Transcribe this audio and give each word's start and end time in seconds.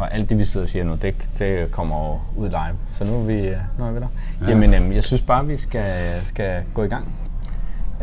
Og 0.00 0.14
alt 0.14 0.28
det, 0.30 0.38
vi 0.38 0.44
sidder 0.44 0.64
og 0.64 0.68
siger 0.68 0.84
nu, 0.84 0.94
det, 0.94 1.14
det 1.38 1.72
kommer 1.72 2.26
ud 2.36 2.48
live. 2.48 2.76
Så 2.88 3.04
nu 3.04 3.14
er 3.20 3.24
vi, 3.24 3.38
øh, 3.48 3.56
nu 3.78 3.84
er 3.84 3.90
vi 3.92 4.00
der. 4.00 4.06
Ja. 4.42 4.48
Jamen, 4.48 4.74
øhm, 4.74 4.92
jeg 4.92 5.04
synes 5.04 5.22
bare, 5.22 5.46
vi 5.46 5.56
skal, 5.56 6.20
skal 6.24 6.62
gå 6.74 6.82
i 6.82 6.88
gang. 6.88 7.12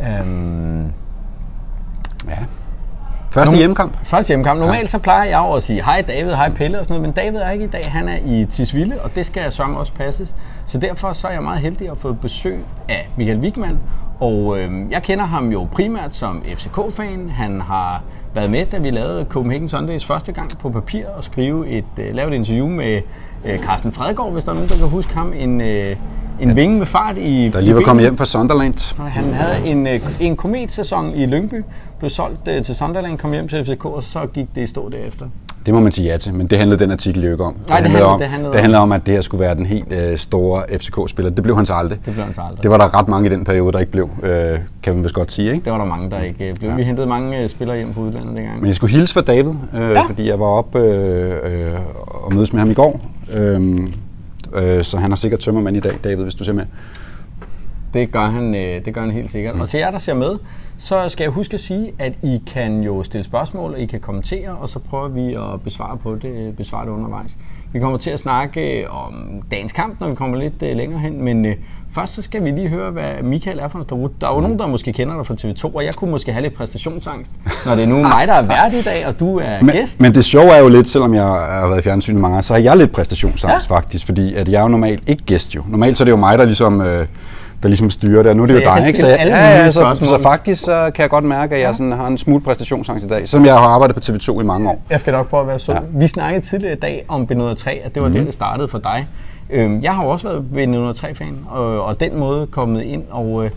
Øhm, 0.00 0.92
Ja. 2.28 2.38
Første 3.30 3.56
hjemmekamp. 3.56 3.98
Første 4.04 4.30
hjemmekamp. 4.30 4.60
Normalt 4.60 4.90
så 4.90 4.98
plejer 4.98 5.24
jeg 5.24 5.38
jo 5.38 5.52
at 5.52 5.62
sige 5.62 5.84
hej 5.84 6.04
David, 6.08 6.30
hej 6.30 6.52
Pelle 6.54 6.78
og 6.78 6.84
sådan 6.84 7.00
noget, 7.00 7.08
men 7.08 7.24
David 7.24 7.38
er 7.38 7.50
ikke 7.50 7.64
i 7.64 7.68
dag. 7.68 7.82
Han 7.88 8.08
er 8.08 8.18
i 8.26 8.46
Tisvilde, 8.50 9.00
og 9.00 9.14
det 9.14 9.26
skal 9.26 9.52
sørge 9.52 9.76
også 9.76 9.92
passes. 9.92 10.36
Så 10.66 10.78
derfor 10.78 11.12
så 11.12 11.28
er 11.28 11.32
jeg 11.32 11.42
meget 11.42 11.60
heldig 11.60 11.90
at 11.90 11.98
få 11.98 12.12
besøg 12.12 12.64
af 12.88 13.08
Michael 13.16 13.38
Wigman. 13.38 13.78
Og 14.20 14.58
øh, 14.58 14.70
jeg 14.90 15.02
kender 15.02 15.24
ham 15.24 15.52
jo 15.52 15.68
primært 15.72 16.14
som 16.14 16.42
FCK-fan. 16.56 17.30
Han 17.30 17.60
har 17.60 18.02
været 18.34 18.50
med, 18.50 18.66
da 18.66 18.78
vi 18.78 18.90
lavede 18.90 19.26
Copenhagen 19.28 19.68
Sundays 19.68 20.04
første 20.04 20.32
gang 20.32 20.58
på 20.58 20.70
papir 20.70 21.06
og 21.08 21.24
skrive 21.24 21.68
et, 21.68 21.84
øh, 22.00 22.14
lave 22.14 22.30
et 22.30 22.34
interview 22.34 22.68
med 22.68 23.00
øh, 23.44 23.58
Carsten 23.58 23.92
Fredgaard, 23.92 24.32
hvis 24.32 24.44
der 24.44 24.50
er 24.50 24.54
nogen, 24.54 24.68
der 24.68 24.76
kan 24.76 24.88
huske 24.88 25.14
ham. 25.14 25.32
En, 25.36 25.60
øh, 25.60 25.96
en 26.40 26.56
vinge 26.56 26.78
med 26.78 26.86
fart 26.86 27.16
i 27.18 27.50
Der 27.52 27.60
lige 27.60 27.74
var 27.74 27.80
kommet 27.80 28.04
hjem 28.04 28.16
fra 28.16 28.24
Sunderland. 28.24 28.94
han 29.08 29.32
havde 29.32 29.66
en, 29.66 29.86
øh, 29.86 30.00
en 30.20 30.36
kometsæson 30.36 31.14
i 31.14 31.26
Lyngby, 31.26 31.64
blev 31.98 32.10
solgt 32.10 32.48
øh, 32.56 32.62
til 32.62 32.74
Sunderland, 32.74 33.18
kom 33.18 33.32
hjem 33.32 33.48
til 33.48 33.64
FCK, 33.64 33.84
og 33.84 34.02
så 34.02 34.18
gik 34.34 34.46
det 34.54 34.62
i 34.62 34.66
stå 34.66 34.88
derefter. 34.88 35.26
Det 35.66 35.74
må 35.74 35.80
man 35.80 35.92
sige 35.92 36.10
ja 36.12 36.16
til, 36.18 36.34
men 36.34 36.46
det 36.46 36.58
handlede 36.58 36.82
den 36.84 36.90
artikel 36.90 37.24
jo 37.24 37.30
ikke 37.32 37.44
om. 37.44 37.56
Nej, 37.68 37.78
det 37.80 37.86
handlede- 37.90 38.04
om, 38.06 38.18
det 38.20 38.28
handlede 38.28 38.52
det 38.52 38.60
handlede 38.60 38.82
om, 38.82 38.92
at 38.92 39.06
det 39.06 39.14
her 39.14 39.20
skulle 39.20 39.40
være 39.40 39.54
den 39.54 39.66
helt 39.66 39.92
øh, 39.92 40.18
store 40.18 40.62
FCK-spiller. 40.78 41.30
Det 41.30 41.42
blev 41.42 41.56
han 41.56 41.66
så 41.66 41.74
aldrig. 41.74 41.98
Det 42.04 42.12
blev 42.12 42.24
han 42.24 42.34
så 42.34 42.40
aldrig. 42.40 42.62
Det 42.62 42.70
var 42.70 42.76
der 42.78 42.98
ret 42.98 43.08
mange 43.08 43.26
i 43.28 43.32
den 43.32 43.44
periode, 43.44 43.72
der 43.72 43.78
ikke 43.78 43.92
blev, 43.92 44.10
øh, 44.22 44.58
kan 44.82 44.94
man 44.94 45.02
vist 45.04 45.14
godt 45.14 45.32
sige. 45.32 45.52
Ikke? 45.52 45.64
Det 45.64 45.72
var 45.72 45.78
der 45.78 45.84
mange, 45.84 46.10
der 46.10 46.20
ikke 46.20 46.48
øh, 46.48 46.54
blev. 46.56 46.70
Ja. 46.70 46.76
Vi 46.76 46.82
hentede 46.82 47.06
mange 47.06 47.42
øh, 47.42 47.48
spillere 47.48 47.76
hjem 47.76 47.94
fra 47.94 48.00
udlandet 48.00 48.36
dengang. 48.36 48.58
Men 48.60 48.66
jeg 48.66 48.74
skulle 48.74 48.92
hilse 48.92 49.14
for 49.14 49.20
David, 49.20 49.50
øh, 49.74 49.80
Ja. 49.80 49.88
ja. 49.90 50.02
fordi 50.02 50.28
jeg 50.28 50.40
var 50.40 50.46
oppe 50.46 50.78
øh, 50.78 51.70
øh, 51.72 51.78
og 52.24 52.34
mødes 52.34 52.52
med 52.52 52.60
ham 52.60 52.70
i 52.70 52.74
går. 52.74 53.00
Øh, 53.38 53.78
øh, 54.54 54.84
så 54.84 54.98
han 54.98 55.10
har 55.10 55.16
sikkert 55.16 55.40
tømmermand 55.40 55.76
i 55.76 55.80
dag, 55.80 55.98
David, 56.04 56.22
hvis 56.22 56.34
du 56.34 56.44
ser 56.44 56.52
med. 56.52 56.64
Det 57.94 58.12
gør 58.12 58.26
han, 58.26 58.54
øh, 58.54 58.84
det 58.84 58.94
gør 58.94 59.00
han 59.00 59.10
helt 59.10 59.30
sikkert. 59.30 59.54
Mm. 59.54 59.60
Og 59.60 59.68
til 59.68 59.78
jer, 59.78 59.90
der 59.90 59.98
ser 59.98 60.14
med, 60.14 60.38
så 60.78 61.08
skal 61.08 61.24
jeg 61.24 61.32
huske 61.32 61.54
at 61.54 61.60
sige, 61.60 61.92
at 61.98 62.12
I 62.22 62.42
kan 62.46 62.82
jo 62.82 63.02
stille 63.02 63.24
spørgsmål, 63.24 63.72
og 63.72 63.80
I 63.80 63.86
kan 63.86 64.00
kommentere, 64.00 64.50
og 64.50 64.68
så 64.68 64.78
prøver 64.78 65.08
vi 65.08 65.34
at 65.34 65.62
besvare 65.64 65.96
på 65.98 66.14
det, 66.14 66.56
besvare 66.56 66.86
det 66.86 66.92
undervejs. 66.92 67.38
Vi 67.72 67.80
kommer 67.80 67.98
til 67.98 68.10
at 68.10 68.18
snakke 68.18 68.80
øh, 68.80 69.04
om 69.06 69.42
dagens 69.50 69.72
kamp, 69.72 70.00
når 70.00 70.08
vi 70.08 70.14
kommer 70.14 70.38
lidt 70.38 70.62
øh, 70.62 70.76
længere 70.76 71.00
hen, 71.00 71.24
men 71.24 71.46
øh, 71.46 71.54
først 71.94 72.14
så 72.14 72.22
skal 72.22 72.44
vi 72.44 72.50
lige 72.50 72.68
høre, 72.68 72.90
hvad 72.90 73.22
Michael 73.22 73.58
er 73.58 73.68
for 73.68 73.78
en 73.78 73.84
derude. 73.88 74.12
Der 74.20 74.28
er 74.28 74.34
jo 74.34 74.40
nogen, 74.40 74.58
der 74.58 74.66
måske 74.66 74.92
kender 74.92 75.16
dig 75.16 75.26
fra 75.26 75.34
TV2, 75.34 75.74
og 75.74 75.84
jeg 75.84 75.94
kunne 75.94 76.10
måske 76.10 76.32
have 76.32 76.42
lidt 76.42 76.54
præstationsangst, 76.54 77.30
når 77.66 77.74
det 77.74 77.82
er 77.82 77.86
nu 77.86 77.96
mig, 78.14 78.26
der 78.26 78.34
er 78.34 78.42
vært 78.42 78.72
i 78.72 78.82
dag, 78.82 79.06
og 79.06 79.20
du 79.20 79.38
er 79.38 79.62
Men, 79.62 79.74
gæst. 79.74 80.00
men 80.00 80.14
det 80.14 80.24
sjove 80.24 80.50
er 80.50 80.58
jo 80.58 80.68
lidt, 80.68 80.88
selvom 80.88 81.14
jeg 81.14 81.24
har 81.24 81.68
været 81.68 81.78
i 81.78 81.82
fjernsyn 81.82 82.16
i 82.16 82.20
mange 82.20 82.36
år, 82.36 82.40
så 82.40 82.52
har 82.52 82.60
jeg 82.60 82.76
lidt 82.76 82.92
præstationsangst 82.92 83.70
ja. 83.70 83.76
faktisk, 83.76 84.06
fordi 84.06 84.34
at 84.34 84.48
jeg 84.48 84.58
er 84.58 84.62
jo 84.62 84.68
normalt 84.68 85.02
ikke 85.06 85.24
gæst 85.24 85.54
jo. 85.54 85.62
Normalt 85.68 85.98
så 85.98 86.02
er 86.02 86.04
det 86.04 86.12
jo 86.12 86.16
mig, 86.16 86.38
der 86.38 86.44
ligesom, 86.44 86.80
øh, 86.80 87.06
der 87.62 87.68
ligesom 87.68 87.90
styrer 87.90 88.22
det, 88.22 88.30
og 88.30 88.36
nu 88.36 88.42
er 88.42 88.46
det 88.46 88.56
Så 88.56 88.62
jo 88.62 88.76
dig, 88.76 88.86
ikke? 88.86 88.98
stille 88.98 89.12
jeg, 89.12 89.20
alle 89.20 89.36
ja, 89.36 89.58
ja, 89.58 89.70
så, 89.70 89.94
så 89.94 90.18
faktisk 90.22 90.62
så 90.62 90.90
kan 90.94 91.02
jeg 91.02 91.10
godt 91.10 91.24
mærke, 91.24 91.54
at 91.54 91.60
jeg 91.60 91.74
sådan 91.74 91.92
har 91.92 92.06
en 92.06 92.18
smule 92.18 92.40
præstationsangst 92.40 93.06
i 93.06 93.08
dag, 93.08 93.28
selvom 93.28 93.46
jeg 93.46 93.54
har 93.54 93.68
arbejdet 93.68 93.96
på 93.96 94.00
TV2 94.04 94.40
i 94.40 94.44
mange 94.44 94.68
år. 94.68 94.82
Jeg 94.90 95.00
skal 95.00 95.12
nok 95.12 95.28
prøve 95.28 95.40
at 95.40 95.46
være 95.48 95.58
sød. 95.58 95.74
Ja. 95.74 95.80
Ja. 95.80 95.86
Vi 95.92 96.06
snakkede 96.06 96.44
tidligere 96.44 96.72
i 96.72 96.80
dag 96.80 97.04
om 97.08 97.28
B103, 97.32 97.70
at 97.84 97.94
det 97.94 98.02
var 98.02 98.08
mm. 98.08 98.14
der, 98.14 98.24
det 98.24 98.34
startede 98.34 98.68
for 98.68 98.78
dig. 98.78 99.06
Øhm, 99.50 99.82
jeg 99.82 99.94
har 99.94 100.04
også 100.04 100.28
været 100.28 100.44
B103-fan, 100.54 101.38
og, 101.48 101.84
og 101.84 102.00
den 102.00 102.18
måde 102.18 102.46
kommet 102.46 102.82
ind, 102.82 103.02
og 103.10 103.44
øh, 103.44 103.50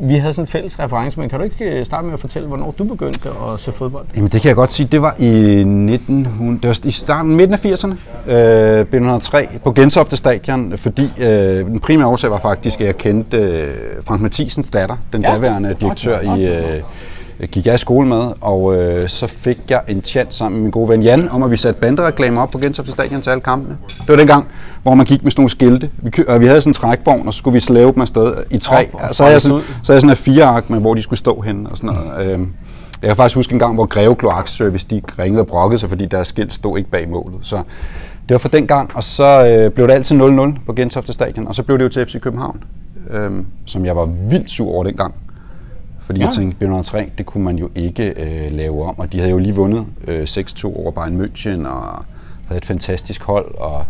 vi 0.00 0.14
havde 0.14 0.32
sådan 0.32 0.42
en 0.42 0.46
fælles 0.46 0.78
reference, 0.78 1.20
men 1.20 1.28
kan 1.28 1.38
du 1.38 1.44
ikke 1.44 1.64
øh, 1.64 1.86
starte 1.86 2.04
med 2.04 2.12
at 2.14 2.20
fortælle, 2.20 2.48
hvornår 2.48 2.74
du 2.78 2.84
begyndte 2.84 3.28
at 3.28 3.60
se 3.60 3.72
fodbold? 3.72 4.06
Jamen 4.16 4.30
det 4.30 4.40
kan 4.40 4.48
jeg 4.48 4.56
godt 4.56 4.72
sige, 4.72 4.88
det 4.92 5.02
var 5.02 5.14
i 5.18 5.26
1900, 5.60 6.58
det 6.62 6.68
var 6.68 6.80
i 6.84 6.90
starten, 6.90 7.36
midten 7.36 7.54
af 7.54 7.64
80'erne, 7.64 8.30
øh, 8.32 8.86
B103 8.92 9.58
på 9.64 9.72
Gentofte 9.72 10.16
Stadion, 10.16 10.78
fordi 10.78 11.10
øh, 11.20 11.26
den 11.66 11.80
primære 11.80 12.08
årsag 12.08 12.30
var 12.30 12.38
faktisk, 12.38 12.80
at 12.80 12.86
jeg 12.86 12.96
kendte 12.96 13.36
øh, 13.36 13.68
Frank 14.06 14.20
Mathisens 14.20 14.70
datter, 14.70 14.96
den 15.12 15.22
Ja. 15.22 15.28
ja. 15.28 15.34
daværende 15.34 15.76
direktør 15.80 16.36
i, 16.36 16.44
øh, 16.46 16.82
gik 17.50 17.66
jeg 17.66 17.74
i 17.74 17.78
skole 17.78 18.08
med, 18.08 18.32
og 18.40 18.76
øh, 18.76 19.08
så 19.08 19.26
fik 19.26 19.58
jeg 19.68 19.80
en 19.88 20.04
chance 20.04 20.38
sammen 20.38 20.56
med 20.58 20.62
min 20.62 20.70
gode 20.70 20.88
ven 20.88 21.02
Jan, 21.02 21.28
om 21.28 21.42
at 21.42 21.50
vi 21.50 21.56
satte 21.56 21.80
bandereklamer 21.80 22.42
op 22.42 22.50
på 22.50 22.58
Gentofte 22.58 22.92
Stadion 22.92 23.20
til 23.20 23.30
alle 23.30 23.40
kampene. 23.40 23.76
Det 23.88 24.08
var 24.08 24.16
dengang, 24.16 24.46
hvor 24.82 24.94
man 24.94 25.06
gik 25.06 25.22
med 25.22 25.30
sådan 25.30 25.40
nogle 25.40 25.50
skilte. 25.50 25.90
Vi, 25.98 26.10
kø- 26.10 26.24
og 26.28 26.40
vi 26.40 26.46
havde 26.46 26.60
sådan 26.60 26.70
en 26.70 26.74
trækvogn, 26.74 27.26
og 27.26 27.34
så 27.34 27.38
skulle 27.38 27.54
vi 27.54 27.60
slæve 27.60 27.92
dem 27.92 28.00
afsted 28.02 28.34
i 28.50 28.58
træ. 28.58 28.84
Op 28.92 29.00
og 29.08 29.14
så 29.14 29.22
havde 29.22 29.32
jeg 29.32 29.42
sådan, 29.42 29.58
så 29.82 29.92
havde 29.92 29.96
jeg 29.96 30.00
sådan 30.00 30.10
en 30.10 30.16
fire 30.16 30.44
ark 30.44 30.70
med, 30.70 30.80
hvor 30.80 30.94
de 30.94 31.02
skulle 31.02 31.18
stå 31.18 31.40
henne 31.40 31.70
og 31.70 31.76
sådan 31.76 31.90
noget. 31.94 32.32
Øhm, 32.32 32.52
jeg 33.02 33.08
kan 33.08 33.16
faktisk 33.16 33.36
huske 33.36 33.52
en 33.52 33.58
gang, 33.58 33.74
hvor 33.74 33.86
Greve 33.86 34.14
Kloakservice, 34.16 34.86
de 34.90 35.02
ringede 35.18 35.40
og 35.40 35.46
brokkede 35.46 35.78
sig, 35.78 35.88
fordi 35.88 36.06
deres 36.06 36.28
skilt 36.28 36.54
stod 36.54 36.78
ikke 36.78 36.90
bag 36.90 37.08
målet. 37.08 37.38
Så 37.42 37.56
det 38.28 38.34
var 38.34 38.38
for 38.38 38.48
den 38.48 38.66
gang, 38.66 38.90
og 38.94 39.04
så 39.04 39.46
øh, 39.46 39.70
blev 39.70 39.88
det 39.88 39.94
altid 39.94 40.20
0-0 40.20 40.66
på 40.66 40.72
Gentofte 40.72 41.12
Stadion, 41.12 41.48
og 41.48 41.54
så 41.54 41.62
blev 41.62 41.78
det 41.78 41.84
jo 41.84 41.88
til 41.88 42.06
FC 42.06 42.20
København, 42.20 42.62
øhm, 43.10 43.46
som 43.66 43.84
jeg 43.84 43.96
var 43.96 44.08
vildt 44.30 44.50
sur 44.50 44.70
over 44.70 44.84
dengang. 44.84 45.14
Fordi 46.06 46.20
Ja. 46.20 46.24
jeg 46.24 46.32
tænkte, 46.32 46.66
B103, 46.66 47.10
det 47.18 47.26
kunne 47.26 47.44
man 47.44 47.56
jo 47.58 47.70
ikke 47.74 48.08
øh, 48.16 48.52
lave 48.52 48.84
om, 48.84 48.98
og 48.98 49.12
de 49.12 49.18
havde 49.18 49.30
jo 49.30 49.38
lige 49.38 49.54
vundet 49.54 49.86
øh, 50.08 50.22
6-2 50.22 50.64
over 50.76 50.90
Bayern 50.90 51.20
München, 51.20 51.68
og 51.68 52.04
havde 52.46 52.58
et 52.58 52.64
fantastisk 52.66 53.22
hold, 53.22 53.54
og 53.58 53.84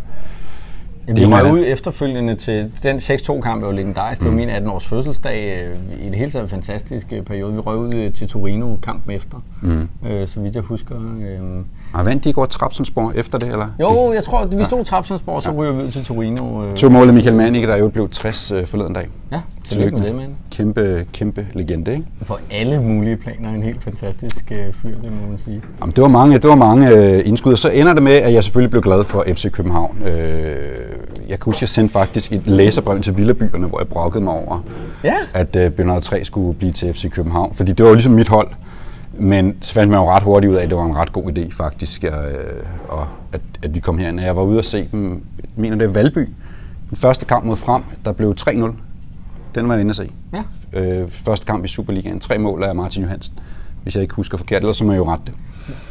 Ja, 1.08 1.12
Det 1.12 1.20
vi 1.20 1.26
røg 1.26 1.52
ud 1.52 1.64
efterfølgende 1.66 2.34
til 2.34 2.72
den 2.82 2.96
6-2-kamp, 2.96 3.62
er 3.62 3.66
jo 3.66 3.72
legendarisk. 3.72 4.22
Det 4.22 4.30
var 4.30 4.36
min 4.36 4.48
18-års 4.50 4.86
fødselsdag. 4.86 5.68
øh, 5.68 5.76
I 6.06 6.08
det 6.10 6.14
hele 6.18 6.30
taget 6.30 6.42
en 6.42 6.48
fantastisk 6.48 7.12
øh, 7.12 7.22
periode. 7.22 7.52
Vi 7.52 7.58
røg 7.58 7.76
ud 7.78 7.94
øh, 7.94 8.12
til 8.12 8.28
Torino 8.28 8.76
kampen 8.76 9.14
efter, 9.14 9.38
mm. 9.62 9.88
øh, 10.08 10.28
så 10.28 10.40
vidt 10.40 10.54
jeg 10.54 10.62
husker. 10.62 10.96
Øh, 10.96 11.64
og 11.92 12.06
vandt 12.06 12.24
de 12.24 12.32
over 12.36 12.46
Trabzonspor 12.46 13.12
efter 13.14 13.38
det, 13.38 13.48
eller? 13.52 13.66
jo, 13.80 14.12
jeg 14.12 14.24
tror, 14.24 14.46
vi 14.56 14.64
stod 14.64 14.84
Trapsonsborg, 14.84 15.42
så 15.42 15.50
ryger 15.50 15.72
vi 15.72 15.82
ud 15.82 15.90
til 15.90 16.04
Torino. 16.04 16.64
Øh, 16.64 16.74
To 16.76 16.88
mål 16.88 17.08
af 17.08 17.14
Michael 17.14 17.36
Mannicke, 17.36 17.68
der 17.68 17.76
jo 17.76 17.88
blev 17.88 18.08
60 18.08 18.52
øh, 18.52 18.66
forleden 18.66 18.92
dag. 18.92 19.08
ja, 19.32 19.40
tillykke 19.68 19.98
med 19.98 20.06
det, 20.06 20.14
mand. 20.14 20.30
Kæmpe, 20.50 21.06
kæmpe 21.12 21.46
legende, 21.54 21.92
ikke? 21.92 22.04
På 22.26 22.38
alle 22.50 22.80
mulige 22.82 23.16
planer 23.16 23.50
en 23.50 23.62
helt 23.62 23.82
fantastisk 23.82 24.52
øh, 24.52 24.72
fyr, 24.72 24.94
det 25.02 25.12
må 25.22 25.28
man 25.28 25.38
sige. 25.38 25.62
Jamen, 25.80 25.92
det 25.96 26.02
var 26.02 26.08
mange, 26.08 26.38
det 26.38 26.48
var 26.50 26.54
mange 26.56 26.90
øh, 26.90 27.22
indskud, 27.28 27.52
og 27.52 27.58
så 27.58 27.68
ender 27.70 27.94
det 27.94 28.02
med, 28.02 28.12
at 28.12 28.32
jeg 28.32 28.44
selvfølgelig 28.44 28.70
blev 28.70 28.82
glad 28.82 29.04
for 29.04 29.24
FC 29.34 29.50
København. 29.50 29.98
Øh, 30.02 30.56
jeg 31.28 31.38
kan 31.40 31.44
huske, 31.44 31.58
jeg 31.62 31.68
sendte 31.68 31.92
faktisk 31.92 32.32
et 32.32 32.46
læserbrev 32.46 33.00
til 33.00 33.16
Villabyerne, 33.16 33.66
hvor 33.66 33.78
jeg 33.80 33.88
brokkede 33.88 34.24
mig 34.24 34.32
over, 34.32 34.64
Ja. 35.04 35.14
at 35.34 35.56
øh, 35.56 35.70
B103 35.80 36.24
skulle 36.24 36.54
blive 36.58 36.72
til 36.72 36.92
FC 36.94 37.10
København, 37.10 37.54
fordi 37.54 37.72
det 37.72 37.84
var 37.84 37.88
jo 37.90 37.94
ligesom 37.94 38.12
mit 38.12 38.28
hold. 38.28 38.48
Men 39.18 39.56
så 39.60 39.74
fandt 39.74 39.90
man 39.90 40.00
jo 40.00 40.10
ret 40.10 40.22
hurtigt 40.22 40.50
ud 40.50 40.56
af, 40.56 40.62
at 40.62 40.68
det 40.68 40.76
var 40.76 40.84
en 40.84 40.96
ret 40.96 41.12
god 41.12 41.38
idé 41.38 41.50
faktisk, 41.52 42.04
øh, 42.04 42.10
og 42.88 43.06
at, 43.32 43.40
at 43.62 43.74
vi 43.74 43.80
kom 43.80 43.98
herind. 43.98 44.20
Jeg 44.20 44.36
var 44.36 44.42
ude 44.42 44.58
og 44.58 44.64
se 44.64 44.88
dem, 44.92 45.10
jeg 45.38 45.48
mener 45.56 45.76
det 45.76 45.84
er 45.84 45.92
Valby, 45.92 46.28
den 46.90 46.96
første 46.96 47.24
kamp 47.24 47.44
mod 47.44 47.56
Frem, 47.56 47.82
der 48.04 48.12
blev 48.12 48.34
3-0. 48.40 48.50
Den 49.54 49.68
var 49.68 49.74
jeg 49.74 49.80
inde 49.80 49.90
at 49.90 49.96
se. 49.96 50.10
Ja. 50.32 50.42
Øh, 50.80 51.10
første 51.10 51.46
kamp 51.46 51.64
i 51.64 51.68
Superligaen. 51.68 52.20
Tre 52.20 52.38
mål 52.38 52.62
af 52.62 52.74
Martin 52.74 53.02
Johansen, 53.02 53.38
hvis 53.82 53.94
jeg 53.94 54.02
ikke 54.02 54.14
husker 54.14 54.38
forkert, 54.38 54.62
ellers 54.62 54.76
så 54.76 54.84
må 54.84 54.92
jeg 54.92 54.98
jo 54.98 55.08
rette 55.08 55.24
det. 55.26 55.34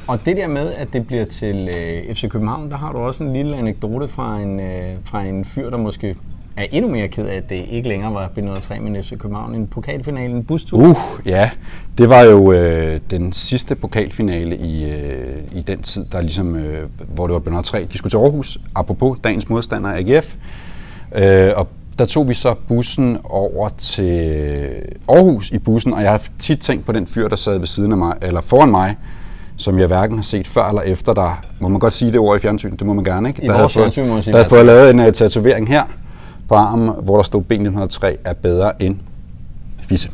Og 0.07 0.25
det 0.25 0.37
der 0.37 0.47
med, 0.47 0.73
at 0.73 0.87
det 0.93 1.07
bliver 1.07 1.25
til 1.25 1.69
øh, 1.77 2.15
FC 2.15 2.29
København, 2.29 2.71
der 2.71 2.77
har 2.77 2.91
du 2.91 2.97
også 2.97 3.23
en 3.23 3.33
lille 3.33 3.57
anekdote 3.57 4.07
fra 4.07 4.39
en, 4.39 4.59
øh, 4.59 4.95
fra 5.03 5.23
en 5.23 5.45
fyr, 5.45 5.69
der 5.69 5.77
måske 5.77 6.15
er 6.57 6.65
endnu 6.71 6.91
mere 6.91 7.07
ked 7.07 7.25
af, 7.25 7.35
at 7.35 7.49
det 7.49 7.65
ikke 7.69 7.89
længere 7.89 8.13
var 8.13 8.31
B03, 8.37 8.79
men 8.79 9.03
FC 9.03 9.17
København. 9.17 9.55
En 9.55 9.67
pokalfinale, 9.67 10.33
en 10.33 10.43
bustur. 10.43 10.79
Uh, 10.79 10.97
ja. 11.25 11.49
Det 11.97 12.09
var 12.09 12.21
jo 12.21 12.51
øh, 12.51 12.99
den 13.11 13.33
sidste 13.33 13.75
pokalfinale 13.75 14.57
i, 14.57 14.89
øh, 14.89 15.37
i 15.55 15.61
den 15.61 15.81
tid, 15.81 16.05
der 16.11 16.21
ligesom, 16.21 16.55
øh, 16.55 16.89
hvor 17.13 17.27
det 17.27 17.33
var 17.33 17.39
Bernard 17.39 17.63
3. 17.63 17.87
De 17.91 17.97
skulle 17.97 18.11
til 18.11 18.17
Aarhus, 18.17 18.57
apropos 18.75 19.17
dagens 19.23 19.49
modstander 19.49 19.89
AGF. 19.89 20.35
Øh, 21.15 21.51
og 21.55 21.67
der 21.99 22.05
tog 22.05 22.29
vi 22.29 22.33
så 22.33 22.55
bussen 22.67 23.17
over 23.23 23.69
til 23.69 24.29
Aarhus 25.09 25.51
i 25.51 25.57
bussen, 25.57 25.93
og 25.93 26.03
jeg 26.03 26.11
har 26.11 26.23
tit 26.39 26.59
tænkt 26.59 26.85
på 26.85 26.91
den 26.91 27.07
fyr, 27.07 27.27
der 27.27 27.35
sad 27.35 27.57
ved 27.57 27.67
siden 27.67 27.91
af 27.91 27.97
mig, 27.97 28.13
eller 28.21 28.41
foran 28.41 28.71
mig, 28.71 28.95
som 29.57 29.79
jeg 29.79 29.87
hverken 29.87 30.17
har 30.17 30.23
set 30.23 30.47
før 30.47 30.69
eller 30.69 30.81
efter, 30.81 31.13
der 31.13 31.41
må 31.59 31.67
man 31.67 31.79
godt 31.79 31.93
sige 31.93 32.11
det 32.11 32.19
ord 32.19 32.37
i 32.37 32.39
fjernsyn, 32.39 32.75
det 32.75 32.87
må 32.87 32.93
man 32.93 33.03
gerne, 33.03 33.29
ikke? 33.29 33.43
I 33.43 33.47
der 33.47 33.53
havde 33.53 33.69
fået, 33.69 33.95
der 33.95 34.31
havde 34.31 34.49
fået 34.49 34.65
lavet 34.65 34.89
en 34.89 34.99
uh, 34.99 35.11
tatovering 35.11 35.67
her 35.67 35.83
på 36.49 36.55
armen, 36.55 36.91
hvor 37.03 37.15
der 37.15 37.23
stod 37.23 37.43
B903 37.53 38.15
er 38.25 38.33
bedre 38.33 38.83
end 38.83 38.95
Fisse. 39.81 40.09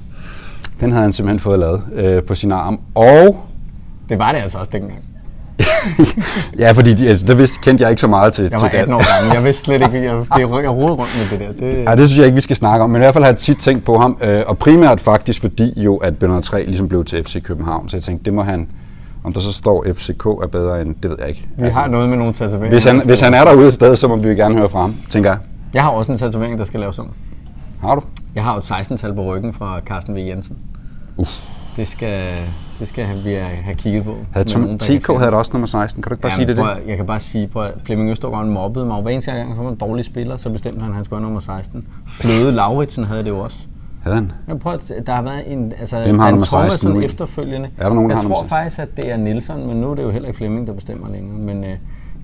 Den 0.79 0.91
havde 0.91 1.01
han 1.03 1.11
simpelthen 1.11 1.39
fået 1.39 1.59
lavet 1.59 1.81
øh, 1.93 2.23
på 2.23 2.35
sin 2.35 2.51
arm. 2.51 2.79
Og 2.95 3.45
Det 4.09 4.19
var 4.19 4.31
det 4.31 4.39
altså 4.39 4.57
også 4.57 4.71
dengang. 4.73 4.99
ja, 6.59 6.71
fordi 6.71 6.93
de, 6.93 7.09
altså, 7.09 7.25
der 7.25 7.33
vidste, 7.33 7.59
kendte 7.63 7.81
jeg 7.81 7.89
ikke 7.89 8.01
så 8.01 8.07
meget 8.07 8.33
til, 8.33 8.41
Jeg 8.51 8.59
til 8.59 8.69
var 8.71 8.79
18 8.79 8.93
år 8.93 9.17
gammel. 9.17 9.33
Jeg 9.35 9.43
vidste 9.43 9.61
slet 9.63 9.81
ikke, 9.81 10.03
jeg, 10.07 10.15
det, 10.15 10.39
jeg 10.39 10.49
rodede 10.49 10.91
rundt 10.91 11.31
med 11.31 11.39
det 11.39 11.47
der. 11.59 11.65
Det, 11.65 11.83
Ja, 11.83 11.95
det 11.95 12.07
synes 12.07 12.17
jeg 12.17 12.25
ikke, 12.25 12.35
vi 12.35 12.41
skal 12.41 12.55
snakke 12.55 12.83
om, 12.83 12.89
men 12.89 13.01
i 13.01 13.03
hvert 13.03 13.13
fald 13.13 13.23
har 13.23 13.31
jeg 13.31 13.37
tit 13.37 13.57
tænkt 13.57 13.83
på 13.83 13.97
ham, 13.97 14.17
øh, 14.21 14.43
og 14.47 14.57
primært 14.57 15.01
faktisk 15.01 15.41
fordi 15.41 15.81
jo, 15.81 15.97
at 15.97 16.17
Bernard 16.17 16.43
3 16.43 16.65
ligesom 16.65 16.87
blev 16.87 17.05
til 17.05 17.23
FC 17.23 17.43
København, 17.43 17.89
så 17.89 17.97
jeg 17.97 18.03
tænkte, 18.03 18.25
det 18.25 18.33
må 18.33 18.43
han, 18.43 18.67
om 19.23 19.33
der 19.33 19.39
så 19.39 19.53
står 19.53 19.85
FCK 19.93 20.25
er 20.25 20.47
bedre 20.51 20.81
end, 20.81 20.95
det 21.03 21.09
ved 21.09 21.17
jeg 21.19 21.29
ikke. 21.29 21.47
vi 21.57 21.69
har 21.69 21.87
noget 21.87 22.09
med 22.09 22.17
nogle 22.17 22.33
tatoveringer. 22.33 22.69
hvis, 22.69 22.85
han, 22.85 23.01
hvis 23.05 23.19
han 23.19 23.33
er 23.33 23.43
derude 23.43 23.67
et 23.67 23.73
sted, 23.73 23.95
så 23.95 24.07
må 24.07 24.15
vi 24.15 24.29
gerne 24.29 24.57
høre 24.57 24.69
fra 24.69 24.81
ham, 24.81 24.95
tænker 25.09 25.29
jeg. 25.29 25.39
Jeg 25.73 25.83
har 25.83 25.89
også 25.89 26.11
en 26.11 26.17
tatovering, 26.17 26.59
der 26.59 26.65
skal 26.65 26.79
laves 26.79 26.99
om. 26.99 27.11
Har 27.81 27.95
du? 27.95 28.01
Jeg 28.35 28.43
har 28.43 28.53
jo 28.53 28.57
et 28.59 28.71
16-tal 28.71 29.13
på 29.13 29.23
ryggen 29.35 29.53
fra 29.53 29.79
Carsten 29.79 30.15
V. 30.15 30.17
Jensen. 30.19 30.57
Uff. 31.17 31.29
det 31.75 31.87
skal, 31.87 32.37
det 32.79 32.87
skal 32.87 33.07
vi 33.23 33.29
have 33.33 33.75
kigget 33.75 34.03
på. 34.03 34.15
Havde 34.31 34.47
Tom, 34.49 34.77
TK 34.77 35.07
havde 35.07 35.31
da 35.31 35.35
også 35.35 35.51
nummer 35.53 35.67
16. 35.67 36.03
Kan 36.03 36.09
du 36.09 36.13
ikke 36.13 36.21
bare 36.21 36.31
Ja, 36.31 36.35
sige 36.35 36.47
det? 36.47 36.55
prøv, 36.57 36.67
det? 36.75 36.81
Jeg 36.87 36.97
kan 36.97 37.05
bare 37.05 37.19
sige, 37.19 37.49
at 37.55 37.73
Flemming 37.83 38.09
Østergaard 38.11 38.45
mobbede 38.45 38.85
mig. 38.85 38.95
og 38.95 39.01
Hver 39.01 39.11
eneste 39.11 39.31
gang, 39.31 39.47
han 39.47 39.57
kom 39.57 39.67
en 39.67 39.75
dårlig 39.75 40.05
spiller, 40.05 40.37
så 40.37 40.49
bestemte 40.49 40.79
han, 40.81 40.89
at 40.89 40.95
han 40.95 41.05
skulle 41.05 41.19
have 41.19 41.23
nummer 41.23 41.39
16. 41.39 41.87
Fløde 42.07 42.51
Lauritsen 42.51 43.03
havde 43.03 43.23
det 43.23 43.29
jo 43.29 43.39
også. 43.39 43.57
Havde 44.03 44.15
han? 44.15 44.31
Jeg 44.47 44.59
prøver, 44.59 44.77
der 45.05 45.13
har 45.15 45.21
været 45.21 45.51
en, 45.53 45.73
altså, 45.79 45.99
Hvem 46.03 46.19
har 46.19 46.29
nummer 46.31 46.45
16 46.45 46.59
Thomasen 46.59 46.91
nu? 46.91 47.01
efterfølgende. 47.01 47.69
Er 47.77 47.87
der 47.87 47.95
nogen, 47.95 48.09
der 48.09 48.15
jeg 48.15 48.21
har 48.21 48.29
tror 48.29 48.35
16? 48.35 48.49
faktisk, 48.49 48.79
at 48.79 48.97
det 48.97 49.11
er 49.11 49.17
Nielsen, 49.17 49.67
men 49.67 49.77
nu 49.77 49.91
er 49.91 49.95
det 49.95 50.03
jo 50.03 50.09
heller 50.09 50.27
ikke 50.27 50.37
Flemming, 50.37 50.67
der 50.67 50.73
bestemmer 50.73 51.09
længere. 51.09 51.37
Men 51.37 51.63
øh, 51.63 51.77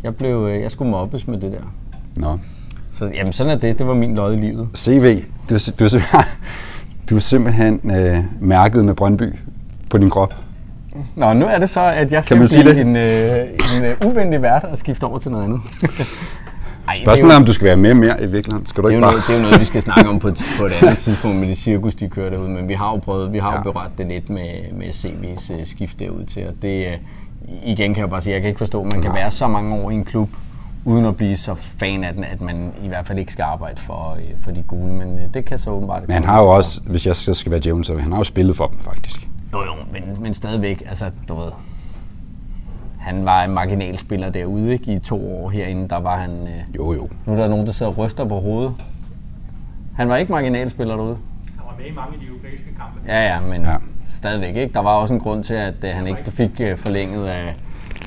jeg, 0.04 0.16
blev, 0.16 0.48
øh, 0.52 0.62
jeg 0.62 0.72
skulle 0.72 0.92
mobbes 0.92 1.28
med 1.28 1.38
det 1.40 1.52
der. 1.52 1.62
Nå. 2.18 2.38
Så 2.98 3.12
jamen, 3.14 3.34
sådan 3.34 3.52
er 3.52 3.58
det. 3.58 3.80
Det 3.80 3.88
var 3.88 3.94
min 3.94 4.16
lod 4.16 4.34
i 4.34 4.38
livet. 4.38 4.68
CV, 4.76 5.24
du, 5.50 5.54
er 5.56 5.60
du, 5.80 5.90
simpelthen, 5.90 6.22
du 7.10 7.16
er 7.16 7.20
simpelthen 7.20 7.92
øh, 7.92 8.24
mærket 8.42 8.86
med 8.86 8.94
Brøndby 8.94 9.34
på 9.90 9.98
din 9.98 10.10
krop. 10.10 10.34
Nå, 11.16 11.34
nu 11.34 11.46
er 11.46 11.60
det 11.60 11.70
så, 11.70 11.82
at 11.82 12.12
jeg 12.12 12.24
skal 12.24 12.38
blive 12.38 12.64
det? 12.64 12.78
en, 12.80 12.96
øh, 12.96 13.40
en 13.78 13.84
øh, 13.86 13.96
uvenlig 14.06 14.42
vært 14.42 14.64
og 14.64 14.78
skifte 14.78 15.04
over 15.04 15.20
til 15.20 15.32
noget 15.32 15.44
andet. 15.44 15.60
Ej, 16.88 16.94
det 16.94 17.02
Spørgsmålet 17.04 17.32
er, 17.32 17.36
jo- 17.36 17.40
om 17.40 17.46
du 17.46 17.54
skal 17.54 17.66
være 17.66 17.78
med 17.78 17.94
mere 17.94 18.24
i 18.24 18.26
virkeligheden. 18.28 18.66
Skal 18.66 18.84
du 18.84 18.88
Det 18.88 18.94
er, 18.94 18.98
ikke 18.98 19.02
bare... 19.04 19.12
noget, 19.12 19.24
det 19.28 19.34
er 19.34 19.38
jo 19.40 19.44
noget, 19.44 19.60
vi 19.60 19.66
skal 19.66 19.82
snakke 19.82 20.10
om 20.10 20.20
på 20.20 20.28
et, 20.28 20.42
på 20.60 20.66
et 20.66 20.72
andet 20.72 20.98
tidspunkt 20.98 21.38
med 21.38 21.48
de 21.48 21.56
cirkus, 21.56 21.96
de 21.96 22.10
kører 22.10 22.30
derude. 22.30 22.50
Men 22.50 22.70
vi 22.70 22.74
har 22.74 22.92
jo 22.92 22.98
prøvet, 22.98 23.34
vi 23.34 23.38
har 23.40 23.52
Ja. 23.52 23.58
jo 23.58 23.64
berørt 23.72 23.92
det 23.98 24.08
lidt 24.08 24.30
med, 24.30 24.50
med 24.78 24.88
CV's 24.88 25.54
uh, 25.54 25.60
skift 25.66 26.00
derud 26.00 26.26
til. 26.26 26.48
Og 26.48 26.54
det, 26.62 26.88
uh, 26.88 26.94
igen 27.70 27.94
kan 27.94 28.02
jeg 28.02 28.10
bare 28.10 28.22
sige, 28.22 28.34
jeg 28.34 28.42
kan 28.42 28.48
ikke 28.48 28.58
forstå, 28.60 28.82
at 28.84 28.92
man 28.94 29.02
kan 29.02 29.14
være 29.14 29.32
så 29.32 29.48
mange 29.48 29.76
år 29.76 29.92
i 29.92 29.94
en 29.94 30.06
klub, 30.06 30.30
uden 30.88 31.06
at 31.06 31.18
blive 31.18 31.38
så 31.38 31.56
fan 31.56 32.04
af 32.04 32.14
den, 32.14 32.24
at 32.24 32.42
man 32.42 32.74
i 32.84 32.88
hvert 32.88 33.08
fald 33.08 33.20
ikke 33.20 33.32
skal 33.34 33.44
arbejde 33.44 33.82
for, 33.82 34.18
uh, 34.18 34.44
for 34.44 34.52
de 34.52 34.64
gule. 34.64 34.94
Men 34.94 35.14
uh, 35.14 35.22
det 35.34 35.46
kan 35.46 35.60
så 35.60 35.70
åbenbart... 35.72 36.08
Men 36.08 36.14
han 36.14 36.24
har 36.24 36.42
jo 36.42 36.48
også, 36.50 36.82
hvis 36.86 37.08
jeg 37.08 37.16
så 37.16 37.34
skal 37.34 37.52
være 37.52 37.60
djævlen, 37.64 37.84
så 37.84 37.98
han 37.98 38.12
har 38.12 38.20
jo 38.20 38.24
spillet 38.24 38.56
for 38.58 38.68
dem 38.68 38.80
faktisk. 38.80 39.28
Jo, 39.54 39.60
jo, 39.66 39.72
men, 39.92 40.22
men 40.22 40.34
stadigvæk, 40.34 40.84
altså, 40.88 41.12
du 41.28 41.36
ved... 41.36 41.52
Han 43.00 43.26
var 43.26 43.44
en 43.44 43.52
marginalspiller 43.52 44.30
derude, 44.30 44.74
ikke? 44.74 44.94
I 44.94 45.00
to 45.00 45.32
år 45.44 45.50
herinde, 45.50 45.90
der 45.90 45.98
var 45.98 46.18
han... 46.18 46.32
Uh, 46.42 46.76
Jo, 46.76 46.94
jo. 46.94 47.10
nu 47.26 47.34
er 47.34 47.38
der 47.38 47.48
nogen, 47.48 47.66
der 47.66 47.72
sidder 47.72 47.92
og 47.92 47.98
ryster 47.98 48.26
på 48.26 48.40
hovedet. 48.40 48.74
Han 49.96 50.10
var 50.10 50.16
ikke 50.16 50.32
marginalspiller 50.32 50.96
derude. 50.96 51.18
Han 51.58 51.66
var 51.66 51.76
med 51.78 51.86
i 51.86 51.94
mange 51.96 52.14
af 52.14 52.20
de 52.20 52.26
europæiske 52.28 52.66
kampe. 52.80 53.00
Ja, 53.08 53.26
ja, 53.34 53.42
men 53.42 53.62
Ja. 53.66 53.76
stadigvæk 54.08 54.56
ikke. 54.56 54.74
Der 54.74 54.80
var 54.80 54.96
også 54.96 55.14
en 55.14 55.20
grund 55.20 55.44
til, 55.44 55.54
at 55.54 55.74
uh, 55.84 55.90
han 55.90 56.08
ikke 56.08 56.32
fik 56.32 56.52
uh, 56.72 56.78
forlænget 56.78 57.28
af, 57.28 57.56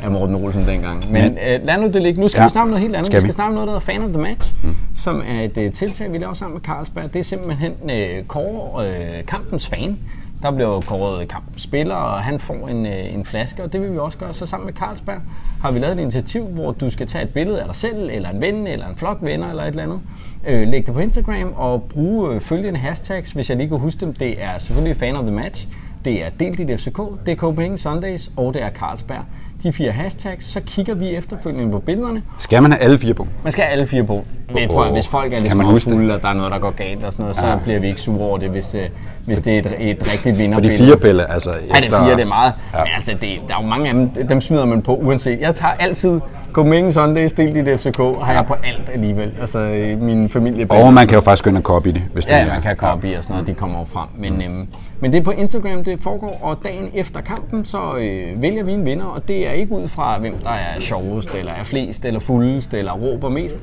af 0.04 0.10
Morten 0.10 0.34
Olsen 0.34 0.66
dengang. 0.66 1.12
Men 1.12 1.22
Men- 1.22 1.32
uh, 1.32 1.66
lad 1.66 1.78
nu 1.80 1.86
det 1.88 2.02
ligge. 2.02 2.20
Nu 2.20 2.28
skal 2.28 2.38
Ja. 2.38 2.42
ja. 2.42 2.46
vi 2.48 2.50
snakke 2.52 2.62
om 2.64 2.68
noget 2.68 2.82
helt 2.82 2.96
andet. 2.96 3.06
Skal 3.06 3.16
vi 3.16 3.20
skal 3.20 3.28
vi? 3.28 3.32
snakke 3.32 3.48
om 3.48 3.54
noget, 3.54 3.66
der 3.66 3.72
hedder 3.72 3.92
Fan 3.92 4.02
of 4.02 4.10
the 4.10 4.22
Match, 4.22 4.54
mm. 4.62 4.76
som 4.96 5.22
er 5.28 5.40
et 5.42 5.66
uh, 5.66 5.72
tiltag, 5.72 6.12
vi 6.12 6.18
laver 6.18 6.32
sammen 6.34 6.54
med 6.54 6.62
Carlsberg. 6.62 7.12
Det 7.12 7.18
er 7.18 7.22
simpelthen 7.24 7.72
uh, 7.82 8.26
Kåre, 8.26 8.86
uh, 8.88 9.26
kampens 9.26 9.66
fan. 9.66 9.98
Der 10.42 10.50
bliver 10.50 10.80
kåret 10.80 11.28
kampens 11.28 11.62
spiller, 11.62 11.94
og 11.94 12.20
han 12.20 12.40
får 12.40 12.68
en, 12.68 12.86
uh, 12.86 13.14
en 13.14 13.24
flaske, 13.24 13.62
og 13.62 13.72
det 13.72 13.80
vil 13.80 13.92
vi 13.92 13.98
også 13.98 14.18
gøre. 14.18 14.34
Så 14.34 14.46
sammen 14.46 14.66
med 14.66 14.74
Carlsberg 14.74 15.20
har 15.62 15.70
vi 15.72 15.78
lavet 15.78 15.96
et 15.98 16.02
initiativ, 16.02 16.44
hvor 16.44 16.72
du 16.72 16.90
skal 16.90 17.06
tage 17.06 17.24
et 17.24 17.30
billede 17.30 17.60
af 17.60 17.66
dig 17.66 17.76
selv, 17.76 18.08
eller 18.12 18.30
en 18.30 18.40
ven, 18.42 18.66
eller 18.66 18.86
en 18.88 18.96
flok 18.96 19.18
venner, 19.20 19.50
eller 19.50 19.62
et 19.62 19.68
eller 19.68 19.82
andet. 19.82 20.00
Øh, 20.46 20.68
læg 20.68 20.86
det 20.86 20.94
på 20.94 21.00
Instagram 21.00 21.52
og 21.56 21.82
bruge 21.82 22.34
øh, 22.34 22.40
følgende 22.40 22.78
hashtags, 22.80 23.30
hvis 23.30 23.48
jeg 23.50 23.56
lige 23.56 23.68
kan 23.68 23.78
huske 23.78 24.00
dem. 24.00 24.14
Det 24.14 24.42
er 24.42 24.58
selvfølgelig 24.58 24.96
fan 24.96 25.16
of 25.16 25.22
the 25.22 25.34
match, 25.34 25.68
det 26.04 26.24
er 26.24 26.28
del 26.40 26.58
dit 26.58 26.80
FCK, 26.80 27.00
det 27.26 27.32
er 27.32 27.36
Copenhagen 27.36 27.78
Sundays, 27.78 28.30
og 28.36 28.54
det 28.54 28.62
er 28.62 28.70
Carlsberg. 28.70 29.24
De 29.62 29.72
fire 29.72 29.90
hashtags, 29.92 30.44
så 30.44 30.60
kigger 30.66 30.94
vi 30.94 31.16
efterfølgende 31.16 31.72
på 31.72 31.78
billederne. 31.78 32.22
Skal 32.38 32.62
man 32.62 32.72
have 32.72 32.82
alle 32.82 32.98
fire 32.98 33.14
på? 33.14 33.26
Man 33.42 33.52
skal 33.52 33.64
have 33.64 33.72
alle 33.72 33.86
fire 33.86 34.04
på. 34.04 34.24
Men 34.54 34.68
prøv, 34.68 34.84
at- 34.86 34.92
hvis 34.92 35.08
folk 35.08 35.32
er 35.32 35.38
lidt 35.38 35.48
Kan 35.48 35.56
man 35.56 35.66
huske 35.66 35.90
det? 35.90 35.96
fulde, 35.98 36.14
og 36.14 36.22
der 36.22 36.28
er 36.28 36.32
noget, 36.34 36.52
der 36.52 36.58
går 36.58 36.70
galt 36.70 37.04
og 37.04 37.12
sådan 37.12 37.22
noget, 37.22 37.36
så 37.36 37.46
Ja. 37.46 37.56
bliver 37.64 37.78
vi 37.80 37.86
ikke 37.86 38.00
sure 38.00 38.20
over 38.20 38.38
det, 38.38 38.50
hvis, 38.50 38.74
øh, 38.74 38.82
hvis 39.26 39.40
det 39.40 39.54
er 39.54 39.58
et, 39.58 39.66
et 39.90 40.12
rigtigt 40.12 40.22
For 40.36 40.42
vinderbillede. 40.42 40.78
de 40.78 40.84
fire 40.86 40.96
pille, 40.96 41.32
altså 41.32 41.50
Ja, 41.50 41.80
det 41.80 41.92
er 41.92 42.04
fire, 42.04 42.14
det 42.14 42.22
er 42.22 42.26
meget. 42.26 42.52
Ja. 42.72 42.78
Ja. 42.78 42.84
Men 42.84 42.92
altså, 42.94 43.12
det, 43.12 43.22
der 43.48 43.54
er 43.58 43.62
jo 43.62 43.68
mange 43.68 43.88
af 43.88 43.94
dem, 43.94 44.28
dem 44.28 44.40
smider 44.40 44.64
man 44.64 44.82
på 44.82 44.94
uanset. 44.96 45.40
Jeg 45.40 45.54
tager 45.54 45.72
altid 45.78 46.20
Copenhagen 46.52 46.92
Sundays, 46.92 47.32
del 47.32 47.54
dit 47.54 47.80
FCK, 47.80 47.98
har 48.22 48.32
jeg 48.32 48.44
på 48.46 48.54
alt 48.64 48.90
alligevel. 48.94 49.32
Altså, 49.40 49.58
min 50.00 50.28
familie... 50.28 50.66
Og 50.70 50.94
man 50.94 51.06
kan 51.06 51.14
jo 51.14 51.20
faktisk 51.20 51.44
gå 51.44 51.50
ind 51.50 51.56
og 51.56 51.62
copy 51.62 51.88
det, 51.88 52.02
hvis 52.12 52.26
det 52.26 52.32
Ja, 52.32 52.38
er. 52.38 52.46
man 52.52 52.62
kan 52.62 52.76
copy 52.76 53.16
og 53.16 53.22
sådan 53.22 53.34
noget, 53.34 53.46
de 53.46 53.54
kommer 53.54 53.84
frem. 53.92 54.08
Men, 54.18 54.42
øhm, 54.42 54.68
men 55.00 55.12
det 55.12 55.18
er 55.18 55.22
på 55.22 55.30
Instagram, 55.30 55.84
det 55.84 56.00
foregår, 56.00 56.38
og 56.42 56.58
dagen 56.64 56.90
efter 56.94 57.20
kampen, 57.20 57.64
så 57.64 57.96
øh, 57.96 58.42
vælger 58.42 58.64
vi 58.64 58.72
en 58.72 58.86
vinder, 58.86 59.04
og 59.04 59.28
det 59.28 59.48
er 59.48 59.52
ikke 59.52 59.72
ud 59.72 59.88
fra, 59.88 60.18
hvem 60.18 60.34
der 60.42 60.50
er 60.50 60.80
sjovest, 60.80 61.34
eller 61.34 61.52
er 61.52 61.62
flest, 61.62 62.04
eller 62.04 62.20
fuldest, 62.20 62.74
eller 62.74 62.92
råber 62.92 63.28
mest. 63.28 63.58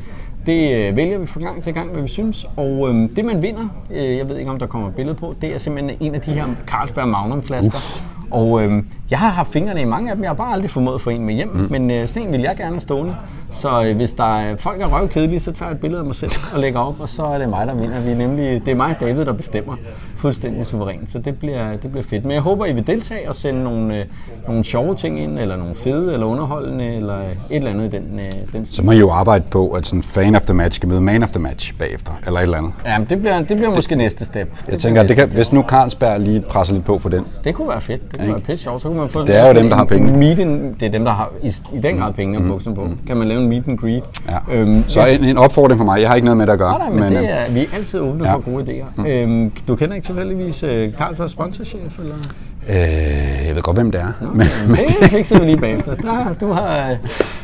Det 0.45 0.75
øh, 0.75 0.95
vælger 0.95 1.17
vi 1.17 1.25
fra 1.25 1.39
gang 1.39 1.63
til 1.63 1.73
gang, 1.73 1.91
hvad 1.91 2.01
vi 2.01 2.07
synes. 2.07 2.45
Og 2.55 2.89
øh, 2.89 3.09
det, 3.15 3.25
man 3.25 3.41
vinder, 3.41 3.67
øh, 3.91 4.17
jeg 4.17 4.29
ved 4.29 4.37
ikke, 4.37 4.51
om 4.51 4.59
der 4.59 4.67
kommer 4.67 4.87
et 4.87 4.95
billede 4.95 5.15
på, 5.15 5.35
det 5.41 5.53
er 5.53 5.57
simpelthen 5.57 5.97
en 5.99 6.15
af 6.15 6.21
de 6.21 6.31
her 6.31 6.45
Carlsberg 6.67 7.07
Magnum-flasker. 7.07 7.79
Og 8.31 8.63
øh, 8.63 8.83
jeg 9.11 9.19
har 9.19 9.29
haft 9.29 9.51
fingrene 9.51 9.81
i 9.81 9.85
mange 9.85 10.09
af 10.09 10.15
dem, 10.15 10.23
jeg 10.23 10.29
har 10.29 10.35
bare 10.35 10.53
aldrig 10.53 10.71
formået 10.71 10.95
at 10.95 11.01
få 11.01 11.09
en 11.09 11.25
med 11.25 11.33
hjem, 11.33 11.49
mm. 11.53 11.67
men 11.69 11.91
øh, 11.91 12.07
sådan 12.07 12.27
en 12.27 12.33
vil 12.33 12.41
jeg 12.41 12.57
gerne 12.57 12.79
stående. 12.79 13.15
Så 13.51 13.83
øh, 13.83 13.95
hvis 13.95 14.13
der 14.13 14.39
er, 14.39 14.55
folk 14.55 14.81
er 14.81 14.87
røvkedelige, 14.87 15.39
så 15.39 15.51
tager 15.51 15.69
jeg 15.69 15.75
et 15.75 15.81
billede 15.81 15.99
af 15.99 16.05
mig 16.05 16.15
selv 16.15 16.31
og 16.53 16.59
lægger 16.59 16.79
op, 16.79 16.99
og 16.99 17.09
så 17.09 17.25
er 17.25 17.37
det 17.37 17.49
mig, 17.49 17.67
der 17.67 17.75
vinder. 17.75 17.99
Vi 18.01 18.11
er 18.11 18.15
nemlig, 18.15 18.61
det 18.65 18.71
er 18.71 18.75
mig 18.75 18.95
og 18.95 18.99
David, 18.99 19.25
der 19.25 19.33
bestemmer 19.33 19.75
fuldstændig 20.17 20.65
suverænt, 20.65 21.11
så 21.11 21.19
det 21.19 21.39
bliver, 21.39 21.71
det 21.71 21.91
bliver 21.91 22.03
fedt. 22.03 22.25
Men 22.25 22.31
jeg 22.31 22.41
håber, 22.41 22.65
I 22.65 22.73
vil 22.73 22.87
deltage 22.87 23.29
og 23.29 23.35
sende 23.35 23.63
nogle, 23.63 23.97
øh, 23.97 24.05
nogle 24.47 24.63
sjove 24.63 24.95
ting 24.95 25.19
ind, 25.19 25.39
eller 25.39 25.55
nogle 25.55 25.75
fede, 25.75 26.13
eller 26.13 26.25
underholdende, 26.25 26.95
eller 26.95 27.17
et 27.19 27.35
eller 27.49 27.71
andet 27.71 27.93
i 27.93 27.97
den, 27.97 28.19
øh, 28.19 28.31
den 28.53 28.65
Så 28.65 28.83
må 28.83 28.91
I 28.91 28.97
jo 28.97 29.11
arbejde 29.11 29.43
på, 29.51 29.69
at 29.69 29.87
sådan 29.87 30.03
fan 30.03 30.35
of 30.35 30.41
the 30.41 30.53
match 30.53 30.75
skal 30.75 30.89
møde 30.89 31.01
man 31.01 31.23
of 31.23 31.31
the 31.31 31.39
match 31.39 31.73
bagefter, 31.77 32.11
eller 32.25 32.39
et 32.39 32.43
eller 32.43 32.57
andet. 32.57 32.71
Ja, 32.85 32.97
men 32.97 33.07
det 33.09 33.19
bliver, 33.19 33.37
det 33.41 33.57
bliver 33.57 33.75
måske 33.75 33.95
næste 33.95 34.25
step. 34.25 34.51
Det 34.65 34.71
Jeg 34.71 34.79
tænker, 34.79 35.03
det 35.03 35.15
kan, 35.15 35.29
hvis 35.31 35.53
nu 35.53 35.61
Carlsberg 35.61 36.19
lige 36.19 36.41
presser 36.41 36.73
lidt 36.73 36.85
på 36.85 36.99
for 36.99 37.09
den. 37.09 37.23
Det 37.43 37.55
kunne 37.55 37.67
være 37.67 37.81
fedt. 37.81 38.01
Det 38.17 38.25
kunne 38.25 38.33
være 38.33 38.41
pisse 38.41 38.63
sjovt. 38.63 38.81
Så 38.81 38.87
kunne 38.87 38.99
man 38.99 39.09
få 39.09 39.25
Det 39.25 39.35
er 39.35 39.47
jo 39.47 39.53
dem, 39.53 39.69
der 39.69 39.75
har 39.75 39.85
en 39.85 40.19
Meet 40.19 40.39
and, 40.39 40.75
det 40.79 40.85
er 40.85 40.89
dem, 40.89 41.05
der 41.05 41.11
har 41.11 41.31
i, 41.43 41.47
i 41.73 41.79
den 41.79 41.97
grad 41.97 42.13
pengene 42.13 42.37
og 42.37 42.43
bukserne 42.45 42.75
på. 42.75 42.89
Kan 43.07 43.17
man 43.17 43.27
lave 43.27 43.41
en 43.41 43.47
meet 43.49 43.67
and 43.67 43.77
greet? 43.77 44.03
Ja. 44.29 44.55
Øhm, 44.55 44.83
Så 44.87 45.05
en, 45.13 45.23
en 45.23 45.37
opfordring 45.37 45.79
fra 45.79 45.85
mig. 45.85 46.01
Jeg 46.01 46.09
har 46.09 46.15
ikke 46.15 46.25
noget 46.25 46.37
med 46.37 46.45
det 46.47 46.53
at 46.53 46.59
gøre. 46.59 46.77
Nej, 46.79 46.89
men, 46.89 47.03
øhm, 47.03 47.13
det 47.13 47.33
er, 47.33 47.51
vi 47.51 47.59
er 47.59 47.65
altid 47.75 47.99
åbne 47.99 48.27
ja. 48.29 48.33
for 48.33 48.39
gode 48.39 48.63
idéer. 48.63 49.07
Øhm, 49.09 49.51
du 49.67 49.75
kender 49.75 49.95
ikke 49.95 50.05
tilfældigvis 50.05 50.63
uh, 50.63 50.69
Carlsberg 50.97 51.29
sponsorchef? 51.29 51.99
Eller? 51.99 52.15
øh, 52.69 53.47
jeg 53.47 53.55
ved 53.55 53.61
godt, 53.61 53.77
hvem 53.77 53.91
det 53.91 54.01
er. 54.01 54.07
Men, 54.67 54.77
Det 55.01 55.09
fikser 55.09 55.39
vi 55.39 55.45
lige 55.45 55.57
bagefter. 55.57 55.95
Der, 55.95 56.33
du 56.41 56.51
har, 56.51 56.89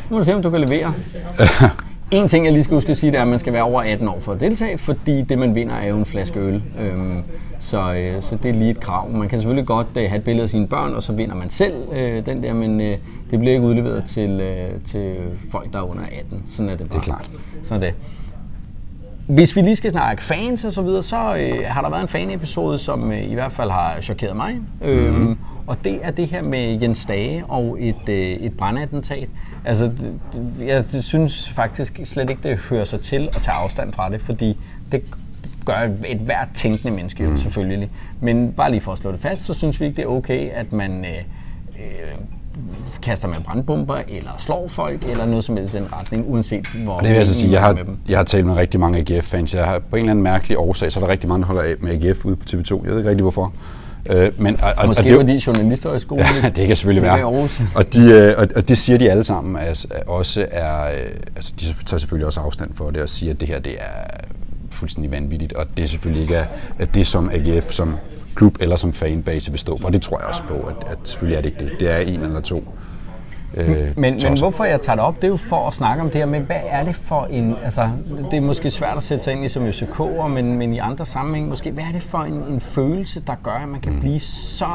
nu 0.09 0.15
må 0.15 0.17
du 0.17 0.23
se, 0.23 0.35
om 0.35 0.41
du 0.41 0.49
kan 0.49 0.61
levere. 0.61 0.93
En 2.11 2.27
ting, 2.27 2.45
jeg 2.45 2.53
lige 2.53 2.63
skal 2.63 2.75
huske 2.75 2.89
at 2.91 2.97
sige, 2.97 3.11
det 3.11 3.17
er, 3.17 3.21
at 3.21 3.27
man 3.27 3.39
skal 3.39 3.53
være 3.53 3.63
over 3.63 3.81
18 3.81 4.07
år 4.07 4.17
for 4.21 4.31
at 4.31 4.39
deltage, 4.39 4.77
fordi 4.77 5.21
det, 5.21 5.39
man 5.39 5.55
vinder, 5.55 5.75
er 5.75 5.87
jo 5.87 5.97
en 5.97 6.05
flaske 6.05 6.39
øl. 6.39 6.61
Øhm, 6.81 7.17
så, 7.63 7.93
øh, 7.93 8.21
så 8.21 8.37
det 8.43 8.49
er 8.49 8.53
lige 8.53 8.71
et 8.71 8.79
krav. 8.79 9.09
Man 9.11 9.29
kan 9.29 9.39
selvfølgelig 9.39 9.65
godt 9.67 9.87
øh, 9.95 10.09
have 10.09 10.17
et 10.17 10.23
billede 10.23 10.43
af 10.43 10.49
sine 10.49 10.67
børn, 10.67 10.93
og 10.93 11.03
så 11.03 11.13
vinder 11.13 11.35
man 11.35 11.49
selv 11.49 11.73
øh, 11.93 12.25
den 12.25 12.43
der, 12.43 12.53
men 12.53 12.81
øh, 12.81 12.97
det 13.31 13.39
bliver 13.39 13.53
ikke 13.53 13.65
udleveret 13.65 14.03
til, 14.05 14.29
øh, 14.41 14.69
til 14.85 15.15
folk, 15.51 15.73
der 15.73 15.79
er 15.79 15.83
under 15.89 16.03
18. 16.19 16.43
Sådan 16.47 16.69
er 16.69 16.75
det 16.75 16.89
bare. 16.89 16.95
Det 16.99 17.01
er 17.01 17.05
klart. 17.05 17.29
Sådan 17.63 17.83
er 17.83 17.87
det. 17.87 17.95
Hvis 19.27 19.55
vi 19.55 19.61
lige 19.61 19.75
skal 19.75 19.91
snakke 19.91 20.23
fans 20.23 20.65
og 20.65 20.71
så 20.71 20.81
videre, 20.81 21.03
så 21.03 21.35
øh, 21.35 21.65
har 21.65 21.81
der 21.81 21.89
været 21.89 22.01
en 22.01 22.07
fan-episode, 22.07 22.77
som 22.77 23.11
øh, 23.11 23.31
i 23.31 23.33
hvert 23.33 23.51
fald 23.51 23.69
har 23.71 24.01
chokeret 24.01 24.35
mig. 24.35 24.55
Øhm, 24.81 25.13
Mhm. 25.13 25.37
og 25.67 25.77
det 25.83 25.99
er 26.03 26.11
det 26.11 26.27
her 26.27 26.41
med 26.41 26.81
Jens 26.81 27.05
Dage 27.05 27.45
og 27.47 27.77
et, 27.79 28.09
øh, 28.09 28.15
et 28.17 28.57
brandattentat. 28.57 29.27
Altså, 29.65 29.85
det, 29.85 30.19
jeg 30.67 30.83
synes 31.01 31.49
faktisk 31.49 31.99
slet 32.03 32.29
ikke, 32.29 32.49
det 32.49 32.57
hører 32.57 32.83
sig 32.83 32.99
til 32.99 33.29
at 33.35 33.41
tage 33.41 33.55
afstand 33.55 33.93
fra 33.93 34.09
det, 34.09 34.21
fordi 34.21 34.57
det 34.91 35.01
gør 35.65 35.89
et, 36.07 36.17
hvert 36.17 36.47
tænkende 36.53 36.93
menneske 36.93 37.23
jo 37.23 37.29
Mhm. 37.29 37.37
selvfølgelig. 37.37 37.89
Men 38.21 38.51
bare 38.51 38.71
lige 38.71 38.81
for 38.81 38.91
at 38.91 38.97
slå 38.97 39.11
det 39.11 39.19
fast, 39.19 39.45
så 39.45 39.53
synes 39.53 39.79
vi 39.79 39.85
ikke, 39.85 39.95
det 39.95 40.03
er 40.03 40.07
okay, 40.09 40.49
at 40.49 40.73
man 40.73 41.05
øh, 41.05 41.11
øh, 41.79 42.15
kaster 43.01 43.27
med 43.27 43.35
brandbomber, 43.45 43.97
eller 44.07 44.31
slår 44.37 44.67
folk, 44.67 45.03
eller 45.09 45.25
noget 45.25 45.43
som 45.43 45.57
helst 45.57 45.73
i 45.73 45.77
den 45.77 45.87
retning, 45.93 46.25
uanset 46.27 46.67
hvor 46.67 46.93
Og 46.93 47.01
det 47.01 47.09
vil 47.09 47.15
jeg 47.15 47.25
så 47.25 47.33
sige, 47.33 47.51
jeg 47.51 47.61
har, 47.61 47.77
jeg 48.09 48.17
har 48.19 48.23
talt 48.23 48.45
med 48.45 48.55
rigtig 48.55 48.79
mange 48.79 48.99
AGF-fans. 48.99 49.53
Jeg 49.55 49.65
har 49.65 49.79
på 49.79 49.95
en 49.95 49.99
eller 49.99 50.11
anden 50.11 50.23
mærkelig 50.23 50.57
årsag, 50.57 50.91
så 50.91 50.99
er 50.99 51.03
der 51.03 51.11
rigtig 51.11 51.29
mange, 51.29 51.41
der 51.41 51.47
holder 51.47 51.61
af 51.61 51.73
med 51.79 52.05
AGF 52.05 52.25
ude 52.25 52.35
på 52.35 52.43
TV2. 52.49 52.81
Jeg 52.83 52.91
ved 52.91 52.97
ikke 52.97 53.09
rigtig 53.09 53.21
hvorfor. 53.23 53.53
Øh, 54.09 54.31
men, 54.41 54.61
og, 54.61 54.73
og, 54.77 54.87
Måske 54.87 54.99
og 54.99 55.03
det, 55.03 55.09
er 55.09 55.13
jo- 55.13 55.19
fordi 55.19 55.33
journalisthøjskolen 55.47 56.25
Ja, 56.43 56.49
det 56.55 56.67
kan 56.67 56.75
selvfølgelig 56.75 57.01
i 57.01 57.05
være. 57.05 57.25
Og, 57.75 57.93
de, 57.93 58.11
øh, 58.11 58.33
og, 58.37 58.47
og 58.55 58.67
det 58.69 58.77
siger 58.77 58.97
de 58.97 59.11
alle 59.11 59.23
sammen 59.23 59.57
altså, 59.57 59.87
også 60.07 60.45
er, 60.51 60.83
øh, 60.85 60.97
altså 61.35 61.53
de 61.59 61.65
tager 61.85 61.97
selvfølgelig 61.99 62.25
også 62.25 62.39
afstand 62.39 62.73
for 62.73 62.89
det 62.89 63.01
og 63.01 63.09
siger, 63.09 63.33
at 63.33 63.39
det 63.39 63.47
her 63.47 63.59
det 63.59 63.73
er 63.73 64.17
fuldstændig 64.83 65.11
vanvittigt, 65.11 65.53
og 65.53 65.77
det 65.77 65.89
selvfølgelig 65.89 66.21
ikke 66.21 66.35
er 66.35 66.45
at 66.79 66.93
det, 66.93 67.07
som 67.07 67.29
AGF 67.33 67.71
som 67.71 67.95
klub 68.35 68.55
eller 68.59 68.75
som 68.75 68.93
fanbase 68.93 69.51
vil 69.51 69.59
stå 69.59 69.77
for. 69.77 69.89
Det 69.89 70.01
tror 70.01 70.19
jeg 70.19 70.27
også 70.27 70.43
på, 70.43 70.53
at, 70.53 70.75
at 70.87 70.97
selvfølgelig 71.03 71.37
er 71.37 71.41
det 71.41 71.49
ikke 71.49 71.65
det. 71.65 71.79
Det 71.79 71.91
er 71.91 71.97
en 71.97 72.21
eller 72.21 72.41
to. 72.41 72.63
Øh, 73.53 73.67
Men, 73.69 73.93
men 73.97 74.19
tosser. 74.19 74.45
hvorfor 74.45 74.63
jeg 74.63 74.81
tager 74.81 74.95
det 74.95 75.05
op, 75.05 75.15
det 75.15 75.23
er 75.23 75.27
jo 75.27 75.35
for 75.35 75.67
at 75.67 75.73
snakke 75.73 76.03
om 76.03 76.09
det 76.09 76.15
her 76.15 76.25
med, 76.25 76.39
hvad 76.39 76.59
er 76.65 76.83
det 76.83 76.95
for 76.95 77.25
en, 77.25 77.55
altså 77.63 77.89
det 78.31 78.37
er 78.37 78.41
måske 78.41 78.71
svært 78.71 78.97
at 78.97 79.03
sætte 79.03 79.23
sig 79.23 79.33
ind 79.33 79.45
i 79.45 79.47
som 79.47 79.67
FCK'er, 79.67 80.27
men, 80.27 80.57
men 80.57 80.73
i 80.73 80.77
andre 80.77 81.05
sammenhæng 81.05 81.47
måske, 81.49 81.71
hvad 81.71 81.83
er 81.83 81.91
det 81.91 82.03
for 82.03 82.17
en, 82.17 82.33
en 82.33 82.59
følelse, 82.59 83.23
der 83.27 83.35
gør, 83.43 83.51
at 83.51 83.69
man 83.69 83.81
kan 83.81 83.99
blive 83.99 84.19
så, 84.19 84.65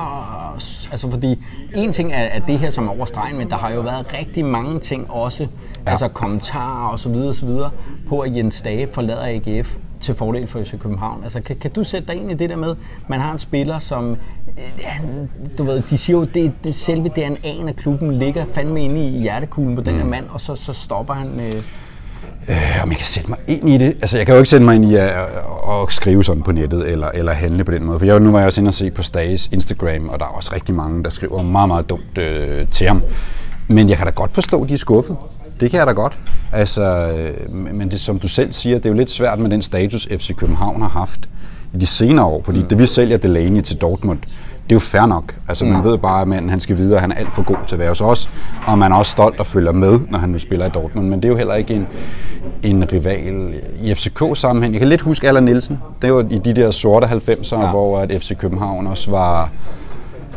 altså 0.90 1.10
fordi 1.10 1.44
en 1.74 1.92
ting 1.92 2.12
er, 2.12 2.24
at 2.24 2.42
det 2.46 2.58
her 2.58 2.70
som 2.70 2.86
er 2.86 2.90
over 2.90 3.04
stregen, 3.04 3.38
men 3.38 3.50
der 3.50 3.56
har 3.56 3.72
jo 3.72 3.80
været 3.80 4.14
rigtig 4.18 4.44
mange 4.44 4.80
ting 4.80 5.10
også, 5.10 5.42
ja. 5.42 5.90
altså 5.90 6.08
kommentarer 6.08 6.88
og 6.88 6.98
så 6.98 7.08
videre 7.08 7.28
og 7.28 7.34
så 7.34 7.46
videre, 7.46 7.70
på 8.08 8.20
at 8.20 8.36
Jens 8.36 8.62
Dage 8.62 8.88
forlader 8.92 9.40
AGF 9.46 9.76
til 10.00 10.14
fordel 10.14 10.46
for 10.46 10.62
FC 10.64 10.78
København. 10.78 11.24
Altså, 11.24 11.40
kan, 11.40 11.56
kan 11.56 11.70
du 11.70 11.84
sætte 11.84 12.08
dig 12.08 12.16
ind 12.16 12.30
i 12.30 12.34
det 12.34 12.50
der 12.50 12.56
med, 12.56 12.74
man 13.08 13.20
har 13.20 13.32
en 13.32 13.38
spiller, 13.38 13.78
som, 13.78 14.10
øh, 14.10 14.80
ja, 14.80 14.92
du 15.58 15.64
ved, 15.64 15.82
de 15.90 15.98
siger 15.98 16.16
jo, 16.18 16.24
det, 16.24 16.52
det 16.64 16.74
selve 16.74 17.10
DNA'en 17.18 17.68
af 17.68 17.76
klubben 17.76 18.14
ligger 18.14 18.44
fandme 18.54 18.82
inde 18.82 19.08
i 19.08 19.20
hjertekuglen 19.20 19.76
på 19.76 19.82
den 19.82 19.94
her 19.94 20.04
mand, 20.04 20.24
og 20.30 20.40
så, 20.40 20.54
så 20.54 20.72
stopper 20.72 21.14
han... 21.14 21.40
Øh, 21.40 21.62
Øh, 22.48 22.82
om 22.82 22.88
jeg 22.88 22.96
kan 22.96 23.06
sætte 23.06 23.30
mig 23.30 23.38
ind 23.46 23.68
i 23.68 23.78
det? 23.78 23.86
Altså, 23.86 24.16
jeg 24.16 24.26
kan 24.26 24.34
jo 24.34 24.38
ikke 24.38 24.50
sætte 24.50 24.66
mig 24.66 24.74
ind 24.74 24.84
i 24.84 24.94
at, 24.94 25.08
at, 25.08 25.26
at 25.82 25.92
skrive 25.92 26.24
sådan 26.24 26.42
på 26.42 26.52
nettet, 26.52 26.88
eller, 26.88 27.08
eller 27.14 27.32
handle 27.32 27.64
på 27.64 27.72
den 27.72 27.84
måde. 27.84 27.98
For 27.98 28.06
jeg, 28.06 28.20
nu 28.20 28.32
var 28.32 28.38
jeg 28.38 28.46
også 28.46 28.60
inde 28.60 28.68
og 28.68 28.74
se 28.74 28.90
på 28.90 29.02
Stages 29.02 29.48
Instagram, 29.52 30.08
og 30.08 30.20
der 30.20 30.24
er 30.24 30.30
også 30.30 30.54
rigtig 30.54 30.74
mange, 30.74 31.04
der 31.04 31.10
skriver 31.10 31.42
meget, 31.42 31.68
meget 31.68 31.88
dumt 31.90 32.18
øh, 32.18 32.68
til 32.68 32.86
ham. 32.86 33.02
Men 33.68 33.88
jeg 33.88 33.96
kan 33.96 34.06
da 34.06 34.12
godt 34.12 34.30
forstå, 34.30 34.62
at 34.62 34.68
de 34.68 34.74
er 34.74 34.78
skuffet. 34.78 35.16
Det 35.60 35.70
kan 35.70 35.78
jeg 35.78 35.86
da 35.86 35.92
godt. 35.92 36.18
Altså, 36.52 36.82
øh, 36.82 37.54
men 37.54 37.90
det, 37.90 38.00
som 38.00 38.18
du 38.18 38.28
selv 38.28 38.52
siger, 38.52 38.76
det 38.76 38.86
er 38.86 38.90
jo 38.90 38.96
lidt 38.96 39.10
svært 39.10 39.38
med 39.38 39.50
den 39.50 39.62
status, 39.62 40.08
FC 40.10 40.36
København 40.36 40.82
har 40.82 40.88
haft 40.88 41.28
i 41.74 41.76
de 41.76 41.86
senere 41.86 42.24
år. 42.24 42.42
Fordi 42.44 42.60
mm. 42.60 42.68
det 42.68 42.78
vi 42.78 42.86
sælger 42.86 43.16
Delaney 43.16 43.60
til 43.60 43.76
Dortmund, 43.76 44.18
det 44.68 44.72
er 44.72 44.76
jo 44.76 44.80
fair 44.80 45.06
nok. 45.06 45.34
Altså, 45.48 45.64
man 45.64 45.84
ved 45.84 45.98
bare, 45.98 46.22
at 46.22 46.28
manden 46.28 46.50
han 46.50 46.60
skal 46.60 46.76
videre, 46.76 47.00
han 47.00 47.12
er 47.12 47.16
alt 47.16 47.32
for 47.32 47.42
god 47.42 47.56
til 47.66 47.74
at 47.74 47.78
være 47.78 47.88
hos 47.88 48.00
os, 48.00 48.30
og 48.66 48.78
man 48.78 48.92
er 48.92 48.96
også 48.96 49.12
stolt 49.12 49.40
og 49.40 49.46
følger 49.46 49.72
med, 49.72 50.00
når 50.10 50.18
han 50.18 50.28
nu 50.28 50.38
spiller 50.38 50.66
i 50.66 50.68
Dortmund. 50.68 51.08
Men 51.08 51.22
det 51.22 51.24
er 51.24 51.28
jo 51.28 51.36
heller 51.36 51.54
ikke 51.54 51.74
en, 51.74 51.86
en 52.62 52.92
rival 52.92 53.54
i 53.82 53.94
FCK-sammenhæng. 53.94 54.72
Jeg 54.72 54.80
kan 54.80 54.88
lidt 54.88 55.00
huske 55.00 55.28
Allan 55.28 55.42
Nielsen. 55.42 55.78
Det 56.02 56.12
var 56.12 56.26
i 56.30 56.38
de 56.38 56.52
der 56.52 56.70
sorte 56.70 57.06
90'ere, 57.06 57.60
ja. 57.60 57.70
hvor 57.70 57.98
at 57.98 58.10
FC 58.22 58.36
København 58.36 58.86
også 58.86 59.10
var 59.10 59.50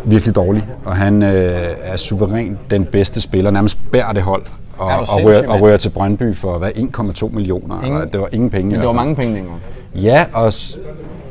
virkelig 0.06 0.36
dårlig. 0.36 0.68
Og 0.86 0.96
han 0.96 1.24
øh, 1.24 1.62
er 1.82 1.98
suverænt 1.98 2.58
den 2.72 2.86
bedste 2.86 3.22
spiller, 3.22 3.52
nærmest 3.52 3.92
bærer 3.92 4.14
det 4.14 4.24
hold 4.24 4.44
og, 4.78 4.88
og, 4.88 5.08
rører, 5.24 5.48
og 5.48 5.62
rører 5.62 5.78
til 5.78 5.90
Brøndby 5.90 6.36
for 6.36 6.58
hvad, 6.58 6.70
1,2 6.78 7.30
millioner. 7.36 7.82
Ingen- 7.82 7.94
Eller, 7.98 8.12
det 8.12 8.22
var 8.22 8.30
ingen 8.32 8.50
penge. 8.50 8.72
men 8.72 8.80
det 8.80 8.88
var 8.88 8.94
mange 8.94 9.16
penge 9.16 9.36
dengang. 9.36 9.62
Ja, 9.96 10.26
og 10.34 10.52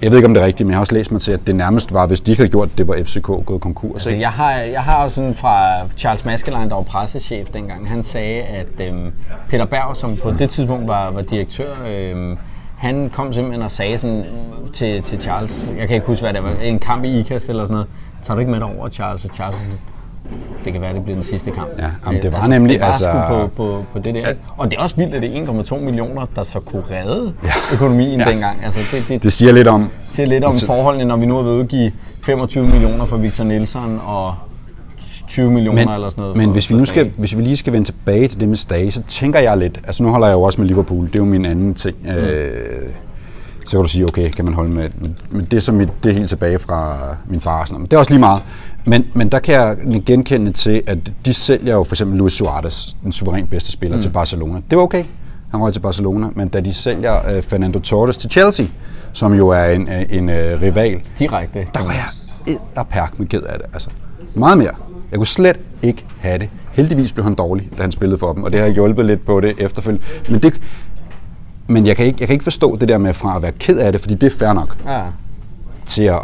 jeg 0.02 0.10
ved 0.10 0.18
ikke, 0.18 0.28
om 0.28 0.34
det 0.34 0.42
er 0.42 0.46
rigtigt, 0.46 0.66
men 0.66 0.70
jeg 0.70 0.76
har 0.76 0.80
også 0.80 0.94
læst 0.94 1.12
mig 1.12 1.20
til, 1.20 1.32
at 1.32 1.40
det 1.46 1.56
nærmest 1.56 1.92
var, 1.94 2.06
hvis 2.06 2.20
de 2.20 2.30
ikke 2.30 2.40
havde 2.40 2.50
gjort 2.50 2.68
det, 2.68 2.78
det 2.78 2.88
var 2.88 2.96
FCK 3.04 3.22
gået 3.46 3.60
konkurs. 3.60 3.92
Altså, 3.94 4.08
ikke? 4.10 4.20
jeg 4.22 4.30
har, 4.30 4.52
jeg 4.52 4.80
har 4.80 5.04
også 5.04 5.14
sådan 5.14 5.34
fra 5.34 5.66
Charles 5.96 6.24
Maskelein, 6.24 6.68
der 6.68 6.74
var 6.74 6.82
pressechef 6.82 7.48
dengang, 7.48 7.88
han 7.90 8.02
sagde, 8.02 8.42
at 8.42 8.66
øhm, 8.88 9.12
Peter 9.48 9.64
Berg, 9.64 9.96
som 9.96 10.16
på 10.22 10.32
det 10.32 10.50
tidspunkt 10.50 10.88
var, 10.88 11.10
var 11.10 11.22
direktør, 11.22 11.72
øhm, 11.88 12.36
han 12.76 13.10
kom 13.14 13.32
simpelthen 13.32 13.62
og 13.64 13.70
sagde 13.70 13.98
sådan 13.98 14.24
til, 14.72 15.02
til 15.02 15.20
Charles, 15.20 15.70
jeg 15.78 15.86
kan 15.88 15.94
ikke 15.94 16.06
huske, 16.06 16.22
hvad 16.24 16.34
det 16.34 16.42
var, 16.44 16.50
en 16.62 16.78
kamp 16.78 17.04
i 17.04 17.18
IKAST 17.18 17.48
eller 17.48 17.62
sådan 17.64 17.72
noget, 17.72 17.86
tager 18.24 18.34
du 18.34 18.38
ikke 18.40 18.50
med 18.52 18.60
dig 18.60 18.68
over, 18.78 18.88
Charles? 18.88 19.24
Og 19.24 19.30
Charles 19.34 19.58
sådan, 19.60 19.74
det 20.64 20.72
kan 20.72 20.82
være, 20.82 20.94
det 20.94 21.02
bliver 21.04 21.16
den 21.16 21.24
sidste 21.24 21.50
kamp. 21.50 21.68
Ja, 21.78 21.86
jamen, 22.06 22.22
det 22.22 22.32
var 22.32 22.42
Øh, 22.42 22.48
nemlig, 22.48 22.72
Det 22.74 22.80
var 22.80 22.86
altså- 22.86 23.22
på, 23.28 23.46
på, 23.56 23.84
på 23.92 23.98
det 23.98 24.14
der. 24.14 24.26
Og 24.56 24.70
det 24.70 24.78
er 24.78 24.82
også 24.82 24.96
vildt, 24.96 25.14
at 25.14 25.22
det 25.22 25.36
er 25.38 25.62
1,2 25.62 25.80
millioner, 25.80 26.26
der 26.36 26.42
så 26.42 26.60
kunne 26.60 26.82
redde 26.90 27.32
økonomien 27.72 28.20
Ja. 28.20 28.24
dengang. 28.30 28.58
Altså, 28.64 28.80
det, 28.92 29.04
det, 29.08 29.22
Det 29.22 29.32
siger 29.32 29.52
lidt 29.52 29.68
om, 29.68 29.88
siger 30.08 30.26
lidt 30.26 30.44
om 30.44 30.56
forholdene, 30.56 31.04
når 31.04 31.16
vi 31.16 31.26
nu 31.26 31.38
er 31.38 31.42
ved 31.42 31.60
at 31.60 31.68
give 31.68 31.92
25 32.22 32.64
millioner 32.66 33.04
for 33.04 33.16
Victor 33.16 33.44
Nielsen 33.44 34.00
og 34.06 34.34
20 35.28 35.50
millioner 35.50 35.84
men, 35.84 35.94
eller 35.94 36.08
sådan 36.10 36.22
noget. 36.22 36.36
men 36.36 36.46
for, 36.46 36.52
hvis 36.52 36.70
vi 36.70 36.74
nu 36.74 36.84
skal, 36.84 37.10
hvis 37.16 37.36
vi 37.36 37.42
lige 37.42 37.56
skal 37.56 37.72
vende 37.72 37.86
tilbage 37.88 38.28
til 38.28 38.40
det 38.40 38.48
med 38.48 38.56
Stage, 38.56 38.92
så 38.92 39.02
tænker 39.08 39.38
jeg 39.40 39.56
lidt, 39.58 39.80
altså 39.84 40.02
nu 40.02 40.08
holder 40.10 40.26
jeg 40.26 40.34
jo 40.34 40.42
også 40.42 40.60
med 40.60 40.68
Liverpool, 40.68 41.06
det 41.06 41.14
er 41.14 41.18
jo 41.18 41.24
min 41.24 41.44
anden 41.44 41.74
ting. 41.74 41.96
Mm. 42.02 42.08
Øh, 42.10 42.50
så 43.66 43.70
kan 43.76 43.80
du 43.82 43.88
sige, 43.88 44.04
okay, 44.04 44.30
kan 44.30 44.44
man 44.44 44.54
holde 44.54 44.70
med, 44.70 44.88
men, 45.30 45.44
det 45.50 45.56
er 45.56 45.60
så 45.60 45.72
mit, 45.72 45.88
det 46.04 46.10
er 46.10 46.14
helt 46.14 46.28
tilbage 46.28 46.58
fra 46.58 46.98
min 47.28 47.40
far 47.40 47.64
sådan 47.64 47.74
noget. 47.74 47.80
Men 47.80 47.86
det 47.90 47.92
er 47.94 47.98
også 47.98 48.10
lige 48.10 48.20
meget. 48.20 48.42
Men, 48.84 49.04
men 49.14 49.28
der 49.28 49.38
kan 49.38 49.54
jeg 49.54 49.76
genkende 50.06 50.52
til, 50.52 50.82
at 50.86 50.98
de 51.24 51.34
sælger 51.34 51.74
jo 51.74 51.84
for 51.84 51.94
eksempel 51.94 52.18
Luis 52.18 52.32
Suarez, 52.32 52.86
den 53.02 53.12
suverænt 53.12 53.50
bedste 53.50 53.72
spiller, 53.72 53.96
mm. 53.96 54.02
til 54.02 54.10
Barcelona. 54.10 54.60
Det 54.70 54.78
var 54.78 54.82
okay, 54.84 55.04
han 55.50 55.60
røg 55.60 55.72
til 55.72 55.80
Barcelona, 55.80 56.28
men 56.34 56.48
da 56.48 56.60
de 56.60 56.74
sælger 56.74 57.28
øh, 57.30 57.42
Fernando 57.42 57.78
Torres 57.78 58.16
til 58.16 58.30
Chelsea, 58.30 58.66
som 59.12 59.34
jo 59.34 59.48
er 59.48 59.64
en, 59.64 59.88
øh, 59.88 60.04
en 60.10 60.28
øh, 60.28 60.62
rival, 60.62 61.00
Direkte. 61.18 61.66
der 61.74 61.84
var 61.84 61.92
jeg 61.92 62.06
edderperk 62.46 63.18
med 63.18 63.26
ked 63.26 63.42
af 63.42 63.58
det. 63.58 63.66
Altså, 63.72 63.90
meget 64.34 64.58
mere. 64.58 64.72
Jeg 65.10 65.18
kunne 65.18 65.26
slet 65.26 65.56
ikke 65.82 66.04
have 66.20 66.38
det. 66.38 66.48
Heldigvis 66.72 67.12
blev 67.12 67.24
han 67.24 67.34
dårlig, 67.34 67.70
da 67.78 67.82
han 67.82 67.92
spillede 67.92 68.18
for 68.18 68.32
dem, 68.32 68.42
og 68.42 68.52
det 68.52 68.60
har 68.60 68.66
hjulpet 68.66 69.06
lidt 69.06 69.26
på 69.26 69.40
det 69.40 69.54
efterfølgende. 69.58 70.06
Men, 70.30 70.40
det, 70.40 70.60
men 71.66 71.86
jeg, 71.86 71.96
kan 71.96 72.06
ikke, 72.06 72.16
jeg 72.20 72.28
kan 72.28 72.34
ikke 72.34 72.44
forstå 72.44 72.76
det 72.76 72.88
der 72.88 72.98
med 72.98 73.14
fra 73.14 73.36
at 73.36 73.42
være 73.42 73.52
ked 73.52 73.78
af 73.78 73.92
det, 73.92 74.00
fordi 74.00 74.14
det 74.14 74.26
er 74.32 74.38
fair 74.38 74.52
nok 74.52 74.76
Ja. 74.86 75.02
Til 75.86 76.02
at, 76.02 76.14
at, 76.14 76.20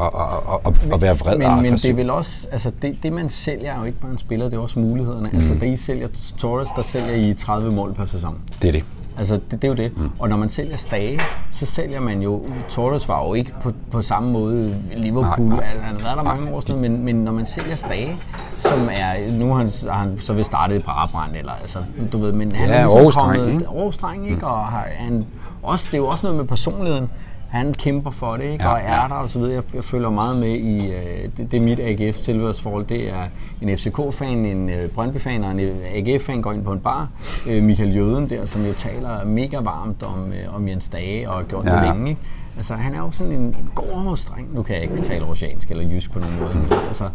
at, 0.66 0.72
at, 0.86 0.92
at 0.92 1.00
være 1.02 1.18
vred 1.18 1.32
og 1.32 1.38
Men, 1.38 1.62
men 1.62 1.72
det 1.72 1.84
er 1.84 1.94
vel 1.94 2.10
også, 2.10 2.46
altså 2.52 2.72
det, 2.82 2.98
det 3.02 3.12
man 3.12 3.30
sælger 3.30 3.72
er 3.72 3.78
jo 3.80 3.84
ikke 3.84 4.00
bare 4.00 4.10
en 4.10 4.18
spiller, 4.18 4.48
det 4.48 4.56
er 4.56 4.60
også 4.60 4.78
mulighederne. 4.78 5.30
Altså 5.34 5.54
da 5.60 5.66
I 5.66 5.76
sælger 5.76 6.08
Torres, 6.38 6.68
der 6.76 6.82
sælger 6.82 7.14
I 7.14 7.34
30 7.34 7.70
mål 7.70 7.94
per 7.94 8.04
sæson. 8.04 8.40
Det 8.62 8.68
er 8.68 8.72
det. 8.72 8.84
Altså, 9.18 9.34
det, 9.34 9.62
det 9.62 9.64
er 9.64 9.68
jo 9.68 9.74
det. 9.74 9.96
Mm. 9.96 10.10
Og 10.20 10.28
når 10.28 10.36
man 10.36 10.48
sælger 10.48 10.76
Stage, 10.76 11.20
så 11.50 11.66
sælger 11.66 12.00
man 12.00 12.22
jo... 12.22 12.42
Torres 12.68 13.08
var 13.08 13.26
jo 13.26 13.34
ikke 13.34 13.52
på, 13.62 13.72
på 13.90 14.02
samme 14.02 14.32
måde 14.32 14.76
Liverpool. 14.96 15.48
Nej, 15.48 15.58
nej. 15.58 15.82
Han 15.82 16.00
har 16.00 16.02
været 16.02 16.16
der 16.16 16.22
mange 16.24 16.54
år 16.54 16.60
siden, 16.60 16.80
men, 16.80 17.04
men 17.04 17.16
når 17.16 17.32
man 17.32 17.46
sælger 17.46 17.76
Stage, 17.76 18.16
som 18.58 18.88
er... 18.88 19.38
Nu 19.38 19.48
har 19.48 19.54
han, 19.54 19.70
han 19.90 20.18
så 20.20 20.32
vil 20.32 20.44
starte 20.44 20.80
på 20.80 20.84
Brabrand, 20.84 21.36
eller 21.36 21.52
altså, 21.52 21.78
du 22.12 22.18
ved, 22.18 22.32
men 22.32 22.52
han 22.52 22.68
Ja, 22.68 22.74
er 22.74 23.00
ligesom 23.00 23.22
kommet... 23.22 23.52
ikke? 23.52 23.66
Aarhus-dreng, 23.66 24.30
ikke? 24.30 24.46
Og 24.46 24.66
har, 24.66 24.86
han, 24.96 25.26
også, 25.62 25.86
det 25.86 25.94
er 25.94 25.98
jo 25.98 26.06
også 26.06 26.22
noget 26.22 26.36
med 26.38 26.44
personligheden. 26.44 27.10
Han 27.48 27.74
kæmper 27.74 28.10
for 28.10 28.36
det, 28.36 28.44
ikke? 28.44 28.64
Ja, 28.64 28.72
og 28.72 28.80
er 28.80 29.08
der 29.08 29.14
og 29.14 29.28
så 29.28 29.38
videre. 29.38 29.54
Jeg, 29.54 29.62
jeg 29.74 29.84
følger 29.84 30.10
meget 30.10 30.36
med 30.36 30.48
i 30.48 30.86
øh, 30.86 31.28
det, 31.36 31.50
det 31.52 31.56
er 31.60 31.64
mit 31.64 31.80
AGF 31.80 32.18
tilhørsforhold. 32.18 32.86
Det 32.86 33.08
er 33.08 33.24
en 33.62 33.78
FCK-fan, 33.78 34.38
en 34.38 34.70
øh, 34.70 34.88
Brøndby-fan 34.90 35.44
og 35.44 35.50
en 35.50 35.60
øh, 35.60 35.76
AGF-fan 35.94 36.42
går 36.42 36.52
ind 36.52 36.64
på 36.64 36.72
en 36.72 36.80
bar. 36.80 37.08
Øh, 37.48 37.62
Michael 37.62 37.96
Jøden 37.96 38.30
der, 38.30 38.44
som 38.44 38.66
jo 38.66 38.72
taler 38.72 39.24
mega 39.24 39.58
varmt 39.60 40.02
om, 40.02 40.32
øh, 40.32 40.56
om 40.56 40.68
Jens 40.68 40.88
Dage 40.88 41.30
og 41.30 41.36
har 41.36 41.42
gjort 41.42 41.64
Ja, 41.64 41.74
det 41.74 41.82
længe. 41.82 42.08
Ikke? 42.08 42.20
Altså, 42.56 42.74
han 42.74 42.94
er 42.94 42.98
jo 42.98 43.10
sådan 43.10 43.32
en, 43.32 43.40
en 43.40 43.70
god 43.74 43.88
Aarhus-dreng. 43.94 44.54
Nu 44.54 44.62
kan 44.62 44.74
jeg 44.74 44.82
ikke 44.82 44.96
tale 44.96 45.24
oceansk 45.24 45.70
eller 45.70 45.84
jysk 45.84 46.12
på 46.12 46.18
nogen 46.18 46.38
måde. 46.40 46.54
men 46.54 46.66
Altså, 46.88 47.08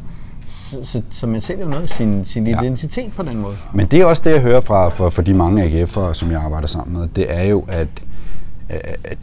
så, 0.46 0.78
så, 0.84 1.02
så 1.10 1.28
man 1.28 1.42
sælger 1.42 1.64
jo 1.64 1.70
noget 1.70 1.84
af 1.84 1.90
sin, 1.90 2.26
sin 2.26 2.48
identitet 2.48 3.14
på 3.16 3.24
den 3.24 3.38
måde. 3.38 3.58
Men 3.74 3.86
det 3.86 4.02
er 4.02 4.06
også 4.06 4.24
det, 4.26 4.32
jeg 4.32 4.42
hører 4.42 4.62
fra 4.62 4.90
for, 4.90 5.10
for 5.10 5.22
de 5.22 5.34
mange 5.34 5.64
AGF'ere, 5.64 6.14
som 6.14 6.32
jeg 6.32 6.42
arbejder 6.42 6.68
sammen 6.68 6.98
med. 7.00 7.08
Det 7.16 7.34
er 7.34 7.44
jo, 7.44 7.66
at 7.68 7.88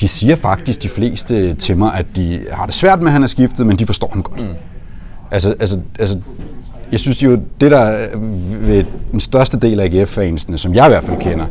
de 0.01 0.09
siger 0.09 0.37
faktisk 0.37 0.83
de 0.83 0.89
fleste 0.89 1.55
til 1.55 1.77
mig, 1.77 1.95
at 1.95 2.07
de 2.17 2.41
har 2.53 2.67
det 2.67 2.75
svært 2.75 2.99
med, 3.01 3.07
at 3.07 3.13
han 3.13 3.23
er 3.23 3.27
skiftet, 3.27 3.67
men 3.67 3.79
de 3.79 3.87
forstår 3.87 4.11
ham 4.13 4.23
godt. 4.23 4.41
Mm. 4.41 4.47
Altså, 5.31 5.55
altså, 5.61 5.81
altså, 5.99 6.21
jeg 6.93 7.01
synes 7.01 7.23
jo, 7.23 7.39
det 7.61 7.71
der 7.71 7.79
er 7.79 8.09
ved 8.61 8.85
den 9.13 9.21
største 9.21 9.59
del 9.59 9.81
af 9.81 9.85
AGF-fansene, 9.85 10.59
som 10.59 10.75
jeg 10.75 10.87
i 10.87 10.89
hvert 10.89 11.05
fald 11.05 11.21
kender, 11.21 11.47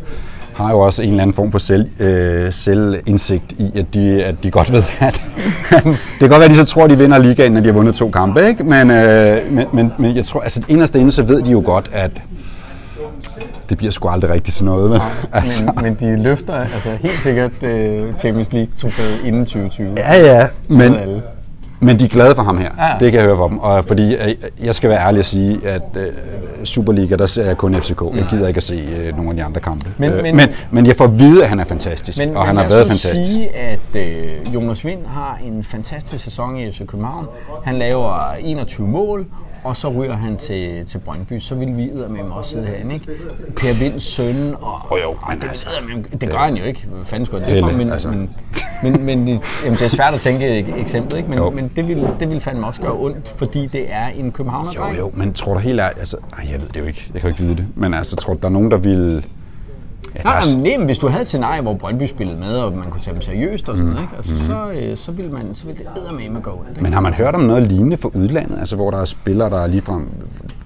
har 0.53 0.71
jo 0.71 0.79
også 0.79 1.03
en 1.03 1.09
eller 1.09 1.21
anden 1.21 1.33
form 1.33 1.51
for 1.51 1.59
selv, 1.59 2.01
øh, 2.01 2.53
selvindsigt 2.53 3.51
i, 3.51 3.71
at 3.75 3.85
de, 3.93 4.23
at 4.23 4.35
de 4.43 4.51
godt 4.51 4.71
ved, 4.71 4.83
at 4.99 5.21
det 5.83 6.19
kan 6.19 6.29
godt 6.29 6.39
være, 6.39 6.43
at 6.43 6.49
de 6.49 6.55
så 6.55 6.65
tror, 6.65 6.83
at 6.83 6.89
de 6.89 6.97
vinder 6.97 7.17
ligaen, 7.17 7.51
når 7.51 7.59
de 7.59 7.65
har 7.65 7.73
vundet 7.73 7.95
to 7.95 8.09
kampe, 8.09 8.47
ikke? 8.47 8.63
Men, 8.63 8.91
øh, 8.91 9.53
men, 9.53 9.65
men, 9.73 9.91
men 9.97 10.15
jeg 10.15 10.25
tror, 10.25 10.39
altså 10.39 10.61
inderst 10.67 10.95
inde, 10.95 11.11
så 11.11 11.23
ved 11.23 11.41
de 11.41 11.51
jo 11.51 11.61
godt, 11.65 11.89
at 11.93 12.11
det 13.69 13.77
bliver 13.77 13.91
sgu 13.91 14.09
aldrig 14.09 14.31
rigtigt 14.31 14.55
sådan 14.55 14.65
noget. 14.73 14.89
Vel? 14.91 15.01
Altså, 15.33 15.63
Men, 15.63 15.83
men 15.83 15.93
de 15.99 16.23
løfter 16.23 16.53
altså 16.73 16.89
helt 17.01 17.19
sikkert 17.21 17.63
øh, 17.63 18.13
Champions 18.17 18.53
League-trofæet 18.53 19.19
inden 19.25 19.45
2020. 19.45 19.93
ja, 19.97 20.15
ja, 20.25 20.47
men, 20.67 20.81
alle. 20.95 21.21
men 21.79 21.99
de 21.99 22.05
er 22.05 22.09
glade 22.09 22.35
for 22.35 22.41
ham 22.43 22.57
her. 22.57 22.69
Ja. 22.79 22.93
Det 22.99 23.11
kan 23.11 23.19
jeg 23.19 23.27
høre 23.27 23.37
for 23.37 23.47
dem. 23.47 23.59
Og 23.59 23.85
fordi 23.85 24.15
øh, 24.15 24.35
jeg 24.63 24.75
skal 24.75 24.89
være 24.89 24.99
ærlig 25.07 25.19
at 25.19 25.25
sige, 25.25 25.67
at 25.67 25.81
øh, 25.95 26.07
Superliga, 26.63 27.15
der 27.15 27.25
ser 27.25 27.45
jeg 27.45 27.57
kun 27.57 27.75
FCK. 27.75 28.01
Jeg 28.15 28.25
gider 28.29 28.47
ikke 28.47 28.57
at 28.57 28.63
se 28.63 28.75
øh, 28.97 29.15
nogle 29.15 29.29
af 29.29 29.35
de 29.35 29.43
andre 29.43 29.61
kampe. 29.61 29.89
Men- 29.97 30.11
Øh, 30.11 30.23
men- 30.23 30.35
men, 30.35 30.49
men 30.71 30.85
jeg 30.85 30.95
får 30.95 31.05
at 31.05 31.19
vide, 31.19 31.43
at 31.43 31.49
han 31.49 31.59
er 31.59 31.63
fantastisk. 31.63 32.17
Men, 32.19 32.37
og 32.37 32.45
han 32.45 32.55
men 32.55 32.61
har 32.63 32.69
været 32.69 32.81
os 32.81 32.87
nu 32.87 33.09
fantastisk. 33.09 33.31
sige, 33.31 33.55
at 33.55 33.79
øh, 33.95 34.53
Jonas 34.53 34.85
Vind 34.85 34.99
har 35.07 35.39
en 35.45 35.63
fantastisk 35.63 36.23
sæson 36.23 36.57
i 36.57 36.71
FC 36.71 36.85
København. 36.87 37.25
Han 37.63 37.79
laver 37.79 38.33
21 38.39 38.87
mål, 38.87 39.25
og 39.63 39.75
så 39.75 39.89
ryger 39.89 40.15
han 40.15 40.37
til, 40.37 40.85
til 40.85 40.97
Brøndby. 40.97 41.39
Så 41.39 41.55
vil 41.55 41.77
vi 41.77 41.89
med 42.09 42.19
også 42.31 42.49
sidde 42.49 42.65
herinde, 42.65 42.93
ikke? 42.93 43.07
Per 43.57 43.73
Vinds 43.73 44.03
søn, 44.03 44.53
og, 44.61 44.79
Jo, 44.91 44.97
jo, 45.03 45.15
men 45.29 45.41
det, 45.41 45.47
altså, 45.47 45.67
det, 46.11 46.21
det 46.21 46.29
gør 46.29 46.37
han 46.37 46.55
jo 46.57 46.63
ikke. 46.63 46.85
Hvad 46.91 47.05
fanden 47.05 47.25
skulle 47.25 47.45
det 47.45 47.59
for? 47.63 47.71
Men, 47.71 47.91
altså. 47.91 48.09
men, 48.09 48.29
men, 48.83 49.05
men 49.05 49.27
det- 49.27 49.41
jamen, 49.63 49.77
det 49.79 49.85
er 49.85 49.89
svært 49.89 50.13
at 50.13 50.19
tænke 50.19 50.59
et 50.59 50.75
eksempel, 50.79 51.17
ikke? 51.17 51.35
Jo. 51.35 51.49
Men, 51.49 51.55
men 51.55 51.71
det, 51.75 51.87
vil, 51.87 52.07
det 52.19 52.29
vil 52.29 52.39
fandme 52.41 52.67
også 52.67 52.81
gøre 52.81 52.93
ondt, 52.93 53.33
fordi 53.37 53.65
det 53.67 53.85
er 53.93 54.07
en 54.07 54.31
københavner 54.31 54.71
Jo, 54.75 54.97
jo, 54.99 55.11
men 55.13 55.33
tror 55.33 55.53
du 55.53 55.59
helt 55.59 55.79
ærligt, 55.79 55.99
altså, 55.99 56.17
ej, 56.37 56.47
jeg 56.51 56.61
ved 56.61 56.67
det 56.67 56.79
jo 56.79 56.85
ikke, 56.85 57.09
jeg 57.13 57.21
kan 57.21 57.29
jo 57.29 57.33
ikke 57.33 57.43
vide 57.43 57.55
det, 57.55 57.65
men 57.75 57.93
altså, 57.93 58.15
tror 58.15 58.33
du, 58.33 58.39
der 58.41 58.47
er 58.47 58.51
nogen, 58.51 58.71
der 58.71 58.77
vil... 58.77 59.25
Ja, 60.17 60.23
Nej, 60.23 60.41
nej, 60.57 60.77
men 60.77 60.85
hvis 60.85 60.97
du 60.97 61.07
havde 61.07 61.21
et 61.21 61.27
scenarie, 61.27 61.61
hvor 61.61 61.73
Brøndby 61.73 62.03
spillede 62.05 62.39
med, 62.39 62.55
og 62.57 62.73
man 62.73 62.89
kunne 62.89 63.01
tage 63.01 63.13
dem 63.13 63.21
seriøst 63.21 63.69
og 63.69 63.77
sådan 63.77 63.91
noget, 63.91 64.03
ikke? 64.03 64.15
Altså, 64.17 64.45
så, 64.45 64.71
øh, 64.71 64.97
så 64.97 65.11
ville 65.11 65.31
man, 65.31 65.55
så 65.55 65.65
ville 65.65 65.79
det 65.83 66.01
eddermame 66.01 66.39
gå 66.39 66.51
ondt, 66.51 66.69
ikke? 66.69 66.83
men 66.83 66.93
har 66.93 67.01
man 67.01 67.13
hørt 67.13 67.35
om 67.35 67.41
noget 67.41 67.67
lignende 67.67 67.97
fra 67.97 68.09
udlandet, 68.13 68.59
altså 68.59 68.75
hvor 68.75 68.91
der 68.91 69.01
er 69.01 69.05
spillere, 69.05 69.49
der 69.49 69.67
ligefrem 69.67 70.09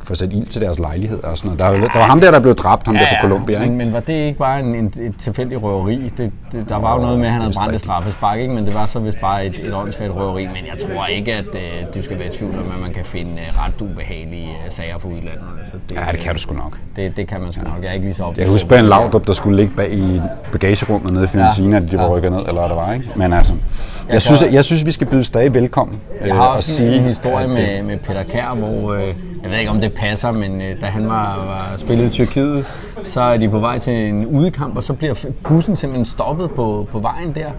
får 0.04 0.16
sat 0.16 0.34
ild 0.34 0.46
til 0.46 0.62
deres 0.62 0.80
lejligheder 0.80 1.28
og 1.28 1.38
sådan 1.38 1.58
noget? 1.58 1.82
Der, 1.82 1.88
er 1.88 1.92
der 1.94 2.00
var 2.00 2.06
ham 2.08 2.20
der, 2.20 2.32
der 2.32 2.40
blev 2.40 2.56
dræbt, 2.56 2.86
ham 2.86 2.96
der 2.96 3.06
fra 3.10 3.28
Colombia, 3.28 3.60
men, 3.60 3.64
ikke? 3.64 3.76
men 3.76 3.94
var 3.94 4.00
det 4.00 4.14
ikke 4.14 4.40
bare 4.40 4.60
en, 4.60 4.76
en, 4.76 4.86
et 4.86 5.14
tilfældigt 5.20 5.64
røveri? 5.64 6.12
Det, 6.18 6.32
det, 6.52 6.70
der 6.70 6.76
var 6.76 6.96
jo 6.96 7.02
noget 7.02 7.20
med, 7.20 7.26
at 7.28 7.32
han 7.32 7.42
havde 7.42 7.54
brændt 7.58 7.76
et 7.76 7.82
straffespark, 7.82 8.40
ikke? 8.40 8.54
men 8.54 8.66
det 8.66 8.74
var 8.74 8.86
så 8.86 9.00
vist 9.00 9.22
bare 9.22 9.46
et, 9.46 9.68
et 9.68 9.74
åndssvagt 9.74 10.12
røveri. 10.12 10.46
Men 10.48 10.56
jeg 10.56 10.78
tror 10.80 11.06
ikke, 11.06 11.34
at 11.34 11.46
øh, 11.56 11.94
du 11.96 12.02
skal 12.02 12.20
være 12.20 12.28
i 12.28 12.32
tvivl 12.32 12.54
om, 12.54 12.72
at 12.76 12.80
man 12.82 12.94
kan 12.94 13.06
finde 13.06 13.32
øh, 13.32 13.66
ret 13.66 13.82
ubehagelige 13.82 14.50
øh, 14.66 14.72
sager 14.72 14.98
fra 14.98 15.10
udlandet. 15.10 15.44
Altså, 15.60 15.76
det, 15.90 15.96
Ja, 15.96 16.12
det 16.12 16.20
kan 16.20 16.34
du 16.34 16.40
sgu 16.40 16.56
nok. 16.56 16.80
Det, 16.96 17.18
det 17.18 17.28
kan 17.28 17.42
man 17.42 17.54
sgu 17.54 17.64
nok. 17.64 17.82
Jeg 17.82 17.90
er 17.90 17.94
ikke 17.94 18.06
lige 18.06 18.16
så 18.16 18.26
Jeg 18.26 18.36
kan 18.36 18.48
huske 18.50 18.70
Ben 18.70 18.86
Laudrup, 18.86 19.28
der 19.28 19.34
skulle 19.42 19.58
ligge 19.58 19.74
bag 19.76 19.94
i 19.94 20.22
bagagerummet 20.52 21.14
nede 21.14 21.24
i 21.24 21.28
Fiorentina, 21.28 21.78
ja. 21.78 21.86
de 21.86 21.98
var 21.98 22.04
Ja. 22.04 22.10
rykket 22.10 22.32
ned, 22.32 22.40
eller 22.40 22.54
hvad 22.62 22.70
der 22.70 22.76
var, 22.76 22.94
ikke? 22.94 23.10
Men 23.16 23.34
altså, 23.34 23.54
jeg, 23.54 24.14
Jeg 24.14 24.22
synes, 24.22 24.40
kan- 24.42 24.54
jeg 24.54 24.66
synes, 24.66 24.86
vi 24.86 24.92
skal 24.92 25.08
byde 25.08 25.24
stadig 25.24 25.54
velkommen. 25.54 26.00
Jeg 26.22 26.30
øh, 26.30 26.36
har 26.36 26.44
og 26.44 26.50
også 26.56 26.72
sige, 26.74 26.96
en 26.96 27.04
historie 27.04 27.48
med, 27.48 27.84
med 27.84 27.98
Peter 27.98 28.24
Kær, 28.24 28.56
hvor 28.56 28.94
øh, 28.94 29.04
jeg 29.44 29.52
ved 29.52 29.58
ikke 29.58 29.72
om 29.72 29.82
det 29.82 29.94
passer, 29.94 30.32
men 30.32 30.62
øh, 30.62 30.82
da 30.82 30.86
han 30.86 31.08
var, 31.08 31.36
var 31.36 31.74
spillet 31.78 32.06
i 32.06 32.10
Tyrkiet, 32.10 32.66
så 33.04 33.22
er 33.22 33.38
de 33.38 33.50
på 33.50 33.60
vej 33.60 33.80
til 33.80 33.94
en 33.94 34.26
udekamp, 34.26 34.78
og 34.78 34.84
så 34.84 34.94
bliver 34.94 35.14
bussen 35.44 35.76
simpelthen 35.76 36.06
stoppet 36.06 36.52
på, 36.52 36.88
på 36.92 37.00
vejen 37.00 37.36
der. 37.36 37.50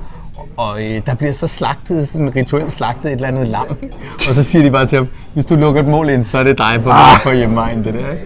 Og 0.56 0.82
øh, 0.82 1.00
der 1.06 1.14
bliver 1.14 1.32
så 1.32 1.46
slagtet, 1.46 2.08
sådan 2.08 2.36
rituelt 2.36 2.72
slagtet 2.72 3.06
et 3.06 3.12
eller 3.12 3.28
andet 3.28 3.48
lam. 3.48 3.66
Og 4.28 4.34
så 4.34 4.42
siger 4.42 4.62
de 4.64 4.70
bare 4.70 4.86
til 4.86 4.98
ham, 4.98 5.08
hvis 5.34 5.46
du 5.46 5.54
lukker 5.54 5.80
et 5.82 5.88
mål 5.88 6.08
ind, 6.08 6.24
så 6.24 6.38
er 6.38 6.42
det 6.42 6.58
dig 6.58 6.80
på, 6.82 6.90
ah. 6.90 7.22
på 7.22 7.30
hjemmevejen, 7.30 7.84
det 7.84 7.94
der. 7.94 7.98
Ikke? 7.98 8.24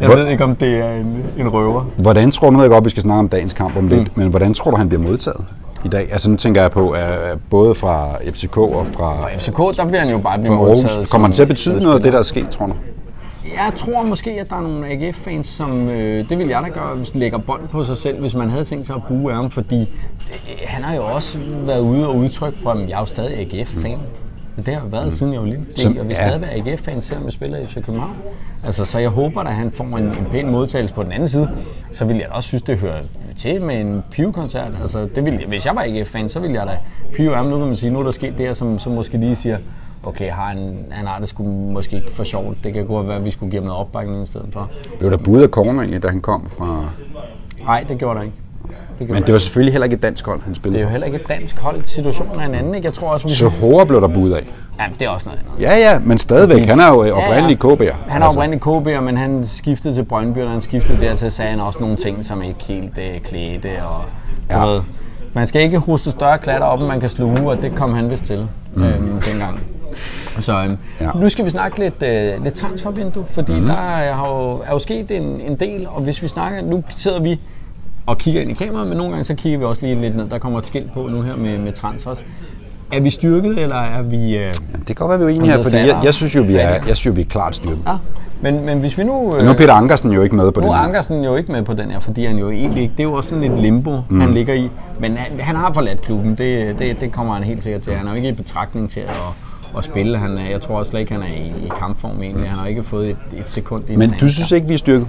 Jeg 0.00 0.06
Hvor- 0.08 0.16
ved 0.16 0.26
ikke, 0.28 0.44
om 0.44 0.56
det 0.56 0.78
er 0.78 0.92
en, 0.92 1.24
en 1.38 1.48
røver. 1.48 1.84
Hvordan 1.96 2.30
tror 2.30 2.46
du, 2.46 2.50
nu 2.50 2.56
ved 2.58 2.64
jeg 2.64 2.70
godt, 2.70 2.84
vi 2.84 2.90
skal 2.90 3.02
snakke 3.02 3.18
om 3.18 3.28
dagens 3.28 3.52
kamp 3.52 3.76
om 3.76 3.88
lidt, 3.88 4.16
mm. 4.16 4.22
men 4.22 4.28
hvordan 4.30 4.54
tror 4.54 4.70
du, 4.70 4.76
han 4.76 4.88
bliver 4.88 5.02
modtaget 5.02 5.44
i 5.84 5.88
dag? 5.88 6.08
Altså 6.12 6.30
nu 6.30 6.36
tænker 6.36 6.60
jeg 6.60 6.70
på, 6.70 6.90
at 6.90 7.38
både 7.50 7.74
fra 7.74 8.08
FCK 8.34 8.56
og 8.56 8.86
fra, 8.96 9.20
For 9.20 9.28
FCK, 9.38 9.76
der 9.76 9.86
bliver 9.86 10.00
han 10.00 10.10
jo 10.10 10.18
bare 10.18 10.38
blive 10.38 10.46
fra 10.48 10.54
modtaget. 10.54 11.10
Kommer 11.10 11.28
han 11.28 11.32
til 11.32 11.42
at 11.42 11.48
betyde 11.48 11.82
noget 11.82 11.96
af 11.96 12.02
det, 12.02 12.12
der 12.12 12.18
er 12.18 12.22
sket, 12.22 12.48
tror 12.48 12.66
du? 12.66 12.72
Jeg 13.54 13.72
tror 13.76 14.02
måske, 14.02 14.30
at 14.30 14.50
der 14.50 14.56
er 14.56 14.60
nogle 14.60 14.86
AGF-fans, 14.88 15.46
som, 15.46 15.88
øh, 15.88 16.28
det 16.28 16.38
vil 16.38 16.48
jeg 16.48 16.62
da 16.62 16.68
gøre, 16.68 16.94
hvis 16.94 17.14
lægger 17.14 17.38
bånd 17.38 17.68
på 17.68 17.84
sig 17.84 17.96
selv, 17.96 18.20
hvis 18.20 18.34
man 18.34 18.50
havde 18.50 18.64
tænkt 18.64 18.86
sig 18.86 18.96
at 18.96 19.02
bruge 19.08 19.34
ham, 19.34 19.50
fordi 19.50 19.80
øh, 19.80 20.56
han 20.64 20.84
har 20.84 20.94
jo 20.96 21.04
også 21.06 21.38
været 21.66 21.80
ude 21.80 22.08
og 22.08 22.16
udtrykke 22.16 22.58
på, 22.62 22.70
at 22.70 22.78
jeg 22.88 22.94
er 22.96 22.98
jo 23.00 23.04
stadig 23.06 23.38
AGF-fan. 23.54 23.98
Det 24.56 24.66
har 24.74 24.82
jeg 24.82 24.92
været, 24.92 25.12
siden 25.12 25.32
jeg 25.32 25.40
var 25.40 25.46
lille. 25.46 25.64
Det, 25.74 25.80
Som- 25.80 25.96
jeg 25.96 26.08
vil 26.08 26.16
ja. 26.20 26.28
stadig 26.28 26.40
være 26.40 26.50
AGF-fan, 26.54 27.02
selvom 27.02 27.24
jeg 27.24 27.32
spiller 27.32 27.58
i 27.58 27.66
FC 27.66 27.74
København. 27.74 28.14
Altså, 28.64 28.84
så 28.84 28.98
jeg 28.98 29.10
håber, 29.10 29.40
at 29.40 29.54
han 29.54 29.70
får 29.72 29.84
en, 29.84 30.04
en 30.04 30.26
pæn 30.30 30.50
modtagelse 30.50 30.94
på 30.94 31.02
den 31.02 31.12
anden 31.12 31.28
side. 31.28 31.48
Så 31.90 32.04
vil 32.04 32.16
jeg 32.16 32.26
også 32.30 32.46
synes, 32.48 32.62
det 32.62 32.78
hører 32.78 33.00
til 33.36 33.62
med 33.62 33.80
en 33.80 34.02
Pive-koncert. 34.10 34.72
Altså, 34.82 35.08
det 35.14 35.24
vil, 35.24 35.32
jeg- 35.34 35.48
hvis 35.48 35.66
jeg 35.66 35.76
var 35.76 35.82
AGF-fan, 35.82 36.28
så 36.28 36.40
ville 36.40 36.56
jeg 36.56 36.66
da 36.66 36.78
pive 37.14 37.36
ham. 37.36 37.46
Nu 37.46 37.58
kan 37.58 37.66
man 37.66 37.76
sige, 37.76 37.90
nu 37.90 37.98
er 37.98 38.02
der 38.02 38.10
sket 38.10 38.38
det 38.38 38.46
her, 38.46 38.52
som, 38.54 38.78
som 38.78 38.92
måske 38.92 39.18
lige 39.18 39.36
siger, 39.36 39.58
okay, 40.08 40.30
har 40.30 40.44
han, 40.44 40.84
han 40.90 41.06
har 41.06 41.18
det 41.18 41.28
sgu 41.28 41.44
måske 41.44 41.96
ikke 41.96 42.12
for 42.12 42.24
sjovt. 42.24 42.56
Det 42.64 42.72
kan 42.72 42.86
godt 42.86 43.08
være, 43.08 43.16
at 43.16 43.24
vi 43.24 43.30
skulle 43.30 43.50
give 43.50 43.60
ham 43.60 43.66
noget 43.66 43.80
opbakning 43.80 44.22
i 44.22 44.26
stedet 44.26 44.46
for. 44.52 44.70
Blev 44.98 45.10
der 45.10 45.16
budet 45.16 45.42
af 45.42 45.48
corner 45.48 45.80
egentlig, 45.80 46.02
da 46.02 46.08
han 46.08 46.20
kom 46.20 46.50
fra... 46.58 46.84
Nej, 47.64 47.84
det 47.88 47.98
gjorde 47.98 48.18
der 48.18 48.24
ikke. 48.24 48.36
Det, 48.98 49.06
gjorde 49.06 49.12
Men 49.12 49.26
det 49.26 49.32
var 49.32 49.38
selvfølgelig 49.38 49.72
heller 49.72 49.84
ikke 49.84 49.96
et 49.96 50.02
dansk 50.02 50.26
hold, 50.26 50.40
han 50.40 50.48
det 50.48 50.56
spillede 50.56 50.80
er 50.82 50.86
jo 50.86 50.90
heller 50.90 51.06
ikke 51.06 51.18
et 51.20 51.28
dansk 51.28 51.58
hold. 51.58 51.84
Situationen 51.84 52.40
er 52.40 52.46
en 52.46 52.54
anden, 52.54 52.74
ikke? 52.74 52.86
Jeg 52.86 52.94
tror 52.94 53.08
også, 53.08 53.28
vi... 53.28 53.34
Så 53.34 53.48
hårdt 53.48 53.88
blev 53.88 54.00
der 54.00 54.08
budet 54.08 54.34
af. 54.34 54.44
Ja, 54.78 54.84
det 54.98 55.06
er 55.06 55.08
også 55.08 55.26
noget 55.26 55.40
andet. 55.40 55.62
Ja, 55.62 55.90
ja, 55.90 55.98
men 55.98 56.18
stadigvæk. 56.18 56.66
Han 56.66 56.80
er 56.80 56.88
jo 56.88 57.04
øh, 57.04 57.12
oprindelig 57.12 57.58
Ja, 57.64 57.68
KB'er. 57.68 57.94
Han 58.08 58.22
er 58.22 58.26
oprindelig 58.26 58.66
KB'er, 58.66 59.00
men 59.00 59.16
han 59.16 59.46
skiftede 59.46 59.94
til 59.94 60.04
Brøndby, 60.04 60.38
og 60.38 60.50
han 60.50 60.60
skiftede 60.60 61.00
dertil, 61.00 61.30
sagde 61.32 61.50
han 61.50 61.60
også 61.60 61.78
nogle 61.80 61.96
ting, 61.96 62.24
som 62.24 62.42
ikke 62.42 62.64
helt 62.64 62.98
øh, 62.98 63.20
klædte. 63.20 63.68
Og, 63.82 64.04
du 64.52 64.58
Ja. 64.58 64.66
ved, 64.66 64.82
man 65.32 65.46
skal 65.46 65.62
ikke 65.62 65.78
hoste 65.78 66.10
større 66.10 66.38
klatter 66.38 66.66
op, 66.66 66.80
end 66.80 66.88
man 66.88 67.00
kan 67.00 67.08
sluge, 67.08 67.50
og 67.50 67.62
det 67.62 67.74
kom 67.74 67.94
han 67.94 68.10
vist 68.10 68.24
til 68.24 68.48
mm. 68.74 68.82
øhm, 68.82 69.20
dengang. 69.32 69.60
Så 70.38 70.52
øhm, 70.62 70.76
Ja. 71.00 71.04
ja. 71.06 71.10
nu 71.20 71.28
skal 71.28 71.44
vi 71.44 71.50
snakke 71.50 71.78
lidt, 71.78 72.02
øh, 72.02 72.44
lidt 72.44 72.54
transfervindue, 72.54 73.24
fordi 73.26 73.52
mm. 73.60 73.66
der 73.66 73.74
er, 73.74 74.12
har 74.12 74.28
jo, 74.28 74.50
er 74.66 74.72
jo 74.72 74.78
sket 74.78 75.10
en, 75.10 75.22
en 75.40 75.56
del, 75.56 75.86
og 75.90 76.02
hvis 76.02 76.22
vi 76.22 76.28
snakker, 76.28 76.62
nu 76.62 76.82
sidder 76.90 77.20
vi 77.20 77.40
og 78.06 78.18
kigger 78.18 78.40
ind 78.40 78.50
i 78.50 78.54
kameraet, 78.54 78.88
men 78.88 78.96
nogle 78.96 79.10
gange 79.12 79.24
så 79.24 79.34
kigger 79.34 79.58
vi 79.58 79.64
også 79.64 79.82
lige 79.86 80.00
lidt 80.00 80.16
ned. 80.16 80.28
Der 80.28 80.38
kommer 80.38 80.58
et 80.58 80.66
skilt 80.66 80.92
på 80.92 81.08
nu 81.10 81.22
her 81.22 81.36
med, 81.36 81.58
med 81.58 81.72
transfers. 81.72 82.24
Er 82.92 83.00
vi 83.00 83.10
styrket, 83.10 83.58
eller 83.58 83.76
er 83.76 84.02
vi... 84.02 84.36
Øh, 84.36 84.54
Det 84.78 84.86
kan 84.86 84.94
godt 84.96 85.08
være, 85.08 85.18
vi 85.18 85.24
er 85.24 85.26
uenige 85.26 85.50
Han 85.50 85.56
her, 85.58 85.62
fordi 85.62 85.76
jeg, 85.76 86.00
jeg, 86.04 86.14
synes 86.14 86.36
jo, 86.36 86.42
vi 86.42 86.56
er, 86.56 86.68
jeg 86.68 86.80
synes 86.84 87.06
jo, 87.06 87.12
vi 87.12 87.20
er 87.20 87.24
klart 87.24 87.54
styrket. 87.56 87.82
ja, 87.86 87.96
men, 88.40 88.64
men 88.64 88.78
hvis 88.78 88.98
vi 88.98 89.04
nu... 89.04 89.36
Øh, 89.36 89.44
Nu 89.44 89.50
er 89.50 89.54
Peter 89.54 89.74
Ankersen 89.74 90.12
jo 90.12 90.22
ikke 90.22 90.36
med 90.36 90.52
på 90.52 90.60
nu 90.60 90.66
den 90.66 90.72
er 90.72 90.76
her. 90.78 90.84
Ankersen 90.84 91.24
jo 91.24 91.36
ikke 91.36 91.52
med 91.52 91.62
på 91.62 91.74
den 91.74 91.90
her, 91.90 92.00
fordi 92.00 92.24
han 92.24 92.38
jo 92.38 92.50
egentlig 92.50 92.82
ikke... 92.82 92.92
Det 92.96 93.00
er 93.00 93.08
jo 93.08 93.12
også 93.12 93.28
sådan 93.28 93.42
lidt 93.42 93.58
limbo, 93.58 94.00
mm. 94.08 94.20
han 94.20 94.34
ligger 94.34 94.54
i. 94.54 94.70
Men 95.00 95.16
han, 95.16 95.40
han 95.40 95.56
har 95.56 95.72
forladt 95.72 96.00
klubben, 96.02 96.34
det, 96.34 96.78
det, 96.78 97.00
det 97.00 97.12
kommer 97.12 97.34
han 97.34 97.42
helt 97.42 97.62
sikkert 97.62 97.82
til. 97.82 97.92
Han 97.94 98.06
er 98.06 98.10
jo 98.10 98.16
ikke 98.16 98.28
i 98.28 98.32
betragtning 98.32 98.90
til 98.90 99.00
at, 99.00 99.16
at 99.76 99.84
spille. 99.84 100.18
Han 100.18 100.38
er, 100.38 100.50
jeg 100.50 100.60
tror 100.60 100.78
også 100.78 100.90
slet 100.90 101.00
ikke, 101.00 101.12
han 101.12 101.22
er 101.22 101.26
i, 101.26 101.66
i 101.66 101.70
kampform 101.76 102.22
egentlig. 102.22 102.48
Han 102.48 102.58
har 102.58 102.66
ikke 102.66 102.82
fået 102.82 103.10
et, 103.10 103.16
et 103.32 103.50
sekund 103.50 103.84
i 103.88 103.92
en 103.92 103.98
Men 103.98 104.14
du 104.20 104.28
synes 104.28 104.52
ikke, 104.52 104.68
vi 104.68 104.74
er 104.74 104.78
styrket? 104.78 105.08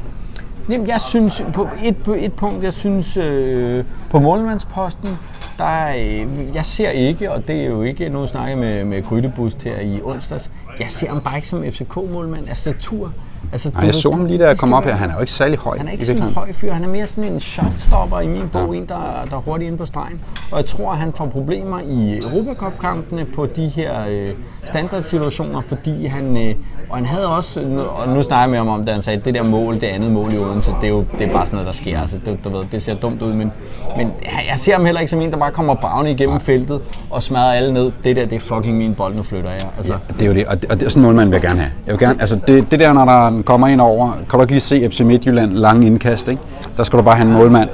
Jamen, 0.69 0.87
jeg 0.87 1.01
synes, 1.01 1.43
på 1.53 1.67
et, 1.83 1.97
på 1.97 2.13
et 2.13 2.33
punkt, 2.33 2.63
jeg 2.63 2.73
synes, 2.73 3.17
øh, 3.17 3.85
på 4.09 4.19
målmandsposten, 4.19 5.09
der, 5.57 5.89
øh, 5.89 6.55
jeg 6.55 6.65
ser 6.65 6.89
ikke, 6.89 7.31
og 7.31 7.47
det 7.47 7.61
er 7.61 7.65
jo 7.65 7.81
ikke, 7.81 8.11
snakker 8.27 8.49
jeg 8.49 8.57
med, 8.57 8.85
med 8.85 9.03
Grydebust 9.03 9.63
her 9.63 9.79
i 9.79 10.01
onsdags, 10.03 10.51
jeg 10.79 10.91
ser 10.91 11.09
ham 11.09 11.21
bare 11.21 11.35
ikke 11.35 11.47
som 11.47 11.63
FCK-målmand 11.63 12.49
af 12.49 12.57
statur. 12.57 13.05
Altså, 13.05 13.28
Nej, 13.73 13.85
jeg 13.85 13.95
så 13.95 14.11
ham 14.11 14.25
lige 14.25 14.39
da 14.39 14.47
jeg 14.47 14.57
kom 14.57 14.73
op 14.73 14.83
her. 14.83 14.93
Han 14.95 15.09
er 15.09 15.13
jo 15.13 15.19
ikke 15.19 15.31
særlig 15.31 15.57
høj. 15.59 15.77
han 15.77 15.87
er 15.87 15.91
ikke 15.91 16.05
sådan 16.05 16.23
en 16.23 16.33
høj 16.33 16.53
fyr, 16.53 16.71
han 16.73 16.83
er 16.83 16.87
mere 16.87 17.07
sådan 17.07 17.31
en 17.33 17.39
shotstopper 17.39 18.19
i 18.19 18.27
min 18.27 18.49
bog, 18.53 18.75
en 18.77 18.85
der, 18.85 18.95
der 19.29 19.35
er 19.37 19.41
hurtigt 19.45 19.67
inde 19.67 19.77
på 19.77 19.85
stregen. 19.85 20.21
Og 20.51 20.57
jeg 20.57 20.65
tror, 20.65 20.93
han 20.93 21.11
får 21.15 21.25
problemer 21.25 21.79
i 21.79 22.17
Europacup-kampene 22.23 23.25
på 23.25 23.45
de 23.45 23.67
her 23.67 23.93
øh, 24.09 24.27
standardsituationer, 24.63 25.61
fordi 25.61 26.05
han, 26.05 26.37
øh, 26.37 26.55
og 26.89 26.95
han 26.97 27.05
havde 27.05 27.27
også, 27.37 27.61
nu- 27.61 27.79
og 27.81 28.09
nu 28.09 28.23
snakker 28.23 28.41
jeg 28.43 28.49
med 28.49 28.57
ham 28.57 28.67
om 28.67 28.85
det, 28.85 28.93
han 28.93 29.03
sagde, 29.03 29.21
det 29.25 29.33
der 29.33 29.43
mål, 29.43 29.73
det 29.75 29.83
andet 29.83 30.11
mål 30.11 30.33
i 30.33 30.37
Odense, 30.37 30.71
det 30.81 30.87
er 30.87 30.91
jo 30.93 31.05
det 31.19 31.27
er 31.27 31.33
bare 31.33 31.45
sådan 31.45 31.57
noget, 31.57 31.65
der 31.67 31.71
sker. 31.73 31.99
Altså, 32.01 32.17
det, 32.25 32.43
du 32.43 32.49
ved, 32.49 32.63
det 32.71 32.81
ser 32.81 32.95
dumt 32.95 33.21
ud, 33.21 33.33
men, 33.33 33.51
men 33.97 34.11
jeg 34.49 34.59
ser 34.59 34.73
ham 34.75 34.85
heller 34.85 35.01
ikke 35.01 35.09
som 35.11 35.21
en, 35.21 35.31
der 35.31 35.37
bare 35.37 35.51
kommer 35.51 35.73
bravende 35.73 36.11
igennem 36.11 36.39
feltet 36.39 36.81
og 37.09 37.23
smadrer 37.23 37.51
alle 37.53 37.73
ned. 37.73 37.91
Det 38.03 38.15
der, 38.15 38.25
det 38.25 38.35
er 38.35 38.39
fucking 38.39 38.77
min 38.77 38.93
bold, 38.95 39.15
nu 39.15 39.23
flytter 39.23 39.51
jeg. 39.51 39.65
Altså, 39.77 39.93
Det 40.13 40.21
er 40.21 40.25
jo 40.25 40.33
det, 40.33 40.45
og 40.47 40.61
det, 40.61 40.71
og 40.71 40.79
det 40.79 40.85
er 40.85 40.89
sådan 40.89 41.01
noget, 41.01 41.15
man 41.15 41.31
vil 41.31 41.41
gerne 41.41 41.59
have. 41.59 41.71
Jeg 41.87 41.91
vil 41.93 41.99
gerne, 41.99 42.21
altså 42.21 42.39
det, 42.47 42.71
det 42.71 42.79
der, 42.79 42.93
når 42.93 43.05
der 43.05 43.28
kommer 43.45 43.67
ind 43.67 43.81
over, 43.81 44.11
kan 44.13 44.39
du 44.39 44.41
ikke 44.41 44.53
lige 44.53 44.61
se 44.61 44.89
FC 44.89 44.99
Midtjylland 44.99 45.53
lange 45.53 45.87
indkast, 45.87 46.27
ikke? 46.27 46.41
Der 46.77 46.83
skal 46.83 46.99
du 46.99 47.03
bare 47.03 47.15
have 47.15 47.27
en 47.27 47.33
målmand, 47.33 47.69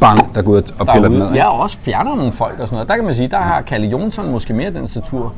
bang, 0.00 0.34
der 0.34 0.42
går 0.42 0.52
ud 0.52 0.62
og 0.78 0.86
piller 0.86 1.08
den 1.08 1.18
ned. 1.18 1.26
ikke? 1.26 1.38
Ja, 1.38 1.48
og 1.48 1.60
også 1.60 1.78
fjerner 1.78 2.16
nogle 2.16 2.32
folk 2.32 2.60
og 2.60 2.66
sådan 2.66 2.76
noget. 2.76 2.88
Der 2.88 2.96
kan 2.96 3.04
man 3.04 3.14
sige, 3.14 3.28
der 3.28 3.36
har 3.36 3.60
Kalle 3.62 3.86
Jonsson 3.86 4.30
måske 4.30 4.52
mere 4.52 4.70
den 4.70 4.88
statur. 4.88 5.32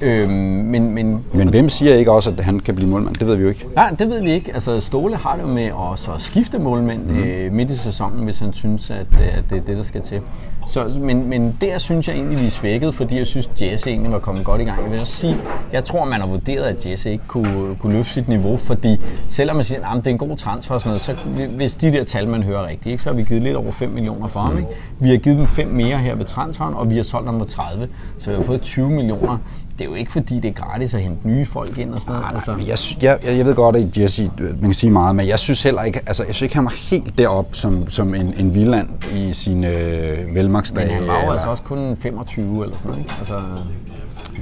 Øhm, 0.00 0.30
men, 0.30 0.94
men 0.94 1.24
Men 1.32 1.48
hvem 1.48 1.68
siger 1.68 1.94
ikke 1.94 2.12
også, 2.12 2.30
at 2.38 2.44
han 2.44 2.60
kan 2.60 2.74
blive 2.74 2.90
målmand? 2.90 3.14
Det 3.14 3.26
ved 3.26 3.36
vi 3.36 3.42
jo 3.42 3.48
ikke. 3.48 3.66
nej, 3.74 3.90
det 3.98 4.08
ved 4.08 4.22
vi 4.22 4.30
ikke. 4.30 4.50
Altså, 4.54 4.80
Ståle 4.80 5.16
har 5.16 5.34
det 5.36 5.42
jo 5.42 5.48
med 5.48 5.64
at 5.64 5.98
så 5.98 6.10
skifte 6.18 6.58
målmænd 6.58 7.02
mm. 7.06 7.18
øh, 7.18 7.52
midt 7.52 7.70
i 7.70 7.76
sæsonen, 7.76 8.24
hvis 8.24 8.38
han 8.38 8.52
synes, 8.52 8.90
at, 8.90 9.06
øh, 9.12 9.38
at 9.38 9.44
det 9.50 9.58
er 9.58 9.62
det, 9.62 9.76
der 9.76 9.82
skal 9.82 10.00
til. 10.02 10.20
Så, 10.66 10.88
men, 11.00 11.28
men 11.28 11.56
der 11.60 11.78
synes 11.78 12.08
jeg 12.08 12.16
egentlig, 12.16 12.40
vi 12.40 12.46
er 12.46 12.50
svækket, 12.50 12.94
fordi 12.94 13.18
jeg 13.18 13.26
synes, 13.26 13.50
Jesse 13.60 13.90
egentlig 13.90 14.12
var 14.12 14.18
kommet 14.18 14.44
godt 14.44 14.60
i 14.60 14.64
gang. 14.64 14.82
Jeg 14.82 14.90
vil 14.90 15.00
også 15.00 15.12
sige, 15.12 15.36
jeg 15.72 15.84
tror, 15.84 16.04
man 16.04 16.20
har 16.20 16.28
vurderet, 16.28 16.64
at 16.64 16.86
Jesse 16.86 17.12
ikke 17.12 17.24
kunne, 17.28 17.76
kunne 17.76 17.92
løfte 17.92 18.12
sit 18.12 18.28
niveau, 18.28 18.56
fordi 18.56 19.00
selvom 19.28 19.56
man 19.56 19.64
siger, 19.64 19.86
at 19.86 19.96
det 19.96 20.06
er 20.06 20.10
en 20.10 20.18
god 20.18 20.36
transfer 20.36 20.74
og 20.74 20.80
sådan 20.80 20.88
noget, 20.88 21.02
så 21.02 21.14
hvis 21.56 21.76
de 21.76 21.92
der 21.92 22.04
tal, 22.04 22.28
man 22.28 22.42
hører 22.42 22.66
rigtigt, 22.66 22.86
ikke, 22.86 23.02
så 23.02 23.08
har 23.08 23.16
vi 23.16 23.22
givet 23.22 23.42
lidt 23.42 23.56
over 23.56 23.72
5 23.72 23.90
millioner 23.90 24.26
for 24.26 24.40
ham. 24.40 24.58
Ikke? 24.58 24.68
Vi 24.98 25.10
har 25.10 25.16
givet 25.16 25.38
dem 25.38 25.46
5 25.46 25.68
mere 25.68 25.98
her 25.98 26.14
ved 26.14 26.24
transferen, 26.24 26.74
og 26.74 26.90
vi 26.90 26.96
har 26.96 27.02
solgt 27.02 27.26
ham 27.26 27.38
for 27.38 27.46
30, 27.46 27.88
så 28.18 28.30
vi 28.30 28.36
har 28.36 28.42
fået 28.42 28.60
20 28.60 28.90
millioner. 28.90 29.38
Det 29.82 29.88
er 29.88 29.92
jo 29.92 29.96
ikke, 29.96 30.12
fordi 30.12 30.40
det 30.40 30.48
er 30.48 30.52
gratis 30.52 30.94
at 30.94 31.00
hente 31.00 31.28
nye 31.28 31.44
folk 31.46 31.78
ind 31.78 31.94
og 31.94 32.00
sådan 32.00 32.14
noget. 32.14 32.34
Altså, 32.34 32.56
Jeg, 32.66 32.78
sy- 32.78 32.94
jeg, 33.02 33.18
jeg, 33.24 33.36
jeg 33.36 33.46
ved 33.46 33.54
godt, 33.54 33.76
at 33.76 33.98
Jesse, 33.98 34.30
man 34.38 34.56
kan 34.62 34.74
sige 34.74 34.90
meget, 34.90 35.16
men 35.16 35.28
jeg 35.28 35.38
synes 35.38 35.62
heller 35.62 35.82
ikke, 35.82 36.00
altså 36.06 36.24
jeg 36.24 36.34
synes 36.34 36.42
ikke, 36.42 36.54
han 36.54 36.64
var 36.64 36.74
helt 36.90 37.18
derop 37.18 37.46
som, 37.52 37.90
som 37.90 38.14
en, 38.14 38.34
en 38.38 38.54
Villand 38.54 38.88
i 39.14 39.32
sine 39.32 39.68
øh, 39.68 40.34
velmagsdage. 40.34 40.86
men 40.86 40.96
han 40.96 41.06
var 41.08 41.14
jo 41.14 41.20
eller- 41.20 41.32
altså 41.32 41.48
også 41.50 41.62
kun 41.62 41.96
25 41.96 42.62
eller 42.64 42.76
sådan 42.76 42.90
noget. 42.90 42.98
Ikke? 42.98 43.14
Altså, 43.18 43.34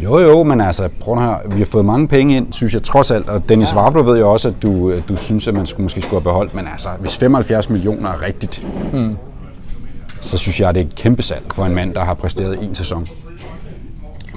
Jo, 0.03 0.19
jo, 0.19 0.43
men 0.43 0.61
altså, 0.61 0.89
prøv 1.01 1.15
nu 1.15 1.21
her. 1.21 1.37
Vi 1.51 1.59
har 1.59 1.67
fået 1.67 1.85
mange 1.85 2.09
penge 2.09 2.37
ind, 2.37 2.53
synes 2.53 2.75
jeg 2.75 2.83
trods 2.83 3.11
alt. 3.11 3.29
Og 3.29 3.49
Dennis 3.49 3.71
ja. 3.73 3.81
Vavro 3.81 4.01
ved 4.11 4.19
jo 4.19 4.33
også, 4.33 4.49
at 4.49 4.55
du, 4.63 4.91
øh, 4.91 5.03
du 5.09 5.17
synes, 5.17 5.49
at 5.49 5.55
man 5.55 5.67
skulle, 5.67 5.83
måske 5.83 6.01
skulle 6.01 6.15
have 6.21 6.23
beholdt. 6.25 6.55
Men 6.55 6.67
altså, 6.73 6.89
hvis 7.01 7.17
75 7.17 7.71
millioner 7.71 8.11
er 8.11 8.23
rigtigt, 8.23 8.67
mm. 8.93 9.17
så 10.21 10.39
synes 10.39 10.61
jeg, 10.61 10.75
det 10.75 10.81
er 10.81 10.85
et 10.85 10.95
kæmpe 10.95 11.23
salg 11.23 11.43
for 11.55 11.65
en 11.65 11.75
mand, 11.75 11.95
der 11.95 12.05
har 12.05 12.15
præsteret 12.15 12.63
en 12.63 12.75
sæson. 12.75 13.07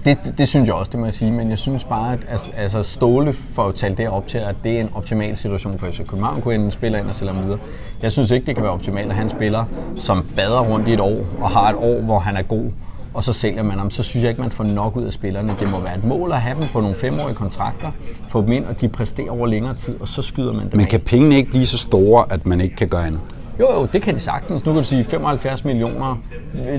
Det, 0.05 0.19
det, 0.23 0.37
det 0.37 0.47
synes 0.47 0.67
jeg 0.67 0.75
også, 0.75 0.89
det 0.91 0.99
må 0.99 1.05
jeg 1.05 1.13
sige, 1.13 1.31
men 1.31 1.49
jeg 1.49 1.57
synes 1.57 1.83
bare, 1.83 2.13
at 2.13 2.19
altså, 2.29 2.51
altså 2.57 2.83
Ståle 2.83 3.33
får 3.33 3.71
talt 3.71 3.97
det 3.97 4.09
op 4.09 4.27
til, 4.27 4.37
at 4.37 4.55
det 4.63 4.71
er 4.71 4.81
en 4.81 4.89
optimal 4.93 5.37
situation 5.37 5.79
for 5.79 5.87
FC 5.87 5.97
København, 6.07 6.41
kunne 6.41 6.55
ende 6.55 6.71
spiller 6.71 6.99
ind 6.99 7.07
og 7.07 7.15
sælge 7.15 7.33
videre. 7.43 7.59
Jeg 8.01 8.11
synes 8.11 8.31
ikke, 8.31 8.45
det 8.45 8.55
kan 8.55 8.63
være 8.63 8.73
optimalt, 8.73 9.09
at 9.09 9.15
han 9.15 9.29
spiller, 9.29 9.65
som 9.95 10.25
bader 10.35 10.59
rundt 10.61 10.87
i 10.87 10.93
et 10.93 10.99
år, 10.99 11.25
og 11.39 11.49
har 11.49 11.69
et 11.69 11.75
år, 11.75 12.01
hvor 12.01 12.19
han 12.19 12.37
er 12.37 12.41
god, 12.41 12.71
og 13.13 13.23
så 13.23 13.33
sælger 13.33 13.63
man 13.63 13.77
ham. 13.77 13.89
Så 13.91 14.03
synes 14.03 14.23
jeg 14.23 14.29
ikke, 14.29 14.41
man 14.41 14.51
får 14.51 14.63
nok 14.63 14.95
ud 14.95 15.03
af 15.03 15.13
spillerne. 15.13 15.55
Det 15.59 15.71
må 15.71 15.79
være 15.79 15.97
et 15.97 16.03
mål 16.03 16.31
at 16.31 16.41
have 16.41 16.59
dem 16.61 16.67
på 16.73 16.81
nogle 16.81 16.95
femårige 16.95 17.35
kontrakter, 17.35 17.91
få 18.29 18.41
dem 18.41 18.51
ind, 18.51 18.65
og 18.65 18.81
de 18.81 18.87
præsterer 18.87 19.31
over 19.31 19.47
længere 19.47 19.73
tid, 19.73 20.01
og 20.01 20.07
så 20.07 20.21
skyder 20.21 20.53
man 20.53 20.61
dem 20.61 20.71
Men 20.71 20.81
af. 20.81 20.89
kan 20.89 20.99
pengene 20.99 21.35
ikke 21.35 21.49
blive 21.49 21.65
så 21.65 21.77
store, 21.77 22.25
at 22.29 22.45
man 22.45 22.61
ikke 22.61 22.75
kan 22.75 22.87
gøre 22.87 23.07
andet? 23.07 23.21
Jo, 23.59 23.73
jo, 23.73 23.87
det 23.93 24.01
kan 24.01 24.13
de 24.13 24.19
sagtens. 24.19 24.65
Nu 24.65 24.73
kan 24.73 24.81
du 24.81 24.87
sige 24.87 25.03
75 25.03 25.65
millioner. 25.65 26.17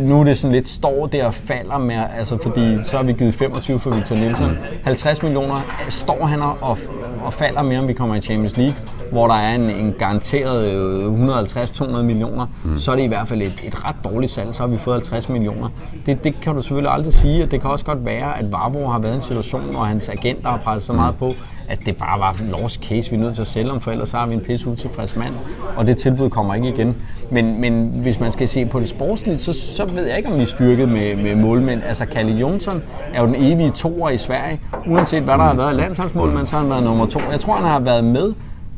Nu 0.01 0.21
er 0.21 0.25
det 0.25 0.39
sådan 0.39 0.53
lidt 0.53 0.69
står 0.69 1.07
der 1.07 1.27
og 1.27 1.35
falder 1.35 1.79
med, 1.79 1.97
altså 2.19 2.39
fordi 2.43 2.85
så 2.85 2.97
har 2.97 3.05
vi 3.05 3.13
givet 3.13 3.35
25 3.35 3.79
for 3.79 3.91
Victor 3.91 4.17
Nielsen. 4.17 4.59
50 4.85 5.23
millioner 5.23 5.57
står 5.89 6.27
han 6.27 6.43
og, 6.43 6.79
og 7.25 7.33
falder 7.33 7.63
med, 7.63 7.79
om 7.79 7.89
vi 7.89 7.93
kommer 7.93 8.15
i 8.15 8.21
Champions 8.21 8.57
League. 8.57 8.75
hvor 9.11 9.27
der 9.27 9.35
er 9.35 9.55
en, 9.55 9.71
en 9.71 9.95
garanteret 9.99 10.65
øh, 10.65 11.39
150-200 11.39 12.03
millioner, 12.03 12.47
mm. 12.65 12.77
så 12.77 12.93
er 12.93 12.97
det 12.97 13.03
i 13.03 13.07
hvert 13.07 13.29
fald 13.29 13.43
et, 13.43 13.61
et 13.65 13.85
ret 13.85 13.97
dårligt 14.05 14.33
salg. 14.33 14.55
Så 14.55 14.63
har 14.63 14.69
vi 14.69 14.77
fået 14.77 14.95
50 14.95 15.29
millioner. 15.29 15.69
Det, 16.07 16.25
det 16.25 16.41
kan 16.41 16.55
du 16.55 16.63
selvfølgelig 16.63 16.93
aldrig 16.93 17.13
sige, 17.13 17.45
og 17.45 17.51
det 17.51 17.61
kan 17.61 17.71
også 17.71 17.85
godt 17.85 18.05
være, 18.05 18.39
at 18.39 18.53
Vavro 18.53 18.87
har 18.87 18.99
været 18.99 19.13
i 19.13 19.17
en 19.17 19.23
situation, 19.23 19.77
og 19.77 19.87
hans 19.87 20.09
agenter 20.09 20.51
har 20.51 20.59
presset 20.59 20.83
så 20.83 20.93
meget 20.93 21.17
på, 21.17 21.33
at 21.69 21.79
det 21.87 21.97
bare 21.97 22.19
var 22.21 22.37
en 22.43 22.51
lost 22.51 22.85
case, 22.85 23.11
vi 23.11 23.17
er 23.17 23.21
nødt 23.21 23.35
til 23.35 23.43
at 23.43 23.47
sælge 23.47 23.71
om, 23.71 23.81
for 23.81 23.91
ellers 23.91 24.09
så 24.09 24.17
har 24.17 24.27
vi 24.27 24.35
en 24.35 24.41
pisse 24.41 24.69
utilfreds 24.69 25.17
mand, 25.17 25.35
og 25.77 25.87
det 25.87 25.97
tilbud 25.97 26.31
kommer 26.31 26.55
ikke 26.55 26.69
igen. 26.69 26.97
Men, 27.31 27.61
men 27.61 27.89
hvis 28.03 28.21
man 28.21 28.33
skal 28.33 28.49
se 28.49 28.67
på 28.67 28.81
det 28.81 28.89
sportsligt, 28.89 29.41
så, 29.41 29.53
så 29.53 29.85
ved 29.85 30.07
jeg 30.07 30.17
ikke, 30.17 30.29
om 30.29 30.37
vi 30.37 30.43
er 30.43 30.47
styrket 30.47 30.89
med, 30.89 31.17
med 31.17 31.37
målmænd. 31.37 31.83
Altså, 31.87 32.07
Kalle 32.07 32.33
Jonsson 32.33 32.83
er 33.15 33.21
jo 33.21 33.27
den 33.27 33.35
evige 33.39 33.71
toer 33.71 34.11
i 34.11 34.19
Sverige. 34.19 34.61
Uanset 34.87 35.23
hvad 35.23 35.35
der 35.35 35.45
har 35.45 35.55
været 35.55 35.77
landsholdsmålmand, 35.77 36.47
så 36.47 36.55
har 36.55 36.63
han 36.63 36.71
været 36.71 36.83
nummer 36.83 37.07
to. 37.07 37.21
Jeg 37.31 37.41
tror, 37.41 37.55
han 37.55 37.67
har 37.67 37.81
været 37.81 38.05
med 38.05 38.33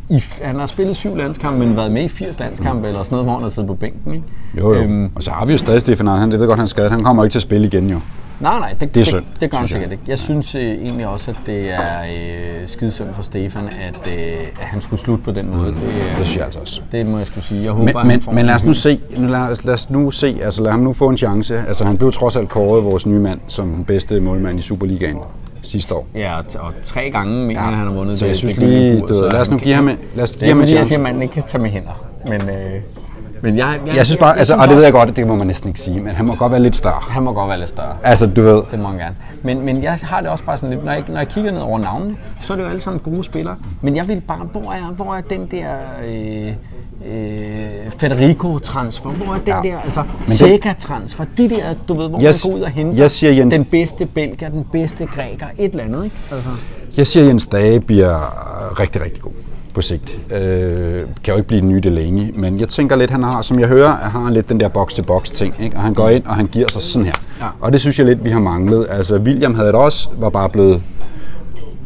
i, 0.09 0.23
han 0.43 0.59
har 0.59 0.67
spillet 0.67 0.97
syv 0.97 1.17
landskampe, 1.17 1.59
men 1.59 1.77
været 1.77 1.93
med 1.93 2.03
i 2.03 2.09
80 2.09 2.39
landskampe, 2.39 2.81
mm. 2.81 2.85
eller 2.85 3.03
sådan 3.03 3.15
noget, 3.15 3.27
hvor 3.27 3.33
han 3.33 3.43
har 3.43 3.51
siddet 3.51 3.69
på 3.69 3.75
bænken. 3.75 4.15
Ikke? 4.15 4.25
Jo, 4.59 4.75
jo. 4.75 4.81
Øhm, 4.81 5.11
og 5.15 5.23
så 5.23 5.31
har 5.31 5.45
vi 5.45 5.53
jo 5.53 5.59
stadig 5.59 5.81
Stefan 5.81 6.07
Han, 6.07 6.31
det 6.31 6.41
ved 6.41 6.47
godt, 6.47 6.59
han 6.59 6.65
er 6.65 6.69
skadet. 6.69 6.91
Han 6.91 7.01
kommer 7.01 7.25
ikke 7.25 7.33
til 7.33 7.39
at 7.39 7.43
spille 7.43 7.67
igen, 7.67 7.91
jo. 7.91 8.01
Nej, 8.41 8.59
nej, 8.59 8.69
det, 8.71 8.81
Det 8.81 8.87
er 8.87 8.91
det, 8.93 9.07
synd, 9.07 9.25
det 9.41 9.51
gør 9.51 9.59
han 9.59 9.69
sikkert 9.69 9.93
ikke. 9.93 10.03
Jeg 10.09 10.19
synes 10.19 10.55
øh, 10.55 10.63
egentlig 10.63 11.07
også, 11.07 11.31
at 11.31 11.37
det 11.47 11.71
er 11.71 12.03
øh, 12.03 12.69
skidesynd 12.69 13.15
for 13.15 13.23
Stefan, 13.23 13.69
at, 13.69 14.13
øh, 14.13 14.23
at 14.61 14.67
han 14.67 14.81
skulle 14.83 15.01
slutte 15.01 15.25
på 15.25 15.31
den 15.31 15.57
måde. 15.57 15.69
Det, 15.69 15.77
øh, 15.83 16.19
Det 16.19 16.27
synes 16.27 16.37
jeg 16.37 16.45
altså 16.45 16.61
også. 16.61 16.81
det 16.93 17.07
må 17.07 17.19
jeg 17.19 17.27
skulle 17.27 17.45
sige. 17.45 17.63
Jeg 17.65 17.73
håber, 17.73 17.85
Men, 18.05 18.07
men, 18.07 18.23
men 18.29 18.39
en 18.39 18.47
lad 18.47 18.55
os 18.55 18.65
nu 18.65 18.73
se, 18.73 19.01
lad 19.17 19.41
os, 19.41 19.65
lad 19.65 19.75
os 19.75 19.91
nu 19.91 20.11
se, 20.11 20.37
altså 20.43 20.63
lad 20.63 20.71
ham 20.71 20.81
nu 20.81 20.93
få 20.93 21.09
en 21.09 21.17
chance. 21.19 21.59
Altså 21.69 21.85
han 21.87 21.97
blev 21.97 22.13
trods 22.13 22.37
alt 22.37 22.49
kåret 22.49 22.85
vores 22.85 23.07
nye 23.07 23.19
mand 23.19 23.41
som 23.49 23.69
den 23.75 23.85
bedste 23.85 24.21
målmand 24.21 24.59
i 24.59 24.63
Superligaen 24.63 25.17
sidste 25.63 25.95
år. 25.95 26.07
Ja, 26.15 26.37
og, 26.39 26.73
tre 26.83 27.11
gange 27.11 27.47
mener 27.47 27.61
jeg, 27.69 27.77
han 27.77 27.87
har 27.87 27.95
vundet 27.95 28.19
Så 28.19 28.25
det. 28.25 28.29
jeg 28.29 28.37
synes 28.37 28.55
det 28.55 28.63
lige, 28.63 28.93
ved, 29.09 29.31
lad 29.33 29.41
os 29.41 29.51
nu 29.51 29.59
give 29.59 29.75
ham 29.75 29.89
en, 29.89 29.97
lad 30.15 30.23
os 30.23 30.31
Det 30.31 30.39
give 30.41 30.51
er 30.51 30.55
ham 30.55 30.59
en 30.59 30.63
fordi, 30.63 30.73
jeg 30.73 30.77
chance. 30.79 30.89
siger, 30.89 30.99
at 30.99 31.03
manden 31.03 31.23
ikke 31.23 31.35
kan 31.35 31.43
tage 31.43 31.63
med 31.63 31.71
hænder. 31.71 32.05
Men, 32.29 32.41
øh, 32.41 32.81
men 33.47 33.57
jeg, 33.59 33.81
jeg, 33.87 33.97
Jeg 33.97 34.07
synes 34.07 34.19
bare, 34.19 34.39
altså, 34.39 34.55
og 34.57 34.69
det 34.69 34.77
ved 34.77 34.85
jeg 34.85 34.93
godt, 34.93 35.17
det 35.17 35.27
må 35.27 35.37
man 35.37 35.47
næsten 35.47 35.69
ikke 35.69 35.81
sige, 35.81 36.01
men 36.01 36.15
han 36.15 36.27
må 36.27 36.35
godt 36.35 36.53
være 36.53 36.61
lidt 36.63 36.77
større. 36.77 37.01
Han 37.11 37.23
må 37.23 37.33
godt 37.33 37.49
være 37.49 37.59
lidt 37.59 37.69
større. 37.69 37.97
Altså, 38.03 38.27
du 38.27 38.43
ved, 38.43 38.63
Det 38.71 38.79
må 38.79 38.89
han 38.89 38.99
gerne. 38.99 39.17
Men, 39.43 39.61
men 39.65 39.83
jeg 39.83 39.99
har 40.03 40.21
det 40.21 40.31
også 40.31 40.45
bare 40.45 40.57
sådan 40.57 40.71
lidt, 40.71 40.85
når 40.85 40.93
jeg, 40.93 41.03
når 41.09 41.19
jeg 41.19 41.29
kigger 41.29 41.51
ned 41.51 41.61
over 41.61 41.79
navnene, 41.79 42.17
så 42.41 42.53
er 42.53 42.57
det 42.57 42.65
jo 42.65 42.69
alle 42.69 42.81
sammen 42.81 43.01
gode 43.05 43.25
spillere. 43.25 43.57
Men 43.83 43.97
jeg 43.97 44.09
vil 44.09 44.21
bare, 44.21 44.49
hvor 44.53 44.73
er, 44.73 44.93
hvor 44.97 45.15
er 45.15 45.21
den 45.21 45.47
der 45.51 45.67
øh, 46.09 46.49
øh, 46.49 47.91
Federico-transfer? 47.99 49.11
Hvor 49.11 49.35
er 49.35 49.39
den 49.39 49.49
Ja. 49.65 49.71
der, 49.77 49.81
altså 49.81 50.03
Sega-transfer? 50.27 51.25
De 51.37 51.49
der, 51.51 51.75
du 51.89 51.95
ved, 51.95 52.09
hvor 52.09 52.21
Jeg 52.21 52.35
man 52.45 52.51
går 52.53 52.57
ud 52.59 52.63
og 52.63 52.71
henter 52.71 52.99
jeg 52.99 53.11
siger, 53.11 53.45
Jens- 53.45 53.55
den 53.57 53.65
bedste 53.65 54.07
belgier, 54.07 54.49
den 54.49 54.65
bedste 54.73 55.07
græker, 55.07 55.47
et 55.59 55.71
eller 55.71 55.85
andet, 55.85 56.05
ikke? 56.05 56.17
Altså, 56.33 56.51
jeg 56.97 57.07
siger, 57.07 57.27
Jens 57.27 57.47
Dage 57.47 57.81
bliver 57.81 58.19
rigtig, 58.81 59.03
rigtig 59.03 59.23
god 59.23 59.33
på 59.77 59.83
sigt. 59.83 60.19
Øh, 60.33 61.03
kan 61.25 61.33
jo 61.33 61.37
ikke 61.37 61.49
blive 61.49 61.61
den 61.61 61.69
nye 61.69 61.81
Delaney, 61.81 62.33
men 62.35 62.61
jeg 62.61 62.69
tænker 62.69 62.97
lidt, 62.97 63.11
han 63.11 63.23
har, 63.23 63.43
som 63.43 63.59
jeg 63.61 63.69
hører, 63.69 63.97
har 63.97 64.21
han 64.21 64.33
lidt 64.33 64.49
den 64.49 64.61
der 64.61 64.69
box-til-box 64.69 65.31
ting, 65.31 65.55
ikke? 65.61 65.77
og 65.77 65.83
han 65.83 65.95
går 65.95 66.09
ind, 66.09 66.25
og 66.27 66.35
han 66.35 66.47
giver 66.47 66.69
sig 66.69 66.83
sådan 66.83 67.07
her. 67.07 67.13
Ja. 67.41 67.47
Og 67.61 67.73
det 67.73 67.81
synes 67.81 67.99
jeg 67.99 68.07
lidt, 68.07 68.25
vi 68.25 68.31
har 68.31 68.41
manglet. 68.41 68.87
Altså, 68.91 69.17
William 69.17 69.55
havde 69.55 69.67
det 69.69 69.75
også, 69.75 70.09
var 70.19 70.29
bare 70.29 70.49
blevet 70.49 70.83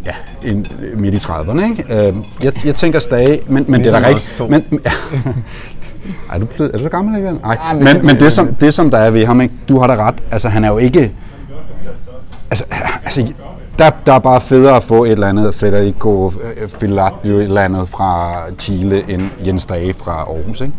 ja, 0.06 0.12
en, 0.50 0.66
midt 0.96 1.14
i 1.14 1.16
30'erne. 1.16 1.64
Ikke? 1.70 2.08
Øh, 2.08 2.14
jeg, 2.42 2.66
jeg 2.66 2.74
tænker 2.74 2.98
Stage, 2.98 3.40
men, 3.46 3.64
men 3.68 3.80
det 3.84 3.94
er 3.94 3.98
Ligesom 4.00 4.02
da 4.02 4.08
os 4.08 4.14
rigtigt. 4.14 4.50
Men, 4.50 4.64
men- 4.70 4.80
Ej, 6.30 6.38
du, 6.38 6.46
blevet, 6.46 6.74
er 6.74 6.78
du 6.78 6.84
så 6.84 6.90
gammel 6.90 7.14
alligevel? 7.14 7.40
Nej, 7.42 7.54
Ej, 7.54 7.74
men 7.74 7.84
men, 7.84 7.96
det- 7.96 8.04
men 8.04 8.16
det, 8.20 8.32
som, 8.32 8.54
det 8.54 8.74
som 8.74 8.90
der 8.90 8.98
er 8.98 9.10
ved 9.10 9.26
ham, 9.26 9.40
ikke? 9.40 9.54
du 9.68 9.78
har 9.78 9.86
da 9.86 9.94
ret, 9.96 10.14
altså 10.30 10.48
han 10.48 10.64
er 10.64 10.68
jo 10.68 10.78
ikke, 10.78 11.12
altså, 12.50 12.64
altså 13.04 13.32
der, 13.80 13.90
der 14.06 14.12
er 14.12 14.18
bare 14.18 14.40
federe 14.40 14.76
at 14.76 14.84
få 14.84 15.04
et 15.04 15.10
eller 15.10 15.28
andet 15.28 15.54
Federico 15.54 16.26
øh, 16.26 16.68
Filatio 16.68 17.36
et 17.36 17.42
eller 17.42 17.60
andet 17.60 17.88
fra 17.88 18.34
Chile 18.58 19.04
end 19.08 19.22
Jens 19.46 19.66
Dage 19.66 19.94
fra 19.94 20.12
Aarhus. 20.12 20.60
Ikke? 20.60 20.74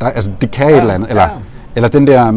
Der, 0.00 0.06
altså, 0.06 0.30
det 0.40 0.50
kan 0.50 0.66
et 0.70 0.78
eller 0.78 0.94
andet. 0.94 1.10
Eller, 1.10 1.22
ja. 1.22 1.28
eller 1.76 1.88
den 1.88 2.06
der, 2.06 2.32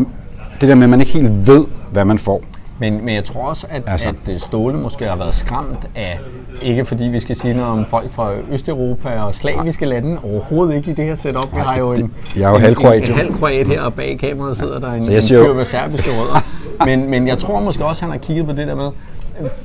det 0.62 0.69
der 0.69 0.76
med, 0.76 0.84
at 0.84 0.89
man 0.89 1.00
ikke 1.00 1.12
helt 1.12 1.47
ved, 1.47 1.65
hvad 1.91 2.06
man 2.06 2.19
får. 2.19 2.41
Men, 2.80 3.06
men 3.06 3.15
jeg 3.15 3.24
tror 3.24 3.41
også, 3.41 3.67
at, 3.69 3.84
Altså. 3.88 4.08
at 4.08 4.34
øh, 4.34 4.39
Ståle 4.39 4.78
måske 4.78 5.06
har 5.06 5.15
været 5.15 5.36
skræmt 5.36 5.88
af, 5.95 6.19
ikke 6.62 6.86
fordi 6.86 7.04
vi 7.04 7.19
skal 7.19 7.36
sige 7.36 7.54
noget 7.54 7.69
om 7.69 7.86
folk 7.86 8.12
fra 8.12 8.30
Østeuropa 8.52 9.10
og 9.10 9.36
slaviske 9.36 9.86
lande, 9.86 10.17
overhovedet 10.24 10.76
ikke 10.76 10.91
i 10.91 10.93
det 10.93 11.06
her 11.06 11.15
setup. 11.15 11.56
Vi 11.56 11.60
har 11.60 11.78
jo 11.78 11.91
en, 11.91 12.13
Jeg 12.36 12.43
er 12.43 12.50
jo 12.50 12.56
en, 12.56 12.62
halvkroat, 12.62 12.97
en, 12.97 13.04
en 13.04 13.10
jo. 13.10 13.15
halv 13.15 13.38
kroat 13.38 13.67
her, 13.67 13.82
og 13.82 13.93
bag 13.93 14.17
kameraet 14.19 14.58
sidder 14.58 14.80
der 14.80 14.91
en, 14.93 15.04
Så 15.04 15.12
jeg 15.12 15.17
en 15.39 15.45
fyr 15.45 15.54
med 15.54 15.65
serbiske 15.65 16.10
rødder. 16.10 16.45
Men, 16.86 17.10
men 17.10 17.28
jeg 17.28 17.38
tror 17.38 17.60
måske 17.60 17.86
også, 17.86 18.06
at 18.06 18.12
han 18.12 18.19
har 18.19 18.26
kigget 18.26 18.45
på 18.45 18.52
det 18.52 18.67
der 18.67 18.76
med, 18.76 18.89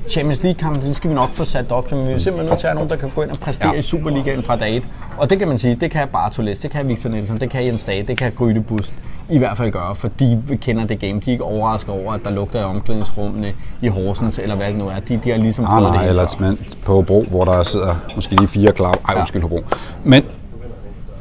Champions 0.09 0.43
League-kampen, 0.43 0.83
det 0.83 0.97
skal 0.97 1.11
vi 1.11 1.15
nok 1.15 1.31
få 1.31 1.45
sat 1.45 1.73
op, 1.73 1.89
så 1.89 1.97
vi 1.97 2.13
er 2.13 2.19
simpelthen 2.19 2.49
nødt 2.51 2.59
til 2.59 2.67
at 2.67 2.71
have 2.71 2.75
nogen, 2.75 2.91
der 2.91 2.97
kan 2.97 3.11
gå 3.15 3.23
ind 3.23 3.31
og 3.31 3.37
præstere 3.41 3.69
Ja. 3.69 3.75
ja. 3.75 3.79
i 3.79 3.83
Superligaen 3.83 4.43
fra 4.43 4.57
dag 4.57 4.77
1. 4.77 4.83
Og 5.19 5.31
det 5.31 5.39
kan 5.39 5.49
man 5.49 5.59
sige, 5.59 5.75
det 5.75 5.91
kan 5.91 6.09
Bartoles, 6.09 6.59
det 6.59 6.71
kan 6.71 6.89
Victor 6.89 7.11
Nielsen, 7.11 7.37
det 7.37 7.51
kan 7.51 7.67
Jens 7.67 7.85
Dage, 7.85 8.03
det 8.03 8.19
kan 8.19 8.33
Grydebust 8.39 8.95
i 9.31 9.39
hvert 9.39 9.57
fald 9.57 9.71
gøre, 9.71 9.95
for 9.95 10.09
de 10.09 10.43
kender 10.61 10.87
det 10.87 10.99
game. 11.01 11.13
De 11.13 11.21
er 11.27 11.33
ikke 11.33 11.45
overrasket 11.45 11.91
over, 11.95 12.13
at 12.13 12.21
der 12.25 12.31
lugter 12.31 12.61
i 12.61 12.65
omklædningsrummene 12.65 13.53
i 13.83 13.89
Horsens, 13.89 14.39
eller 14.39 14.57
hvad 14.57 14.67
det 14.67 14.77
nu 14.77 14.87
er. 14.89 15.01
De, 15.09 15.21
de 15.25 15.31
har 15.31 15.37
ligesom 15.39 15.65
Ah, 15.69 15.83
nej, 15.83 16.01
det 16.03 16.09
eller 16.09 16.35
før. 16.39 16.53
på 16.85 16.93
Hobro, 16.95 17.25
hvor 17.31 17.45
der 17.45 17.63
sidder 17.63 17.95
måske 18.17 18.35
lige 18.37 18.49
fire 18.49 18.73
klar. 18.73 18.95
Ej, 19.09 19.15
undskyld 19.19 19.43
Hobro. 19.43 19.61
Men 20.05 20.23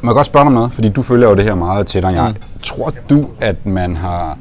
må 0.01 0.11
jeg 0.11 0.15
godt 0.15 0.25
spørge 0.25 0.43
dig 0.43 0.47
om 0.47 0.53
noget, 0.53 0.71
fordi 0.73 0.89
du 0.89 1.01
følger 1.01 1.29
jo 1.29 1.35
det 1.35 1.43
her 1.43 1.55
meget 1.55 1.87
tættere 1.87 2.11
end 2.11 2.21
jeg. 2.21 2.29
Mm. 2.29 2.61
Tror 2.63 2.93
du, 3.09 3.25
at 3.41 3.65
man 3.65 3.95
har 3.95 4.37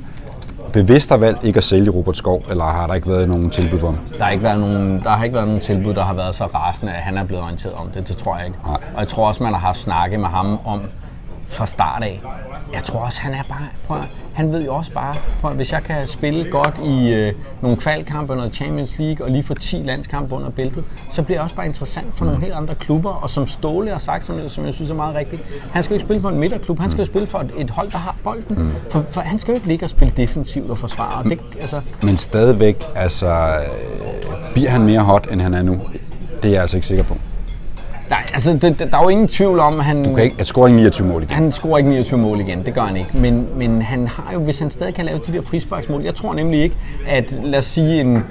bevidst 0.74 1.10
har 1.10 1.16
valgt 1.16 1.44
ikke 1.44 1.56
at 1.58 1.64
sælge 1.64 1.90
Robert 1.90 2.16
Skov, 2.16 2.42
eller 2.50 2.64
har 2.64 2.86
der 2.86 2.94
ikke 2.94 3.08
været 3.08 3.28
nogen 3.28 3.50
tilbud 3.50 3.80
ham? 3.80 3.98
Der 4.18 4.24
har, 4.24 4.30
ikke 4.30 4.44
været 4.44 4.60
nogen, 4.60 5.00
der 5.04 5.10
har 5.10 5.24
ikke 5.24 5.34
været 5.34 5.46
nogen 5.48 5.62
tilbud, 5.62 5.94
der 5.94 6.02
har 6.04 6.14
været 6.14 6.34
så 6.34 6.44
rasende, 6.46 6.92
at 6.92 6.98
han 6.98 7.16
er 7.16 7.24
blevet 7.24 7.42
orienteret 7.44 7.74
om 7.74 7.90
det. 7.90 8.08
Det 8.08 8.16
tror 8.16 8.36
jeg 8.36 8.46
ikke. 8.46 8.58
Nej. 8.66 8.76
Og 8.94 9.00
jeg 9.00 9.08
tror 9.08 9.28
også, 9.28 9.42
man 9.42 9.52
har 9.52 9.60
haft 9.60 9.78
snakke 9.78 10.18
med 10.18 10.28
ham 10.28 10.58
om 10.64 10.80
fra 11.48 11.66
start 11.66 12.02
af. 12.02 12.22
Jeg 12.72 12.84
tror 12.84 13.00
også, 13.00 13.20
han 13.22 13.34
er 13.34 13.42
bare... 13.48 13.66
Prøv, 13.86 13.96
at- 13.98 14.08
han 14.34 14.52
ved 14.52 14.64
jo 14.64 14.74
også 14.74 14.92
bare, 14.92 15.16
at 15.44 15.56
hvis 15.56 15.72
jeg 15.72 15.82
kan 15.82 16.06
spille 16.06 16.50
godt 16.50 16.80
i 16.84 17.12
øh, 17.12 17.32
nogle 17.62 17.76
kvalkampe 17.76 18.32
og 18.32 18.36
noget 18.36 18.54
Champions 18.54 18.98
League, 18.98 19.26
og 19.26 19.30
lige 19.32 19.42
få 19.42 19.54
10 19.54 19.76
landskampe 19.76 20.34
under 20.34 20.50
bæltet, 20.50 20.84
så 21.12 21.22
bliver 21.22 21.38
det 21.38 21.44
også 21.44 21.56
bare 21.56 21.66
interessant 21.66 22.06
for 22.14 22.24
nogle 22.24 22.40
helt 22.40 22.52
andre 22.52 22.74
klubber. 22.74 23.10
Og 23.10 23.30
som 23.30 23.46
Ståle 23.46 23.90
har 23.90 23.98
sagt, 23.98 24.24
som, 24.24 24.48
som 24.48 24.64
jeg 24.64 24.74
synes 24.74 24.90
er 24.90 24.94
meget 24.94 25.14
rigtigt, 25.14 25.42
han 25.72 25.82
skal 25.82 25.94
jo 25.94 25.96
ikke 25.96 26.06
spille 26.06 26.22
for 26.22 26.28
en 26.28 26.38
midterklub, 26.38 26.78
han 26.78 26.90
skal 26.90 27.02
jo 27.02 27.06
spille 27.06 27.26
for 27.26 27.38
et, 27.38 27.52
et 27.58 27.70
hold, 27.70 27.90
der 27.90 27.98
har 27.98 28.16
bolden. 28.24 28.72
For, 28.90 29.04
for 29.10 29.20
han 29.20 29.38
skal 29.38 29.52
jo 29.52 29.54
ikke 29.54 29.66
ligge 29.66 29.86
og 29.86 29.90
spille 29.90 30.14
defensivt 30.16 30.70
og 30.70 30.78
forsvare. 30.78 31.18
Og 31.18 31.24
det, 31.24 31.40
altså, 31.60 31.80
Men 32.02 32.16
stadigvæk, 32.16 32.84
altså, 32.94 33.28
øh, 33.28 34.52
bliver 34.52 34.70
han 34.70 34.82
mere 34.82 35.00
hot, 35.00 35.28
end 35.30 35.40
han 35.40 35.54
er 35.54 35.62
nu? 35.62 35.80
Det 36.42 36.48
er 36.48 36.52
jeg 36.52 36.60
altså 36.60 36.76
ikke 36.76 36.86
sikker 36.86 37.04
på. 37.04 37.16
Altså, 38.34 38.52
det, 38.52 38.78
der 38.78 38.98
er 38.98 39.02
jo 39.02 39.08
ingen 39.08 39.28
tvivl 39.28 39.58
om, 39.58 39.78
at 39.78 39.84
han, 39.84 40.04
Du 40.04 40.14
kan 40.14 40.24
ikke, 40.24 40.36
at 40.38 40.46
score 40.46 40.68
ikke 40.68 40.76
29 40.76 41.08
mål 41.08 41.22
igen. 41.22 41.34
han 41.34 41.52
scorer 41.52 41.78
ikke 41.78 41.90
29 41.90 42.18
mål 42.18 42.40
igen. 42.40 42.66
Det 42.66 42.74
gør 42.74 42.80
han 42.80 42.96
ikke. 42.96 43.10
Men, 43.18 43.48
men 43.56 43.82
han 43.82 44.08
har 44.08 44.32
jo, 44.32 44.38
hvis 44.38 44.58
han 44.58 44.70
stadig 44.70 44.94
kan 44.94 45.04
lave 45.04 45.20
de 45.26 45.32
der 45.32 45.42
frisparksmål, 45.42 46.02
jeg 46.02 46.14
tror 46.14 46.34
nemlig 46.34 46.62
ikke, 46.62 46.76
at 47.08 47.38
lad 47.42 47.58
os 47.58 47.64
sige 47.64 48.00
en 48.00 48.24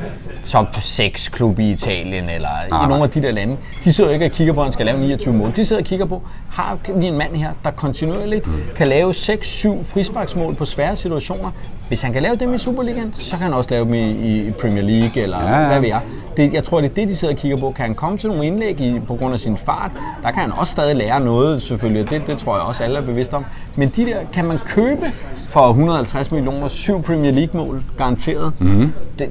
top 0.43 0.75
6 0.81 1.27
klub 1.27 1.59
i 1.59 1.71
Italien 1.71 2.29
eller 2.29 2.49
nej. 2.69 2.85
i 2.85 2.87
nogle 2.87 3.03
af 3.03 3.09
de 3.09 3.21
der 3.21 3.31
lande, 3.31 3.57
de 3.83 3.93
sidder 3.93 4.09
jo 4.09 4.13
ikke 4.13 4.25
og 4.25 4.31
kigger 4.31 4.53
på, 4.53 4.59
at 4.59 4.65
han 4.65 4.71
skal 4.73 4.85
lave 4.85 4.99
29 4.99 5.33
mål. 5.33 5.51
De 5.55 5.65
sidder 5.65 5.81
og 5.81 5.85
kigger 5.85 6.05
på, 6.05 6.21
har 6.49 6.77
vi 6.95 7.05
en 7.05 7.17
mand 7.17 7.35
her, 7.35 7.49
der 7.63 7.71
kontinuerligt 7.71 8.47
kan 8.75 8.87
lave 8.87 9.11
6-7 9.11 9.83
frisparksmål 9.83 10.55
på 10.55 10.65
svære 10.65 10.95
situationer. 10.95 11.51
Hvis 11.87 12.01
han 12.01 12.13
kan 12.13 12.21
lave 12.21 12.35
dem 12.35 12.53
i 12.53 12.57
Superligaen, 12.57 13.13
så 13.13 13.31
kan 13.37 13.43
han 13.43 13.53
også 13.53 13.69
lave 13.69 13.85
dem 13.85 13.93
i, 13.93 14.11
i 14.11 14.51
Premier 14.51 14.83
League 14.83 15.23
eller 15.23 15.39
Ja, 15.41 15.61
ja. 15.61 15.67
hvad 15.67 15.79
ved 15.79 15.87
jeg. 15.87 16.01
Det, 16.37 16.53
jeg 16.53 16.63
tror, 16.63 16.81
det 16.81 16.89
er 16.89 16.93
det, 16.93 17.07
de 17.07 17.15
sidder 17.15 17.33
og 17.33 17.39
kigger 17.39 17.57
på. 17.57 17.71
Kan 17.71 17.85
han 17.85 17.95
komme 17.95 18.17
til 18.17 18.29
nogle 18.29 18.45
indlæg 18.45 18.81
i, 18.81 18.99
på 19.07 19.15
grund 19.15 19.33
af 19.33 19.39
sin 19.39 19.57
fart? 19.57 19.91
Der 20.23 20.31
kan 20.31 20.41
han 20.41 20.51
også 20.51 20.71
stadig 20.71 20.95
lære 20.95 21.19
noget, 21.19 21.61
selvfølgelig. 21.61 22.09
Det, 22.09 22.27
det 22.27 22.37
tror 22.37 22.55
jeg 22.55 22.63
også, 22.63 22.83
alle 22.83 22.97
er 22.97 23.01
bevidste 23.01 23.33
om. 23.33 23.45
Men 23.75 23.89
de 23.95 24.05
der, 24.05 24.17
kan 24.33 24.45
man 24.45 24.57
købe 24.65 25.11
for 25.47 25.67
150 25.69 26.31
millioner, 26.31 26.67
syv 26.67 27.01
Premier 27.01 27.31
League-mål, 27.31 27.83
garanteret. 27.97 28.53
Mm-hmm. 28.61 28.93
Det, 29.19 29.29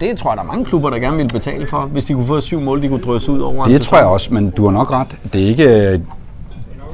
det 0.00 0.18
tror 0.18 0.30
jeg, 0.30 0.36
der 0.36 0.42
er 0.42 0.46
mange 0.46 0.64
klubber, 0.64 0.90
der 0.90 0.98
gerne 0.98 1.16
vil 1.16 1.28
betale 1.32 1.66
for, 1.66 1.80
hvis 1.80 2.04
de 2.04 2.14
kunne 2.14 2.26
få 2.26 2.40
syv 2.40 2.60
mål, 2.60 2.82
de 2.82 2.88
kunne 2.88 3.02
drøse 3.02 3.32
ud 3.32 3.40
over 3.40 3.64
Det 3.64 3.80
tror 3.82 3.98
jeg 3.98 4.06
også, 4.06 4.34
men 4.34 4.50
du 4.50 4.64
har 4.64 4.70
nok 4.70 4.90
ret. 4.90 5.16
Det 5.32 5.42
er 5.42 5.46
ikke 5.46 5.92
øh, 5.92 6.00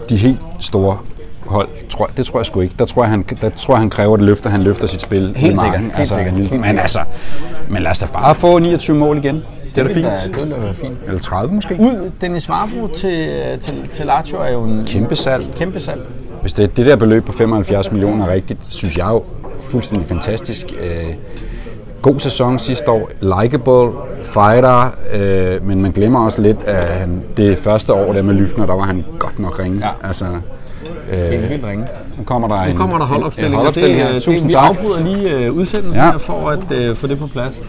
de 0.08 0.16
helt 0.16 0.38
store 0.60 0.98
hold, 1.46 1.68
tror. 1.90 2.10
Det 2.16 2.26
tror 2.26 2.38
jeg 2.38 2.46
sgu 2.46 2.60
ikke. 2.60 2.74
Der 2.78 2.84
tror 2.84 3.02
jeg, 3.02 3.10
han, 3.10 3.24
der 3.40 3.50
tror 3.50 3.74
jeg, 3.74 3.78
han 3.80 3.90
kræver 3.90 4.16
det 4.16 4.26
løfter, 4.26 4.50
han 4.50 4.62
løfter 4.62 4.86
sit 4.86 5.00
spil. 5.00 5.32
Helt 5.36 5.60
sikkert, 5.60 5.80
helt 5.80 5.92
altså, 5.96 6.14
sikkert, 6.14 6.34
helt 6.34 6.52
Men 6.60 6.78
altså, 6.78 6.98
men 7.68 7.82
lad 7.82 7.90
os 7.90 7.98
da 7.98 8.06
bare 8.12 8.34
få 8.34 8.58
29 8.58 8.96
mål 8.96 9.18
igen. 9.18 9.42
Det 9.74 9.80
er 9.80 9.86
da 9.88 9.94
fint. 9.94 10.06
da- 10.06 10.10
Det 10.28 10.36
ville 10.40 10.54
være 10.62 10.74
fint. 10.74 10.94
Eller 11.06 11.20
30 11.20 11.54
måske. 11.54 11.76
Ud, 11.80 12.10
Dennis 12.20 12.48
Varbro 12.48 12.86
til, 12.94 13.28
til, 13.60 13.88
til 13.92 14.06
Lazio 14.06 14.36
er 14.38 14.52
jo 14.52 14.62
en 14.62 14.82
Kæmpe 14.86 15.16
salg. 15.16 15.44
kæmpe 15.56 15.80
salg. 15.80 16.00
Hvis 16.40 16.52
det, 16.52 16.76
det 16.76 16.86
der 16.86 16.96
beløb 16.96 17.24
på 17.24 17.32
75 17.32 17.90
millioner 17.92 18.26
er 18.26 18.30
rigtigt, 18.32 18.58
synes 18.68 18.98
jeg 18.98 19.06
jo 19.08 19.22
fuldstændig 19.62 20.06
fantastisk. 20.08 20.66
Øh, 20.80 21.14
god 22.02 22.20
sæson 22.20 22.58
sidste 22.58 22.90
år, 22.90 23.10
likeable, 23.22 23.98
fighter, 24.24 24.94
øh, 25.14 25.66
men 25.66 25.82
man 25.82 25.90
glemmer 25.92 26.24
også 26.24 26.40
lidt, 26.42 26.62
at 26.66 26.88
han, 26.94 27.22
det 27.36 27.58
første 27.58 27.92
år 27.92 28.12
der 28.12 28.22
med 28.22 28.34
Lyftner, 28.34 28.66
der 28.66 28.74
var 28.74 28.82
han 28.82 29.04
godt 29.18 29.38
nok 29.38 29.58
ringe. 29.58 29.78
Ja. 29.86 30.06
Altså, 30.06 30.24
Helt 31.10 31.50
vildt 31.50 31.64
ringe. 31.66 31.86
nu 32.18 32.24
kommer 32.24 32.48
der 32.48 32.54
en, 32.62 32.70
Nu 32.72 32.76
kommer 32.76 32.98
der 32.98 33.04
en 33.04 33.08
holdopstilling, 33.10 33.54
og 33.56 33.74
det, 33.74 33.82
holdopstilling 33.82 33.98
her. 34.02 34.12
det, 34.12 34.22
Tusind 34.22 34.46
vi 34.46 34.52
tak. 34.52 34.68
afbryder 34.68 35.04
lige 35.04 35.30
øh, 35.46 35.52
udsendelsen 35.52 35.94
Ja. 36.02 36.10
her 36.10 36.18
for 36.18 36.50
at 36.50 36.72
øh, 36.72 36.96
få 36.96 37.06
det 37.06 37.18
på 37.18 37.26
plads. 37.26 37.62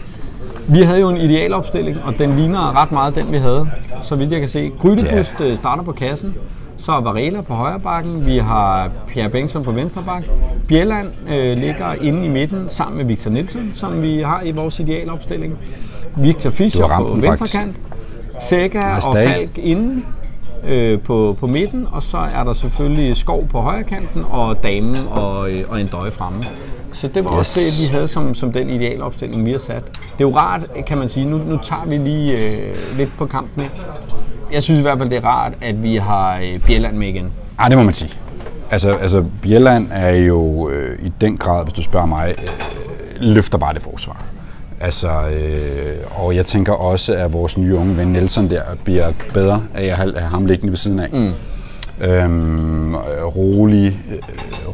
Vi 0.68 0.82
havde 0.82 1.00
jo 1.00 1.08
en 1.08 1.16
idealopstilling, 1.16 1.96
og 2.04 2.18
den 2.18 2.36
ligner 2.36 2.82
ret 2.82 2.92
meget 2.92 3.14
den, 3.14 3.32
vi 3.32 3.38
havde, 3.38 3.68
så 4.02 4.16
vidt 4.16 4.32
jeg 4.32 4.40
kan 4.40 4.48
se. 4.48 4.70
Grydebust 4.78 5.34
ja. 5.40 5.54
starter 5.54 5.82
på 5.82 5.92
kassen, 5.92 6.34
så 6.76 6.92
er 6.92 7.00
Varela 7.00 7.40
på 7.40 7.54
højre 7.54 7.80
bakken, 7.80 8.26
vi 8.26 8.36
har 8.38 8.90
Pierre 9.08 9.28
Bengtsson 9.28 9.64
på 9.64 9.70
venstre 9.70 10.02
bak. 10.06 10.22
Bjelland 10.68 11.08
øh, 11.30 11.58
ligger 11.58 11.94
inde 12.02 12.24
i 12.24 12.28
midten 12.28 12.64
sammen 12.68 12.96
med 12.96 13.04
Victor 13.04 13.30
Nielsen, 13.30 13.70
som 13.72 14.02
vi 14.02 14.20
har 14.20 14.42
i 14.44 14.50
vores 14.50 14.80
idealopstilling. 14.80 15.54
Victor 16.16 16.50
Fischer 16.50 16.88
på 16.98 17.18
venstre 17.20 17.46
kant. 17.46 17.76
Sækker 18.40 18.94
Nice 18.96 19.08
og. 19.08 19.16
Falk 19.16 19.58
inde 19.58 20.02
øh, 20.66 21.00
på, 21.00 21.36
på 21.40 21.46
midten, 21.46 21.88
og 21.92 22.02
så 22.02 22.18
er 22.18 22.44
der 22.44 22.52
selvfølgelig 22.52 23.16
Skov 23.16 23.48
på 23.48 23.60
højre 23.60 23.84
kanten, 23.84 24.24
og 24.30 24.62
Damen 24.62 24.96
og, 25.10 25.50
øh, 25.50 25.64
og 25.68 25.80
en 25.80 25.86
døje 25.86 26.10
fremme. 26.10 26.42
Så 26.92 27.08
det 27.08 27.24
var 27.24 27.30
yes. 27.30 27.38
også 27.38 27.60
det, 27.60 27.88
vi 27.88 27.94
havde 27.94 28.08
som, 28.08 28.34
som 28.34 28.52
den 28.52 28.70
idealopstilling, 28.70 29.44
vi 29.44 29.50
har 29.50 29.58
sat. 29.58 29.84
Det 29.86 30.24
er 30.24 30.28
jo 30.28 30.36
rart, 30.36 30.60
kan 30.86 30.98
man 30.98 31.08
sige, 31.08 31.26
nu, 31.26 31.36
nu 31.36 31.58
tager 31.62 31.84
vi 31.86 31.96
lige 31.96 32.32
øh, 32.32 32.76
lidt 32.96 33.10
på 33.18 33.26
kampen. 33.26 33.62
Jeg 34.52 34.62
synes 34.62 34.78
i 34.78 34.82
hvert 34.82 34.98
fald, 34.98 35.10
det 35.10 35.16
er 35.16 35.24
rart, 35.24 35.52
at 35.60 35.82
vi 35.82 35.96
har 35.96 36.36
øh, 36.36 36.60
Bjelland 36.66 36.96
med 36.96 37.08
igen. 37.08 37.32
Ej, 37.58 37.68
det 37.68 37.78
må 37.78 37.84
man 37.84 37.94
sige. 37.94 38.10
Altså, 38.70 38.90
altså 38.90 39.24
Bjelland 39.42 39.88
er 39.92 40.10
jo 40.10 40.68
øh, 40.68 41.06
i 41.06 41.12
den 41.20 41.36
grad, 41.36 41.64
hvis 41.64 41.74
du 41.74 41.82
spørger 41.82 42.06
mig, 42.06 42.34
øh, 42.38 42.48
løfter 43.20 43.58
bare 43.58 43.74
det 43.74 43.82
forsvar. 43.82 44.24
Altså, 44.80 45.08
øh, 45.08 45.96
og 46.24 46.36
jeg 46.36 46.46
tænker 46.46 46.72
også, 46.72 47.14
at 47.14 47.32
vores 47.32 47.58
nye 47.58 47.76
unge 47.76 47.96
ven 47.96 48.08
Nelson 48.08 48.50
der 48.50 48.60
bliver 48.84 49.06
bedre 49.34 49.62
af 49.74 49.84
at 49.84 49.96
have 49.96 50.12
ham 50.20 50.46
liggende 50.46 50.70
ved 50.70 50.76
siden 50.76 50.98
af. 50.98 51.08
Mm. 51.12 51.30
Øhm, 52.00 52.94
øh, 52.94 53.00
rolig, 53.36 54.00
øh, 54.12 54.18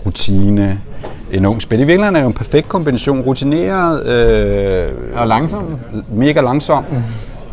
rutine, 0.07 0.81
en 1.33 1.47
ung 1.47 1.63
spil. 1.63 1.81
I 1.81 1.85
virkeligheden 1.85 2.17
er 2.17 2.21
det 2.21 2.25
jo 2.25 2.29
en 2.29 2.35
perfekt 2.35 2.69
kombination. 2.69 3.21
Rutineret, 3.21 4.07
øh, 4.07 4.89
Og 5.17 5.27
langsomt. 5.27 5.67
mega 6.15 6.41
langsom. 6.41 6.85
Mm. 6.91 6.97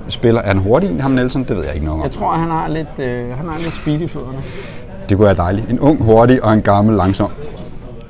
Spiller, 0.10 0.42
er 0.42 0.48
han 0.48 0.58
hurtig, 0.58 1.02
ham 1.02 1.12
Nelson? 1.12 1.44
Det 1.44 1.56
ved 1.58 1.66
jeg 1.66 1.74
ikke 1.74 1.86
noget 1.86 2.00
om. 2.00 2.04
Jeg 2.04 2.12
tror, 2.12 2.32
han 2.32 2.50
har 2.50 2.68
lidt, 2.68 3.00
øh, 3.00 3.38
han 3.38 3.48
har 3.48 3.58
lidt 3.64 3.76
speed 3.76 4.02
i 4.02 4.08
fødderne. 4.08 4.38
Det 5.10 5.18
kunne 5.18 5.26
være 5.26 5.36
dejligt. 5.36 5.70
En 5.70 5.80
ung, 5.80 6.04
hurtig 6.04 6.44
og 6.44 6.54
en 6.54 6.62
gammel, 6.62 6.96
langsom. 6.96 7.32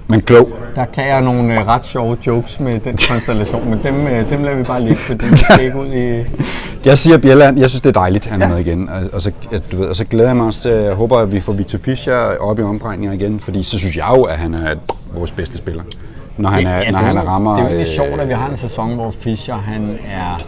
Men 0.09 0.21
klog. 0.21 0.49
Der 0.75 0.85
kan 0.85 1.07
jeg 1.07 1.21
nogle 1.21 1.59
øh, 1.59 1.67
ret 1.67 1.85
sjove 1.85 2.17
jokes 2.27 2.59
med 2.59 2.79
den 2.79 2.97
konstellation, 3.09 3.69
men 3.69 3.79
dem, 3.83 4.07
øh, 4.07 4.29
dem 4.29 4.43
lader 4.43 4.57
vi 4.57 4.63
bare 4.63 4.81
ligge, 4.81 4.97
fordi 4.97 5.25
vi 5.25 5.37
skal 5.37 5.63
ikke 5.63 5.77
ud 5.77 5.87
i... 5.87 6.23
Jeg 6.85 6.97
siger 6.97 7.17
Bjelland, 7.17 7.59
jeg 7.59 7.69
synes 7.69 7.81
det 7.81 7.89
er 7.89 7.99
dejligt, 7.99 8.25
at 8.25 8.31
han 8.31 8.41
er 8.41 8.47
med 8.47 8.57
igen. 8.57 8.89
Og, 8.89 9.01
og, 9.13 9.21
så, 9.21 9.31
at, 9.51 9.71
du 9.71 9.77
ved, 9.77 9.85
og 9.85 9.95
så 9.95 10.05
glæder 10.05 10.29
jeg 10.29 10.35
mig 10.37 10.45
også 10.45 10.61
til, 10.61 10.71
jeg 10.71 10.93
håber, 10.93 11.17
at 11.17 11.31
vi 11.31 11.39
får 11.39 11.53
Victor 11.53 11.79
Fischer 11.79 12.37
op 12.39 12.59
i 12.59 12.61
omdrejninger 12.61 13.13
igen, 13.13 13.39
fordi 13.39 13.63
så 13.63 13.77
synes 13.77 13.97
jeg 13.97 14.05
jo, 14.17 14.23
at 14.23 14.37
han 14.37 14.53
er 14.53 14.75
vores 15.13 15.31
bedste 15.31 15.57
spiller. 15.57 15.83
Når 16.37 16.49
han, 16.49 16.67
er, 16.67 16.77
Ja, 16.77 16.91
når 16.91 16.99
det, 16.99 17.07
han 17.07 17.17
er 17.17 17.21
rammer... 17.21 17.51
Det 17.51 17.59
er 17.59 17.63
jo 17.63 17.67
egentlig 17.75 17.87
øh, 17.99 18.05
sjovt, 18.05 18.21
at 18.21 18.27
vi 18.27 18.33
har 18.33 18.49
en 18.49 18.57
sæson, 18.57 18.95
hvor 18.95 19.11
Fischer 19.11 19.55
han 19.55 19.97
er... 20.07 20.41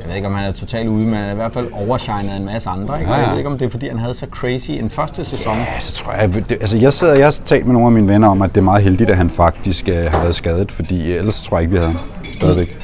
Jeg 0.00 0.08
ved 0.08 0.16
ikke, 0.16 0.28
om 0.28 0.34
han 0.34 0.44
er 0.44 0.52
totalt 0.52 0.88
ude, 0.88 1.04
men 1.04 1.14
han 1.14 1.24
er 1.28 1.32
i 1.32 1.34
hvert 1.34 1.52
fald 1.52 1.66
overshinet 1.72 2.36
en 2.36 2.44
masse 2.44 2.68
andre. 2.70 3.00
Ikke? 3.00 3.10
Og 3.10 3.16
Ja, 3.16 3.20
jeg 3.20 3.24
ja. 3.26 3.30
ved 3.30 3.38
ikke, 3.38 3.50
om 3.50 3.58
det 3.58 3.66
er, 3.66 3.70
fordi 3.70 3.88
han 3.88 3.98
havde 3.98 4.14
så 4.14 4.26
crazy 4.30 4.70
en 4.70 4.90
første 4.90 5.24
sæson. 5.24 5.56
Ja, 5.56 5.80
så 5.80 5.92
tror 5.92 6.12
jeg, 6.12 6.34
det, 6.34 6.50
altså 6.52 6.76
jeg 6.76 6.92
sidder, 6.92 7.14
jeg 7.14 7.26
har 7.26 7.30
talt 7.46 7.66
med 7.66 7.72
nogle 7.72 7.86
af 7.86 7.92
mine 7.92 8.08
venner 8.08 8.28
om, 8.28 8.42
at 8.42 8.50
det 8.50 8.56
er 8.60 8.64
meget 8.64 8.82
heldigt, 8.82 9.10
at 9.10 9.16
han 9.16 9.30
faktisk 9.30 9.88
øh, 9.88 10.04
har 10.10 10.20
været 10.20 10.34
skadet, 10.34 10.72
fordi 10.72 11.12
øh, 11.12 11.18
ellers 11.18 11.42
tror 11.42 11.56
jeg 11.56 11.62
ikke, 11.62 11.72
vi 11.72 11.78
havde 11.78 11.92
ham 11.92 12.00
stadigvæk. 12.34 12.78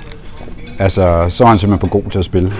Altså, 0.78 1.26
så 1.28 1.44
er 1.44 1.48
han 1.48 1.58
simpelthen 1.58 1.88
for 1.90 2.00
god 2.02 2.10
til 2.10 2.18
at 2.18 2.24
spille. 2.24 2.52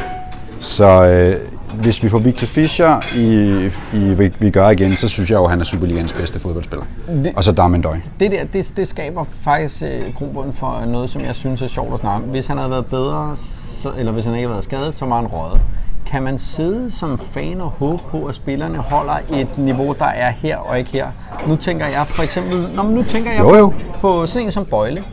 Så 0.60 1.04
øh, 1.04 1.40
hvis 1.82 2.02
vi 2.02 2.08
får 2.08 2.18
Victor 2.18 2.46
Fischer 2.46 3.00
i, 3.16 3.70
i 3.98 4.14
vi, 4.14 4.32
vi 4.38 4.50
gør 4.50 4.68
igen, 4.70 4.92
så 4.92 5.08
synes 5.08 5.30
jeg 5.30 5.36
jo, 5.36 5.44
at 5.44 5.50
han 5.50 5.60
er 5.60 5.64
Superligans 5.64 6.12
bedste 6.12 6.40
fodboldspiller. 6.40 6.84
Det- 7.08 7.32
Og 7.36 7.44
så 7.44 7.52
Darmen 7.52 7.82
Døj. 7.82 7.96
Det 8.20 8.30
der, 8.32 8.44
det, 8.52 8.72
det 8.76 8.88
skaber 8.88 9.24
faktisk 9.42 9.82
øh, 9.82 10.02
grobund 10.18 10.52
for 10.52 10.82
noget, 10.86 11.10
som 11.10 11.22
jeg 11.22 11.34
synes 11.34 11.62
er 11.62 11.66
sjovt 11.66 11.92
at 11.94 12.00
snakke 12.00 12.24
om. 12.24 12.30
Hvis 12.30 12.46
han 12.46 12.56
havde 12.56 12.70
været 12.70 12.86
bedre, 12.86 13.36
så, 13.84 13.92
eller 13.98 14.12
hvis 14.12 14.24
han 14.24 14.34
ikke 14.34 14.46
havde 14.46 14.52
været 14.54 14.64
skadet, 14.64 14.94
så 14.94 15.06
var 15.06 15.16
han 15.16 15.26
røget. 15.26 15.60
Kan 16.06 16.22
man 16.22 16.38
sidde 16.38 16.90
som 16.90 17.18
fan 17.18 17.60
og 17.60 17.70
håbe 17.70 18.02
på, 18.10 18.24
at 18.24 18.34
spillerne 18.34 18.78
holder 18.78 19.16
et 19.32 19.58
niveau, 19.58 19.94
der 19.98 20.04
er 20.04 20.30
her 20.30 20.56
og 20.56 20.78
ikke 20.78 20.90
her? 20.92 21.06
Nu 21.46 21.56
tænker 21.56 21.86
jeg 21.86 22.06
for 22.06 22.22
eksempel, 22.22 22.68
nå, 22.74 22.82
men 22.82 22.94
nu 22.94 23.02
tænker 23.02 23.30
jeg 23.30 23.40
Jo, 23.40 23.56
jo. 23.56 23.72
på 24.00 24.26
sådan 24.26 24.46
en 24.46 24.50
som 24.50 24.64
Bøjle. 24.64 25.04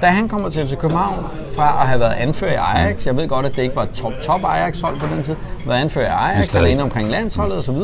Da 0.00 0.06
han 0.06 0.28
kommer 0.28 0.48
til 0.48 0.66
FC 0.68 0.76
København 0.76 1.26
fra 1.56 1.82
at 1.82 1.88
have 1.88 2.00
været 2.00 2.12
anfører 2.12 2.52
i 2.52 2.78
Ajax, 2.78 3.06
jeg 3.06 3.16
ved 3.16 3.28
godt, 3.28 3.46
at 3.46 3.56
det 3.56 3.62
ikke 3.62 3.76
var 3.76 3.84
top-top 3.84 4.44
Ajax-hold 4.44 5.00
på 5.00 5.06
den 5.14 5.22
tid, 5.22 5.36
været 5.66 5.80
anfører 5.80 6.06
i 6.06 6.32
Ajax, 6.32 6.54
inde 6.54 6.82
omkring 6.82 7.08
landsholdet 7.08 7.58
osv. 7.58 7.76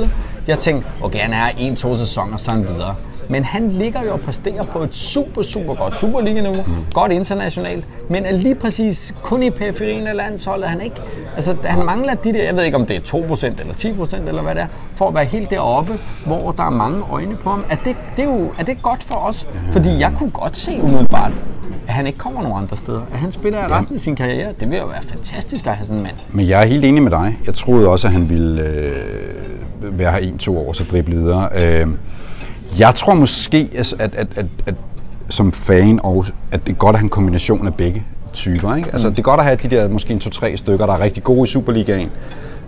Jeg 0.46 0.58
tænkte, 0.58 0.88
okay, 1.02 1.18
han 1.18 1.32
er 1.32 1.48
en-to 1.58 1.96
sæsoner, 1.96 2.36
så 2.36 2.50
er 2.50 2.54
han 2.54 2.68
videre. 2.68 2.94
Men 3.30 3.44
han 3.44 3.68
ligger 3.68 4.02
jo 4.02 4.12
og 4.12 4.20
præsterer 4.20 4.64
på 4.64 4.78
et 4.78 4.94
super, 4.94 5.42
super 5.42 5.74
godt 5.74 5.98
Superliga-niveau, 5.98 6.64
mm. 6.66 6.72
godt 6.94 7.12
internationalt, 7.12 7.86
men 8.08 8.26
er 8.26 8.32
lige 8.32 8.54
præcis 8.54 9.14
kun 9.22 9.42
i 9.42 9.50
periferien 9.50 10.06
af 10.06 10.16
landsholdet. 10.16 10.68
Han, 10.68 10.80
ikke, 10.80 10.96
altså, 11.34 11.56
han 11.64 11.86
mangler 11.86 12.14
de 12.14 12.32
der, 12.32 12.44
jeg 12.44 12.56
ved 12.56 12.64
ikke 12.64 12.76
om 12.76 12.86
det 12.86 12.96
er 12.96 13.00
2% 13.00 13.60
eller 13.60 13.74
10% 13.74 14.28
eller 14.28 14.42
hvad 14.42 14.54
det 14.54 14.62
er, 14.62 14.66
for 14.94 15.08
at 15.08 15.14
være 15.14 15.24
helt 15.24 15.50
deroppe, 15.50 15.98
hvor 16.26 16.50
der 16.52 16.64
er 16.64 16.70
mange 16.70 17.02
øjne 17.10 17.36
på 17.36 17.50
ham. 17.50 17.64
Er 17.70 17.76
det, 17.76 17.96
det 18.16 18.24
er, 18.24 18.28
jo, 18.28 18.52
er 18.58 18.64
det 18.64 18.82
godt 18.82 19.02
for 19.02 19.14
os? 19.14 19.46
Fordi 19.72 19.98
jeg 19.98 20.12
kunne 20.18 20.30
godt 20.30 20.56
se 20.56 20.80
umiddelbart, 20.82 21.32
at 21.88 21.94
han 21.94 22.06
ikke 22.06 22.18
kommer 22.18 22.42
nogen 22.42 22.62
andre 22.62 22.76
steder. 22.76 23.02
At 23.12 23.18
han 23.18 23.32
spiller 23.32 23.78
resten 23.78 23.94
af 23.94 24.00
sin 24.00 24.16
karriere. 24.16 24.52
Det 24.60 24.70
vil 24.70 24.78
jo 24.78 24.86
være 24.86 25.02
fantastisk 25.02 25.66
at 25.66 25.76
have 25.76 25.84
sådan 25.86 25.96
en 25.96 26.02
mand. 26.02 26.16
Men 26.32 26.48
jeg 26.48 26.62
er 26.62 26.66
helt 26.66 26.84
enig 26.84 27.02
med 27.02 27.10
dig. 27.10 27.38
Jeg 27.46 27.54
troede 27.54 27.88
også, 27.88 28.06
at 28.06 28.12
han 28.12 28.28
ville 28.30 28.62
øh, 28.62 29.98
være 29.98 30.12
her 30.12 30.18
en-to 30.18 30.58
år, 30.58 30.72
så 30.72 30.84
drible 30.90 31.16
videre. 31.16 31.48
Øh, 31.62 31.86
jeg 32.78 32.94
tror 32.94 33.14
måske, 33.14 33.68
at, 33.76 33.94
at, 33.98 34.14
at, 34.36 34.46
at, 34.66 34.74
som 35.28 35.52
fan, 35.52 36.00
og 36.02 36.26
at 36.52 36.66
det 36.66 36.72
er 36.72 36.76
godt 36.76 36.94
at 36.94 36.98
have 37.00 37.04
en 37.04 37.10
kombination 37.10 37.66
af 37.66 37.74
begge 37.74 38.04
typer. 38.32 38.74
Ikke? 38.74 38.88
Altså, 38.92 39.10
det 39.10 39.18
er 39.18 39.22
godt 39.22 39.40
at 39.40 39.46
have 39.46 39.58
de 39.62 39.70
der 39.70 39.88
måske 39.88 40.12
en 40.12 40.20
to-tre 40.20 40.56
stykker, 40.56 40.86
der 40.86 40.92
er 40.94 41.00
rigtig 41.00 41.24
gode 41.24 41.44
i 41.44 41.46
Superligaen, 41.46 42.08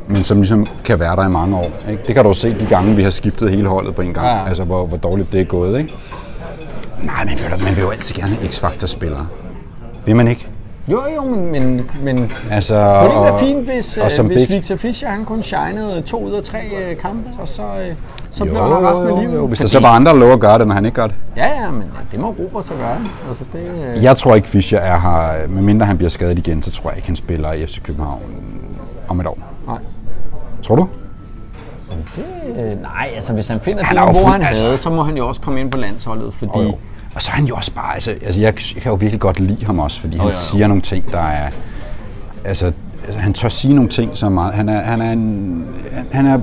men 0.09 0.23
som 0.25 0.37
ligesom 0.38 0.67
kan 0.85 1.01
være 1.01 1.17
der 1.17 1.27
i 1.27 1.31
mange 1.31 1.57
år. 1.57 1.71
Ikke? 1.91 2.03
Det 2.07 2.15
kan 2.15 2.25
du 2.25 2.29
jo 2.31 2.35
se 2.35 2.59
de 2.61 2.67
gange, 2.69 2.97
vi 2.97 3.03
har 3.03 3.11
skiftet 3.11 3.51
hele 3.51 3.69
holdet 3.69 3.95
på 3.95 4.03
en 4.03 4.15
gang, 4.15 4.27
Ja. 4.27 4.49
altså 4.49 4.65
hvor, 4.65 4.87
hvor 4.87 4.97
dårligt 4.97 5.33
det 5.33 5.41
er 5.41 5.45
gået. 5.45 5.79
Ikke? 5.79 5.95
Nej, 7.03 7.25
men 7.25 7.35
du, 7.37 7.65
man 7.65 7.77
vil 7.77 7.83
jo 7.83 7.91
altid 7.91 8.15
gerne 8.15 8.35
have 8.35 8.49
X-Factor-spillere. 8.49 9.27
Vil 10.07 10.17
man 10.17 10.29
ikke? 10.29 10.49
Jo, 10.91 11.03
jo, 11.17 11.23
men, 11.25 11.53
men, 11.53 11.91
men 12.03 12.33
Altså, 12.51 12.75
kunne 12.75 12.99
det 12.99 13.05
ikke 13.11 13.21
være 13.23 13.33
og- 13.33 13.41
fint, 13.41 13.65
hvis, 13.75 13.97
og 13.99 14.05
øh, 14.05 14.11
som 14.11 14.27
hvis 14.27 14.49
Victor 14.51 14.77
Fischer 14.77 15.09
han 15.11 15.25
kun 15.25 15.43
shinede 15.43 16.03
to 16.03 16.25
ud 16.25 16.33
af 16.33 16.43
tre 16.43 16.59
øh, 16.91 16.97
kampe, 16.97 17.31
og 17.41 17.49
så, 17.49 17.62
øh, 17.62 17.95
så 18.33 18.45
blev 18.45 18.57
han 18.57 18.73
resten 18.87 19.09
af 19.09 19.21
livet? 19.21 19.35
jo, 19.35 19.47
hvis 19.47 19.59
der 19.59 19.64
Fordi- 19.64 19.73
så 19.73 19.81
var 19.81 19.88
andre, 19.88 20.12
der 20.12 20.18
lover 20.18 20.33
at 20.33 20.40
gøre 20.40 20.59
det, 20.59 20.66
når 20.66 20.75
han 20.75 20.85
ikke 20.85 20.95
gør 20.95 21.07
det. 21.07 21.14
Ja, 21.37 21.62
ja, 21.62 21.71
men 21.71 21.83
ja, 21.83 21.87
det 22.12 22.21
må 22.21 22.35
Robert 22.38 22.66
så 22.66 22.75
gøre. 22.75 22.97
Altså, 23.29 23.45
det, 23.53 23.95
øh, 23.97 24.03
Jeg 24.05 24.16
tror 24.16 24.35
ikke, 24.35 24.49
Fischer 24.49 24.79
er 24.79 25.01
her, 25.01 25.49
medmindre 25.49 25.87
han 25.87 25.97
bliver 25.97 26.11
skadet 26.11 26.38
igen, 26.38 26.62
så 26.62 26.71
tror 26.71 26.90
jeg 26.90 26.97
ikke, 26.97 27.07
han 27.09 27.16
spiller 27.16 27.53
i 27.53 27.66
FC 27.66 27.83
København 27.83 28.21
om 29.09 29.21
et 29.21 29.27
år. 29.27 29.38
nej. 29.66 29.79
Tror 30.62 30.77
du? 30.77 30.88
Det, 32.16 32.25
øh, 32.57 32.83
nej, 32.83 33.11
altså 33.14 33.33
hvis 33.33 33.49
han 33.49 33.61
finder 33.61 33.85
Han 33.85 33.97
det 33.97 34.16
fuld- 34.16 34.33
han 34.33 34.42
altså- 34.42 34.64
havde, 34.64 34.79
så 34.79 34.90
må 34.90 35.03
han 35.03 35.16
jo 35.16 35.29
også 35.29 35.40
komme 35.40 35.61
ind 35.61 35.71
på 35.71 35.79
landsholdet, 35.79 36.35
fordi... 36.35 36.61
Jo. 36.62 36.75
Og 37.14 37.23
så 37.23 37.31
er 37.31 37.35
han 37.35 37.45
jo 37.45 37.55
også 37.55 37.75
bare, 37.75 37.95
altså, 37.95 38.11
altså 38.11 38.40
jeg, 38.40 38.55
jeg 38.75 38.83
kan 38.83 38.90
jo 38.90 38.95
virkelig 38.95 39.21
godt 39.21 39.40
lide 39.40 39.64
ham 39.66 39.79
også, 39.79 40.01
fordi 40.01 40.16
han 40.16 40.21
jo, 40.27 40.31
jo. 40.31 40.37
siger 40.38 40.66
nogle 40.66 40.83
ting, 40.83 41.12
der 41.12 41.18
er, 41.21 41.51
altså, 42.45 42.73
han 43.17 43.33
tør 43.33 43.49
sige 43.49 43.75
nogle 43.75 43.91
ting, 43.91 44.11
som 44.17 44.37
han 44.37 44.69
er, 44.69 44.81
han 44.83 45.01
er 45.03 45.12
en, 45.12 45.65
han 46.12 46.27
er, 46.27 46.38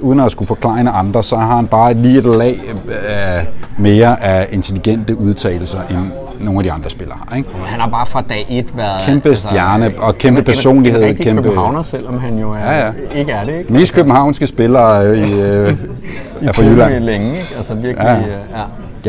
uden 0.00 0.20
at 0.20 0.30
skulle 0.30 0.46
forklare 0.46 0.80
andre, 0.90 1.22
så 1.22 1.36
har 1.36 1.56
han 1.56 1.66
bare 1.66 1.94
lige 1.94 2.18
et 2.18 2.24
lag 2.24 2.60
øh, 2.88 3.44
mere 3.78 4.22
af 4.22 4.48
intelligente 4.52 5.16
udtalelser, 5.18 5.78
end 5.90 5.98
nogle 6.40 6.58
af 6.60 6.64
de 6.64 6.72
andre 6.72 6.90
spillere 6.90 7.18
har, 7.28 7.36
ikke? 7.36 7.48
Han 7.64 7.80
har 7.80 7.88
bare 7.88 8.06
fra 8.06 8.20
dag 8.28 8.46
et 8.50 8.76
været... 8.76 8.92
altså, 8.94 9.06
Kæmpe 9.06 9.36
stjerne 9.36 9.92
og 9.98 10.18
kæmpe 10.18 10.38
en- 10.38 10.42
en- 10.42 10.44
personlighed, 10.44 11.00
En 11.02 11.08
rigtig 11.08 11.26
kæmpe- 11.26 11.42
københavner, 11.42 11.82
selvom 11.82 12.18
han 12.18 12.38
jo 12.38 12.50
er, 12.52 12.58
Ja, 12.58 12.86
ja. 12.86 12.92
ikke 13.14 13.32
er 13.32 13.44
det, 13.44 13.58
ikke? 13.58 13.72
Mest 13.72 13.94
københavnske 13.94 14.46
spillere 14.46 15.06
øh, 15.06 15.18
i, 15.30 15.40
øh, 15.40 15.76
er 16.42 16.52
fra 16.52 16.62
Jylland. 16.62 17.04
længe, 17.04 17.26
ikke? 17.26 17.54
Altså 17.56 17.74
virkelig, 17.74 18.04
Ja. 18.06 18.12
ja. 18.12 18.18
Øh, 18.20 18.26
ja. 18.26 18.62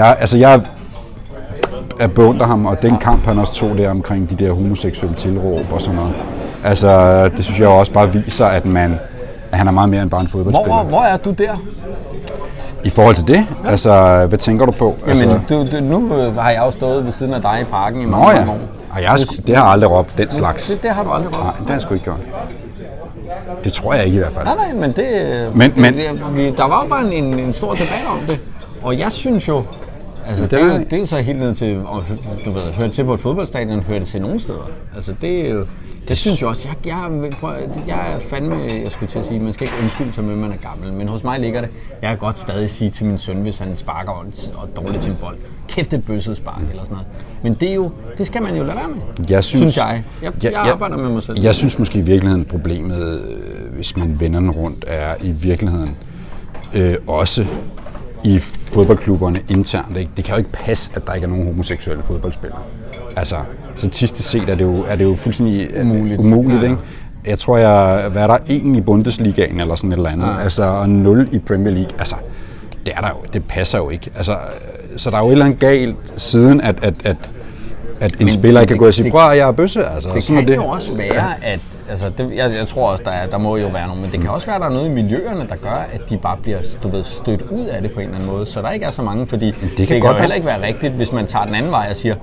Jeg, 0.05 0.17
altså 0.19 0.37
jeg 0.37 0.61
er 1.99 2.07
beundrer 2.07 2.47
ham, 2.47 2.65
og 2.65 2.81
den 2.81 2.97
kamp, 2.97 3.25
han 3.25 3.39
også 3.39 3.53
tog 3.53 3.77
der 3.77 3.89
omkring 3.89 4.29
de 4.29 4.45
der 4.45 4.51
homoseksuelle 4.53 5.15
tilråb 5.17 5.65
og 5.71 5.81
sådan 5.81 5.95
noget. 5.95 6.13
Altså, 6.63 7.23
det 7.37 7.45
synes 7.45 7.59
jeg 7.59 7.67
også 7.67 7.91
bare 7.91 8.13
viser, 8.13 8.45
at, 8.45 8.65
man, 8.65 8.99
at 9.51 9.57
han 9.57 9.67
er 9.67 9.71
meget 9.71 9.89
mere 9.89 10.01
end 10.01 10.09
bare 10.09 10.21
en 10.21 10.27
fodboldspiller. 10.27 10.73
Hvor, 10.75 10.83
hvor 10.83 11.01
er 11.01 11.17
du 11.17 11.31
der? 11.31 11.55
I 12.83 12.89
forhold 12.89 13.15
til 13.15 13.27
det, 13.27 13.45
altså, 13.65 14.25
hvad 14.25 14.39
tænker 14.39 14.65
du 14.65 14.71
på? 14.71 14.95
Jamen, 15.07 15.21
altså, 15.29 15.39
du, 15.49 15.65
du, 15.77 15.83
nu 15.83 16.09
har 16.39 16.49
jeg 16.49 16.59
jo 16.65 16.71
stået 16.71 17.05
ved 17.05 17.11
siden 17.11 17.33
af 17.33 17.41
dig 17.41 17.57
i 17.61 17.63
parken 17.63 18.01
i 18.01 18.05
Nå 18.05 18.11
mange, 18.11 18.29
ja, 18.29 18.35
mange 18.35 18.51
år. 18.51 18.57
og 18.95 19.01
jeg, 19.01 19.11
sgu- 19.11 19.41
det 19.47 19.57
har 19.57 19.63
jeg 19.63 19.71
aldrig 19.71 19.91
råbt, 19.91 20.17
den 20.17 20.31
slags. 20.31 20.67
Det, 20.69 20.83
det 20.83 20.91
har 20.91 21.03
du 21.03 21.09
aldrig 21.09 21.33
råbt. 21.33 21.43
Nej, 21.43 21.53
det 21.59 21.67
har 21.67 21.73
jeg 21.73 21.81
sgu 21.81 21.93
ikke 21.93 22.03
gjort. 22.03 22.17
Det 23.63 23.73
tror 23.73 23.93
jeg 23.93 24.05
ikke 24.05 24.15
i 24.15 24.19
hvert 24.19 24.31
fald. 24.33 24.45
Nej, 24.45 24.55
nej, 24.55 24.73
men 24.73 24.91
det... 24.91 25.51
Men- 25.55 25.71
det, 25.71 25.77
men- 25.77 25.93
det 26.35 26.57
der 26.57 26.67
var 26.67 26.81
jo 26.83 26.89
bare 26.89 27.13
en, 27.13 27.39
en 27.39 27.53
stor 27.53 27.71
debat 27.71 28.03
om 28.11 28.19
det. 28.27 28.39
Og 28.83 28.99
jeg 28.99 29.11
synes 29.11 29.47
jo... 29.47 29.63
Altså, 30.27 30.43
det, 30.43 30.51
det 30.51 30.61
er 30.61 30.77
det 30.77 30.93
er 30.93 30.99
jo 30.99 31.05
så 31.05 31.17
helt 31.17 31.39
ned 31.39 31.55
til... 31.55 31.81
Du 32.45 32.51
ved, 32.51 32.61
høre 32.61 32.89
til 32.89 33.03
på 33.05 33.13
et 33.13 33.19
fodboldstadion, 33.19 33.83
høre 33.83 33.99
det 33.99 34.07
til 34.07 34.21
nogen 34.21 34.39
steder. 34.39 34.69
Altså, 34.95 35.13
det 35.21 35.45
er 35.45 35.49
jo... 35.53 35.65
Det 36.07 36.17
synes 36.17 36.41
jeg 36.41 36.49
også. 36.49 36.67
Jeg, 36.67 36.87
jeg, 36.87 37.31
prøv, 37.39 37.53
jeg 37.87 38.13
er 38.13 38.19
fandme, 38.19 38.55
jeg 38.55 38.91
skulle 38.91 39.09
til 39.09 39.19
at 39.19 39.25
sige, 39.25 39.39
man 39.39 39.53
skal 39.53 39.67
ikke 39.67 39.77
undskylde 39.83 40.13
sig 40.13 40.23
med, 40.23 40.31
at 40.31 40.37
man 40.37 40.51
er 40.51 40.57
gammel, 40.57 40.93
men 40.93 41.07
hos 41.07 41.23
mig 41.23 41.39
ligger 41.39 41.61
det. 41.61 41.69
Jeg 42.01 42.09
kan 42.09 42.17
godt 42.17 42.39
stadig 42.39 42.69
sige 42.69 42.89
til 42.89 43.05
min 43.05 43.17
søn, 43.17 43.41
hvis 43.41 43.57
han 43.57 43.75
sparker 43.77 44.11
og, 44.11 44.25
og 44.53 44.75
dårligt 44.75 45.03
til 45.03 45.11
en 45.11 45.17
bold, 45.21 45.37
kæft 45.69 45.93
et 45.93 46.05
bøsset 46.05 46.37
spark 46.37 46.61
eller 46.69 46.83
sådan 46.83 46.97
noget. 46.97 47.07
Men 47.43 47.53
det 47.53 47.69
er 47.69 47.73
jo, 47.73 47.91
det 48.17 48.27
skal 48.27 48.41
man 48.43 48.55
jo 48.55 48.63
lade 48.63 48.77
være 48.77 48.87
med, 48.87 49.29
Jeg 49.29 49.43
synes, 49.43 49.59
synes 49.59 49.77
jeg. 49.77 50.03
Jeg, 50.21 50.31
jeg, 50.43 50.51
jeg 50.51 50.61
arbejder 50.61 50.97
med 50.97 51.09
mig 51.09 51.23
selv. 51.23 51.39
Jeg 51.43 51.55
synes 51.55 51.79
måske 51.79 51.99
i 51.99 52.01
virkeligheden 52.01 52.45
problemet, 52.45 53.21
øh, 53.21 53.73
hvis 53.73 53.97
man 53.97 54.19
vender 54.19 54.39
den 54.39 54.51
rundt, 54.51 54.85
er 54.87 55.15
i 55.21 55.31
virkeligheden 55.31 55.97
øh, 56.73 56.95
også 57.07 57.45
i 58.23 58.39
fodboldklubberne 58.39 59.39
internt. 59.49 59.97
Ikke? 59.97 60.11
Det 60.17 60.25
kan 60.25 60.33
jo 60.33 60.37
ikke 60.37 60.51
passe, 60.51 60.91
at 60.95 61.07
der 61.07 61.13
ikke 61.13 61.25
er 61.25 61.29
nogen 61.29 61.45
homoseksuelle 61.45 62.03
fodboldspillere. 62.03 62.61
Altså, 63.15 63.37
statistisk 63.77 64.29
set 64.29 64.49
er 64.49 64.55
det 64.55 64.63
jo, 64.63 64.85
er 64.89 64.95
det 64.95 65.03
jo 65.03 65.15
fuldstændig 65.15 65.67
øh, 65.73 65.81
Umuligt. 65.91 66.19
umuligt 66.19 66.57
Ja. 66.61 66.63
ikke? 66.63 66.77
Jeg 67.27 67.39
tror, 67.39 67.57
jeg, 67.57 68.09
hvad 68.09 68.21
er 68.23 68.27
der, 68.27 68.37
en 68.47 68.75
i 68.75 68.81
Bundesligaen 68.81 69.59
eller 69.59 69.75
sådan 69.75 69.91
et 69.91 69.95
eller 69.97 70.09
andet, 70.09 70.27
Ja. 70.27 70.43
altså, 70.43 70.63
og 70.63 70.89
nul 70.89 71.29
i 71.31 71.39
Premier 71.39 71.73
League. 71.73 71.99
Altså, 71.99 72.15
det 72.85 72.93
er 72.97 73.01
der 73.01 73.07
jo, 73.09 73.15
det 73.33 73.43
passer 73.45 73.77
jo 73.77 73.89
ikke. 73.89 74.11
Altså, 74.15 74.35
så 74.97 75.09
der 75.09 75.17
er 75.17 75.21
jo 75.21 75.27
et 75.27 75.31
eller 75.31 75.45
andet 75.45 75.59
galt 75.59 75.95
siden, 76.15 76.61
at, 76.61 76.75
at, 76.83 76.93
at, 77.03 77.15
at 77.99 78.11
en 78.19 78.25
Men 78.25 78.33
spiller 78.33 78.59
det- 78.59 78.67
kan 78.69 78.77
gå 78.77 78.87
og 78.87 78.93
sige, 78.93 79.03
det- 79.03 79.11
prøv 79.13 79.21
jeg 79.21 79.47
er 79.47 79.51
bøsse. 79.51 79.85
Altså, 79.85 80.09
Det 80.13 80.23
sådan 80.23 80.45
kan 80.45 80.55
jo 80.55 80.65
også 80.65 80.93
være, 80.95 81.33
at 81.43 81.59
altså 81.89 82.09
det, 82.17 82.29
jeg, 82.35 82.51
jeg 82.59 82.67
tror 82.67 82.91
også, 82.91 83.03
der, 83.05 83.11
er, 83.11 83.27
der 83.27 83.37
må 83.37 83.57
jo 83.57 83.67
være 83.67 83.87
nogen, 83.87 84.01
men 84.01 84.11
det 84.11 84.19
kan 84.21 84.29
også 84.29 84.45
være, 84.47 84.55
at 84.55 84.61
der 84.61 84.67
er 84.67 84.71
noget 84.73 84.85
i 84.85 84.91
miljøerne, 84.91 85.45
der 85.49 85.55
gør, 85.55 85.85
at 85.93 86.01
de 86.09 86.17
bare 86.17 86.37
bliver 86.43 86.57
du 86.83 86.89
ved, 86.89 87.03
stødt 87.03 87.41
ud 87.41 87.65
af 87.65 87.81
det 87.81 87.91
på 87.93 87.99
en 87.99 88.05
eller 88.05 88.15
anden 88.19 88.31
måde, 88.33 88.45
så 88.45 88.61
der 88.61 88.71
ikke 88.71 88.85
er 88.85 88.89
så 88.91 89.01
mange, 89.01 89.27
fordi 89.27 89.45
det 89.45 89.55
kan, 89.59 89.69
det 89.77 89.87
kan 89.87 89.99
godt 89.99 90.15
jo 90.15 90.19
heller 90.19 90.35
ikke 90.35 90.47
være 90.47 90.67
rigtigt, 90.67 90.93
hvis 90.93 91.11
man 91.11 91.25
tager 91.27 91.45
den 91.45 91.55
anden 91.55 91.71
vej 91.71 91.87
og 91.89 91.95
siger, 91.95 92.15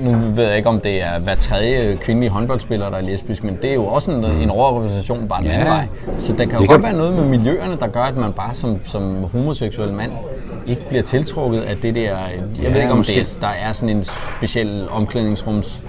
nu 0.00 0.10
ved 0.34 0.44
jeg 0.46 0.56
ikke, 0.56 0.68
om 0.68 0.80
det 0.80 1.02
er 1.02 1.18
hver 1.18 1.34
tredje 1.34 1.96
kvindelige 2.00 2.30
håndboldspiller, 2.30 2.90
der 2.90 2.96
er 2.96 3.02
lesbisk, 3.02 3.44
men 3.44 3.58
det 3.62 3.70
er 3.70 3.74
jo 3.74 3.84
også 3.86 4.10
en, 4.10 4.24
en 4.24 4.50
overrepræsentation 4.50 5.28
bare 5.28 5.42
den 5.42 5.50
anden 5.50 5.66
Ja. 5.66 5.72
vej. 5.72 5.86
Så 6.18 6.32
der 6.32 6.44
kan 6.44 6.52
jo 6.52 6.58
Det 6.58 6.68
godt 6.68 6.80
kan- 6.80 6.82
være 6.82 6.96
noget 6.98 7.12
med 7.14 7.24
miljøerne, 7.24 7.76
der 7.76 7.86
gør, 7.86 8.00
at 8.02 8.16
man 8.16 8.32
bare 8.32 8.54
som, 8.54 8.78
som 8.84 9.24
homoseksuel 9.32 9.92
mand 9.92 10.12
ikke 10.66 10.88
bliver 10.88 11.02
tiltrukket 11.02 11.60
af 11.60 11.76
det 11.76 11.94
der, 11.94 12.00
jeg 12.00 12.18
Ja, 12.62 12.68
ved 12.68 12.76
ikke, 12.76 12.90
om 12.90 12.96
måske. 12.96 13.14
det 13.14 13.36
er, 13.36 13.40
der 13.40 13.52
er 13.68 13.72
sådan 13.72 13.96
en 13.96 14.04
speciel 14.38 14.86
omklædningsrums 14.90 15.82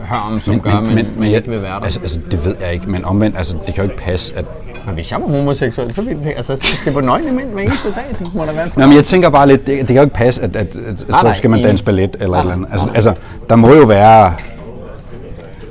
hørm, 0.00 0.40
som 0.40 0.60
gør, 0.60 0.70
at 0.70 0.82
man, 0.94 1.06
man 1.18 1.28
jeg- 1.28 1.36
ikke 1.36 1.50
vil 1.50 1.62
være 1.62 1.74
der. 1.78 1.84
Altså, 1.84 2.00
altså, 2.00 2.20
det 2.30 2.44
ved 2.44 2.56
jeg 2.60 2.72
ikke, 2.72 2.90
men 2.90 3.04
omvendt, 3.04 3.36
altså, 3.36 3.56
det 3.66 3.74
kan 3.74 3.84
jo 3.84 3.90
ikke 3.90 4.02
passe, 4.02 4.38
at... 4.38 4.44
Men 4.86 4.94
hvis 4.94 5.12
jeg 5.12 5.20
var 5.20 5.26
homoseksuel, 5.26 5.94
så 5.94 6.02
ville 6.02 6.18
jeg 6.24 6.32
altså, 6.36 6.56
se 6.56 6.92
på 6.92 7.00
nøgne 7.00 7.32
mænd 7.32 7.50
hver 7.52 7.62
eneste 7.62 7.88
dag. 7.90 8.04
Det 8.18 8.34
må 8.34 8.44
da 8.44 8.52
være 8.52 8.64
en 8.64 8.72
Nå, 8.76 8.86
men 8.86 8.96
jeg 8.96 9.04
tænker 9.04 9.28
bare 9.30 9.48
lidt, 9.48 9.66
det, 9.66 9.78
det 9.78 9.86
kan 9.86 9.96
jo 9.96 10.02
ikke 10.02 10.14
passe, 10.14 10.42
at, 10.42 10.56
at, 10.56 10.66
at, 10.66 11.08
Nej, 11.08 11.20
så 11.20 11.38
skal 11.38 11.50
man 11.50 11.62
danse 11.62 11.84
ballet 11.84 12.16
eller 12.20 12.28
Nej, 12.28 12.38
et 12.38 12.42
eller 12.42 12.52
andet. 12.54 12.68
Altså, 12.72 12.86
nej. 12.86 12.96
altså, 12.96 13.14
der 13.48 13.56
må 13.56 13.74
jo 13.74 13.84
være... 13.84 14.34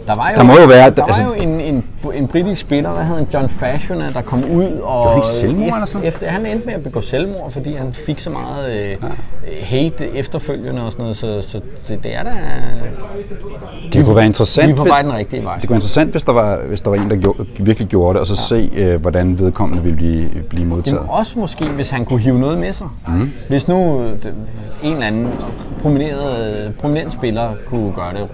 Der 0.07 0.15
var 0.15 0.29
jo, 0.31 0.35
Der 0.37 0.43
må 0.43 0.53
jo 0.61 0.67
være- 0.67 0.89
der 0.89 1.03
altså- 1.05 1.23
var 1.23 1.29
jo 1.29 1.41
en, 1.41 1.61
en, 1.61 1.83
en 2.13 2.27
britisk 2.27 2.62
spiller, 2.62 2.89
der 2.93 3.03
hed 3.03 3.17
en 3.19 3.27
John 3.33 3.49
Fashion, 3.49 3.99
der 3.99 4.21
kom 4.21 4.43
ud 4.51 4.63
og... 4.63 5.03
Gjorde 5.03 5.07
han 5.09 5.17
ikke 5.17 5.27
selvmord 5.27 5.73
eller 5.73 5.85
sådan? 5.85 6.07
Efter, 6.07 6.27
han 6.29 6.45
endte 6.45 6.65
med 6.65 6.73
at 6.73 6.83
begå 6.83 7.01
selvmord, 7.01 7.51
fordi 7.51 7.73
han 7.73 7.93
fik 7.93 8.19
så 8.19 8.29
meget 8.29 8.71
øh, 8.71 8.95
hate 9.62 10.15
efterfølgende 10.15 10.83
og 10.85 10.91
sådan 10.91 11.03
noget, 11.03 11.17
så, 11.17 11.41
så 11.41 11.62
det, 11.88 12.03
det 12.03 12.15
er 12.15 12.23
da... 12.23 12.29
Det 13.93 14.05
kunne 14.05 14.15
være 14.15 14.23
Vi 14.23 14.27
interessant, 14.27 14.71
er 14.71 14.75
på 14.75 14.83
vej 14.83 15.01
den 15.01 15.13
rigtige 15.13 15.43
vej. 15.43 15.53
det 15.55 15.62
kunne 15.62 15.69
være 15.69 15.77
interessant, 15.77 16.12
hvis 16.12 16.23
der 16.23 16.31
var, 16.31 16.59
hvis 16.67 16.81
der 16.81 16.89
var 16.89 16.97
en, 16.97 17.09
der 17.09 17.15
gjorde, 17.15 17.45
virkelig 17.59 17.88
gjorde 17.88 18.13
det, 18.13 18.21
og 18.21 18.27
så 18.27 18.35
se, 18.35 18.69
øh, 18.75 19.01
hvordan 19.01 19.39
vedkommende 19.39 19.83
ville 19.83 19.95
blive, 19.97 20.29
blive 20.49 20.65
modtaget. 20.65 20.95
Jamen 20.97 21.09
også 21.09 21.39
måske, 21.39 21.65
hvis 21.65 21.89
han 21.89 22.05
kunne 22.05 22.19
hive 22.19 22.39
noget 22.39 22.57
med 22.59 22.73
sig. 22.73 22.88
Mm. 23.07 23.31
Hvis 23.49 23.67
nu 23.67 24.01
øh, 24.03 24.12
en 24.83 24.93
eller 24.93 25.05
anden 25.07 25.27
promineret, 25.81 26.73
prominent 26.79 27.13
spiller 27.13 27.49
kunne 27.67 27.93
gøre 27.93 28.13
det. 28.13 28.27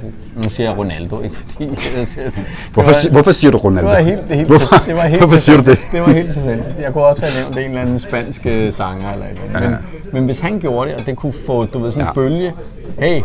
Nu 0.44 0.50
siger 0.50 0.70
jeg 0.70 0.78
Ronaldo, 0.80 1.22
ikke 1.22 1.36
fordi... 1.38 1.66
Det 1.70 2.34
Hvorfor, 2.74 2.90
var- 2.90 3.12
hvorfor 3.12 3.32
siger 3.32 3.52
du 3.52 3.55
Ronaldo? 3.56 3.90
Det 3.90 3.98
var 3.98 4.04
helt, 4.04 4.22
helt, 4.36 4.48
hvorfor, 4.48 4.76
det 4.86 4.96
var 4.96 5.02
helt 5.02 5.22
hvorfor 5.22 5.36
siger 5.36 5.58
du 5.62 5.70
det? 5.70 5.78
Det 5.92 6.02
var 6.02 6.10
helt 6.14 6.34
tilfældigt. 6.34 6.68
Jeg 6.82 6.94
kunne 6.94 7.04
også 7.06 7.26
have 7.26 7.44
nævnt 7.44 7.58
en 7.58 7.66
eller 7.70 7.82
anden 7.82 8.00
spansk 8.00 8.46
øh, 8.46 8.72
sanger 8.72 9.14
eller 9.14 9.26
et 9.26 9.32
eller 9.48 9.60
andet. 9.60 9.72
Men, 10.04 10.12
men 10.14 10.26
hvis 10.26 10.40
han 10.40 10.60
gjorde 10.60 10.90
det, 10.90 11.00
og 11.00 11.06
det 11.06 11.16
kunne 11.16 11.34
få, 11.48 11.66
du 11.66 11.80
ved, 11.80 11.92
sådan 11.92 12.02
en 12.04 12.08
Ja. 12.08 12.14
bølge. 12.14 12.54
Hey, 13.00 13.22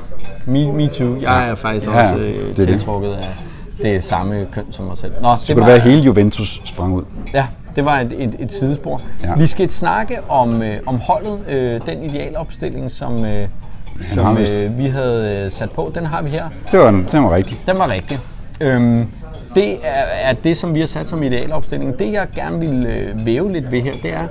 me, 0.47 0.73
me 0.73 0.87
too. 0.89 1.17
Jeg 1.21 1.49
er 1.49 1.55
faktisk 1.55 1.87
Ja, 1.87 2.03
også 2.03 2.15
det 2.15 2.35
øh, 2.35 2.57
det. 2.57 2.67
tiltrukket 2.69 3.13
af 3.13 3.29
det 3.83 4.05
samme 4.05 4.47
køn 4.53 4.65
som 4.71 4.85
mig 4.85 4.99
selv. 4.99 5.13
Nå, 5.23 5.29
Så 5.41 5.53
kunne 5.55 5.61
det 5.61 5.67
være, 5.67 5.77
at 5.77 5.83
hele 5.83 6.03
Juventus 6.03 6.61
sprang 6.65 6.95
ud. 6.95 7.03
Ja, 7.35 7.47
det 7.77 7.85
var 7.85 7.99
et, 7.99 8.13
et, 8.19 8.37
et 8.39 8.53
sidespor. 8.53 9.01
Ja. 9.23 9.29
Ja. 9.29 9.35
Vi 9.37 9.47
skal 9.47 9.71
snakke 9.71 10.19
om, 10.29 10.63
øh, 10.63 10.77
om 10.87 10.99
holdet, 11.01 11.39
øh, 11.49 11.81
den 11.87 12.03
idealopstilling, 12.03 12.91
som, 12.91 13.25
øh, 13.25 13.49
som 14.15 14.39
øh, 14.39 14.79
vi 14.79 14.87
havde 14.87 15.43
øh, 15.45 15.51
sat 15.51 15.71
på. 15.71 15.93
Den 15.95 16.07
har 16.07 16.23
vi 16.23 16.31
her. 16.31 16.45
Det 16.73 16.81
var, 16.81 16.91
den 16.91 17.25
var 17.25 17.35
rigtig. 17.35 17.61
Den 17.67 17.79
var 17.79 17.89
rigtig. 17.91 18.19
Øhm, 18.61 19.07
det 19.55 19.73
er, 19.83 20.31
er 20.31 20.33
det, 20.33 20.57
som 20.57 20.75
vi 20.75 20.81
har 20.81 20.87
sat 20.87 21.09
som 21.09 21.23
idealopstilling. 21.23 21.99
Det, 21.99 22.13
jeg 22.13 22.29
gerne 22.35 22.61
vil 22.61 22.87
øh, 22.87 23.27
væve 23.27 23.53
lidt 23.53 23.73
ved 23.73 23.81
her, 23.81 23.93
det 23.93 24.13
er, 24.13 24.29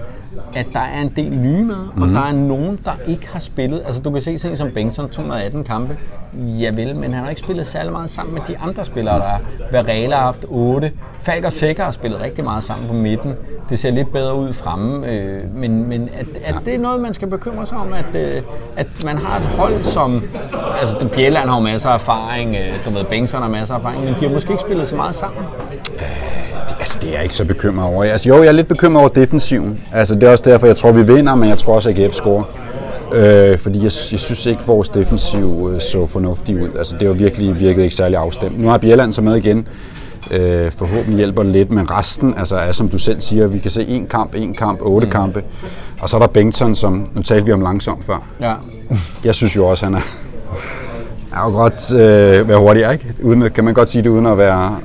at 0.56 0.68
der 0.74 0.80
er 0.80 1.02
en 1.02 1.14
del 1.16 1.32
nye 1.32 1.64
med, 1.64 1.76
mm. 1.96 2.02
og 2.02 2.08
der 2.08 2.22
er 2.22 2.32
nogen, 2.32 2.80
der 2.86 2.92
ikke 3.08 3.28
har 3.28 3.40
spillet. 3.40 3.82
Altså, 3.86 4.02
du 4.02 4.12
kan 4.12 4.22
se 4.22 4.38
sådan 4.38 4.58
som 4.58 4.72
Bengtsson, 4.72 5.10
218 5.10 5.64
kampe. 5.64 5.98
Ja 6.34 6.70
vel, 6.70 6.96
men 6.96 7.14
han 7.14 7.24
har 7.24 7.30
ikke 7.30 7.42
spillet 7.42 7.68
særlig 7.68 7.92
meget 7.92 8.10
sammen 8.10 8.34
med 8.36 8.42
de 8.48 8.58
andre 8.58 8.86
spillere, 8.86 9.20
der 9.20 9.24
er. 9.24 9.40
Varela 9.72 10.16
har 10.16 10.24
haft 10.24 10.46
8. 10.50 10.92
Falk 11.22 11.46
og 11.46 11.54
Sækker 11.54 11.84
har 11.84 11.92
spillet 11.92 12.22
rigtig 12.22 12.44
meget 12.44 12.64
sammen 12.64 12.88
på 12.88 12.94
midten. 12.94 13.34
Det 13.70 13.80
ser 13.80 13.92
lidt 13.92 14.12
bedre 14.12 14.36
ud 14.36 14.54
fremme, 14.54 15.12
øh, 15.12 15.56
men, 15.56 15.90
men 15.90 16.10
at, 16.14 16.28
at 16.44 16.56
det 16.66 16.76
er 16.76 16.80
noget, 16.80 17.00
man 17.00 17.14
skal 17.14 17.28
bekymre 17.28 17.66
sig 17.66 17.78
om, 17.78 17.94
at, 17.94 18.16
øh, 18.16 18.42
at 18.76 18.88
man 19.06 19.18
har 19.18 19.40
et 19.40 19.46
hold, 19.46 19.84
som... 19.84 20.24
Altså, 20.80 21.10
Bjelland 21.16 21.50
har 21.50 21.58
jo 21.58 21.64
masser 21.64 21.90
af 21.90 21.94
erfaring, 21.94 22.56
øh, 22.56 22.86
du 22.86 22.90
ved, 22.90 23.04
Bengtsson 23.04 23.42
har 23.42 23.50
masser 23.50 23.76
af 23.76 23.80
erfaring, 23.80 24.04
men 24.04 24.14
de 24.14 24.28
har 24.28 24.34
måske 24.34 24.52
ikke 24.52 24.62
spillet 24.62 24.88
så 24.88 24.96
meget 24.96 25.16
sammen. 25.16 25.44
Altså, 26.80 27.00
det 27.02 27.10
er 27.10 27.14
jeg 27.14 27.24
ikke 27.24 27.36
så 27.36 27.46
bekymret 27.46 27.88
over. 27.88 28.04
Altså, 28.04 28.30
jo, 28.30 28.38
jeg 28.38 28.48
er 28.48 28.52
lidt 28.52 28.68
bekymret 28.68 29.00
over 29.00 29.10
defensiven. 29.10 29.80
Altså, 29.94 30.16
det 30.16 30.24
er 30.24 30.32
også 30.32 30.44
derfor, 30.48 30.68
jeg 30.68 30.76
tror, 30.76 30.92
vi 30.92 31.14
vinder, 31.14 31.36
men 31.36 31.50
jeg 31.50 31.58
tror 31.58 31.76
også, 31.76 31.90
at 31.90 32.00
AGF 32.00 32.14
scorer. 32.14 32.44
Øh, 33.14 33.58
fordi 33.58 33.78
jeg, 33.78 33.84
jeg 33.84 34.20
synes 34.20 34.46
ikke, 34.46 34.62
vores 34.66 34.90
defensiv 34.90 35.70
øh, 35.74 35.82
så 35.82 36.06
fornuftig 36.06 36.62
ud. 36.62 36.70
Altså, 36.78 36.96
det 37.00 37.08
var 37.08 37.14
virkelig 37.14 37.60
virkede 37.60 37.84
ikke 37.84 37.96
særlig 37.96 38.18
afstemt. 38.18 38.60
Nu 38.60 38.68
har 38.68 38.78
Bjelland 38.78 39.14
så 39.14 39.22
med 39.22 39.36
igen. 39.36 39.68
Øh, 40.32 40.72
forhåbentlig 40.72 41.16
hjælper 41.16 41.44
det 41.44 41.52
lidt, 41.52 41.72
men 41.72 41.92
resten, 41.92 42.34
altså 42.38 42.58
er 42.58 42.72
som 42.72 42.90
du 42.90 42.98
selv 42.98 43.22
siger, 43.22 43.48
vi 43.48 43.60
kan 43.60 43.72
se 43.72 43.88
en 43.88 44.08
kamp, 44.08 44.36
en 44.36 44.54
kamp, 44.54 44.80
otte 44.82 45.08
mm. 45.08 45.12
kampe. 45.12 45.44
Og 46.02 46.10
så 46.10 46.18
er 46.18 46.20
der 46.20 46.28
Bengtsson, 46.28 46.76
som, 46.76 47.08
nu 47.14 47.22
talte 47.22 47.46
vi 47.46 47.52
om 47.52 47.62
langsomt 47.62 48.06
før. 48.06 48.28
Ja. 48.42 48.54
Jeg 49.26 49.36
synes 49.36 49.56
jo 49.56 49.68
også, 49.68 49.86
han 49.86 49.94
er, 49.94 50.02
er 51.34 51.44
jo 51.46 51.50
godt 51.50 51.94
øh, 51.94 52.50
være 52.50 52.58
hurtigere, 52.58 52.94
ikke? 52.94 53.14
Uden, 53.22 53.50
kan 53.50 53.64
man 53.64 53.74
godt 53.74 53.90
sige 53.90 54.02
det 54.02 54.10
uden 54.10 54.26
at 54.26 54.38
være... 54.38 54.80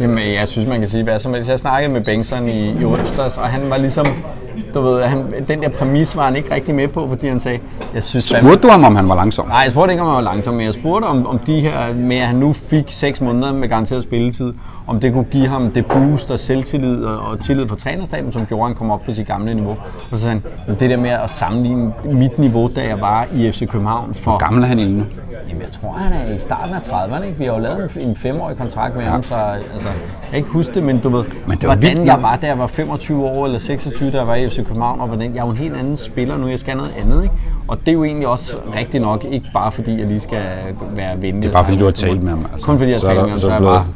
Jamen, 0.00 0.34
jeg 0.34 0.48
synes, 0.48 0.68
man 0.68 0.78
kan 0.78 0.88
sige 0.88 1.04
hvad 1.04 1.18
som 1.18 1.34
helst. 1.34 1.50
Jeg 1.50 1.58
snakkede 1.58 1.92
med 1.92 2.04
Bengtsson 2.04 2.48
i, 2.48 2.80
i 2.80 2.84
onsdags, 2.84 3.36
og 3.36 3.44
han 3.44 3.70
var 3.70 3.76
ligesom, 3.76 4.06
du 4.74 4.80
ved, 4.80 5.02
han, 5.02 5.34
den 5.48 5.62
der 5.62 5.68
præmis 5.68 6.16
var 6.16 6.24
han 6.24 6.36
ikke 6.36 6.54
rigtig 6.54 6.74
med 6.74 6.88
på, 6.88 7.08
fordi 7.08 7.28
han 7.28 7.40
sagde, 7.40 7.58
jeg 7.94 8.02
synes... 8.02 8.24
Spurgte 8.24 8.62
du 8.62 8.68
ham, 8.68 8.84
om 8.84 8.96
han 8.96 9.08
var 9.08 9.14
langsom? 9.14 9.46
Nej, 9.48 9.58
jeg 9.58 9.70
spurgte 9.70 9.92
ikke, 9.92 10.02
om 10.02 10.08
han 10.08 10.16
var 10.16 10.32
langsom, 10.32 10.54
men 10.54 10.66
jeg 10.66 10.74
spurgte 10.74 11.06
om, 11.06 11.26
om 11.26 11.38
de 11.38 11.60
her, 11.60 11.94
med 11.94 12.16
at 12.16 12.26
han 12.26 12.36
nu 12.36 12.52
fik 12.52 12.84
6 12.88 13.20
måneder 13.20 13.52
med 13.52 13.68
garanteret 13.68 14.02
spilletid, 14.02 14.52
om 14.86 15.00
det 15.00 15.12
kunne 15.12 15.24
give 15.24 15.46
ham 15.46 15.70
det 15.70 15.86
boost 15.86 16.30
og 16.30 16.38
selvtillid 16.40 17.04
og, 17.04 17.18
og 17.18 17.40
tillid 17.40 17.68
fra 17.68 17.76
trænerstaben, 17.76 18.32
som 18.32 18.46
gjorde, 18.46 18.62
at 18.62 18.68
han 18.68 18.76
kom 18.76 18.90
op 18.90 19.02
på 19.04 19.12
sit 19.12 19.26
gamle 19.26 19.54
niveau. 19.54 19.76
Og 20.10 20.18
så 20.18 20.22
sagde 20.22 20.40
han, 20.66 20.78
det 20.78 20.90
der 20.90 20.96
med 20.96 21.10
at 21.10 21.30
sammenligne 21.30 21.92
mit 22.04 22.38
niveau, 22.38 22.70
da 22.76 22.80
jeg 22.84 23.00
var 23.00 23.26
i 23.34 23.50
FC 23.52 23.68
København 23.68 24.14
for... 24.14 24.38
Gammel 24.38 24.62
er 24.62 24.66
han 24.66 24.78
endnu. 24.78 25.04
Jamen, 25.48 25.62
jeg 25.62 25.70
tror, 25.80 25.92
han 25.92 26.12
er 26.12 26.34
i 26.34 26.38
starten 26.38 26.74
af 26.74 26.78
30'erne. 26.78 27.24
Ikke? 27.24 27.38
Vi 27.38 27.44
har 27.44 27.52
jo 27.52 27.58
lavet 27.58 27.90
en, 27.96 28.08
en 28.08 28.16
femårig 28.16 28.56
kontrakt 28.56 28.96
med 28.96 29.04
ham, 29.04 29.22
så 29.22 29.34
altså, 29.72 29.88
jeg 29.88 30.30
kan 30.30 30.38
ikke 30.38 30.50
huske 30.50 30.74
det, 30.74 30.82
men 30.82 31.00
du 31.00 31.08
ved, 31.08 31.24
Men 31.46 31.58
det 31.58 31.68
var 31.68 31.74
hvordan 31.74 31.96
vildt, 31.96 32.06
jeg 32.06 32.22
var, 32.22 32.36
da 32.36 32.46
jeg 32.46 32.58
var 32.58 32.66
25 32.66 33.24
år, 33.24 33.44
eller 33.44 33.58
26, 33.58 34.10
da 34.10 34.18
jeg 34.18 34.26
var 34.26 34.34
i 34.34 34.44
FC 34.50 34.56
København, 34.66 35.00
og 35.00 35.06
hvordan, 35.06 35.34
jeg 35.34 35.40
er 35.40 35.44
jo 35.44 35.50
en 35.50 35.56
helt 35.56 35.76
anden 35.76 35.96
spiller 35.96 36.36
nu, 36.36 36.48
jeg 36.48 36.58
skal 36.58 36.76
noget 36.76 36.92
andet. 37.02 37.22
Ikke? 37.22 37.34
Og 37.68 37.80
det 37.80 37.88
er 37.88 37.92
jo 37.92 38.04
egentlig 38.04 38.28
også 38.28 38.56
rigtigt 38.76 39.02
nok, 39.02 39.24
ikke 39.30 39.46
bare 39.54 39.72
fordi 39.72 39.98
jeg 39.98 40.06
lige 40.06 40.20
skal 40.20 40.38
være 40.96 41.22
venlig. 41.22 41.42
Det 41.42 41.48
er 41.48 41.52
bare 41.52 41.64
fordi, 41.64 41.78
du 41.78 41.84
har 41.84 41.92
talt 41.92 42.22
med 42.22 42.30
ham. 42.30 42.46
Altså. 42.52 42.66
Kun 42.66 42.78
fordi 42.78 42.90
jeg 42.90 42.98
har 42.98 43.06
talt 43.08 43.20
med 43.20 43.30
ham, 43.30 43.38
så 43.38 43.48
er 43.48 43.52
jeg 43.52 43.62
bare 43.62 43.86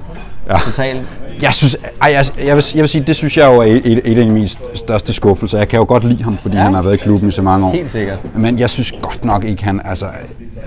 Ja. 0.50 0.58
totalt 0.58 1.00
Jeg 1.42 1.54
synes, 1.54 1.76
ej, 2.02 2.12
jeg, 2.12 2.24
jeg, 2.46 2.56
vil, 2.56 2.64
jeg 2.74 2.80
vil 2.82 2.88
sige, 2.88 3.04
det 3.06 3.16
synes 3.16 3.36
jeg 3.36 3.46
jo 3.54 3.60
er 3.60 3.64
et, 3.64 4.00
et, 4.04 4.18
af 4.18 4.26
mest 4.26 4.60
største 4.74 5.12
skuffelser. 5.12 5.58
Jeg 5.58 5.68
kan 5.68 5.78
jo 5.78 5.84
godt 5.88 6.04
lide 6.04 6.24
ham, 6.24 6.36
fordi 6.36 6.54
Ja. 6.54 6.60
ja. 6.60 6.64
han 6.64 6.74
har 6.74 6.82
været 6.82 6.94
i 6.94 6.98
klubben 6.98 7.28
i 7.28 7.32
så 7.32 7.42
mange 7.42 7.66
år. 7.66 7.70
Helt 7.72 7.90
sikkert. 7.90 8.18
Men 8.36 8.58
jeg 8.58 8.70
synes 8.70 8.92
godt 9.02 9.24
nok 9.24 9.44
ikke, 9.44 9.64
han... 9.64 9.80
Altså, 9.84 10.06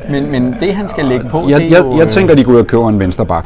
Men, 0.09 0.31
men 0.31 0.55
det, 0.59 0.75
han 0.75 0.87
skal 0.87 1.05
lægge 1.05 1.29
på, 1.29 1.49
jeg, 1.49 1.59
det 1.59 1.71
jeg, 1.71 1.79
jo... 1.79 1.91
jeg 1.97 2.03
øh, 2.05 2.09
tænker, 2.09 2.35
de 2.35 2.43
går 2.43 2.51
ud 2.51 2.57
og 2.57 2.67
køber 2.67 2.89
en 2.89 2.99
vensterbak. 2.99 3.45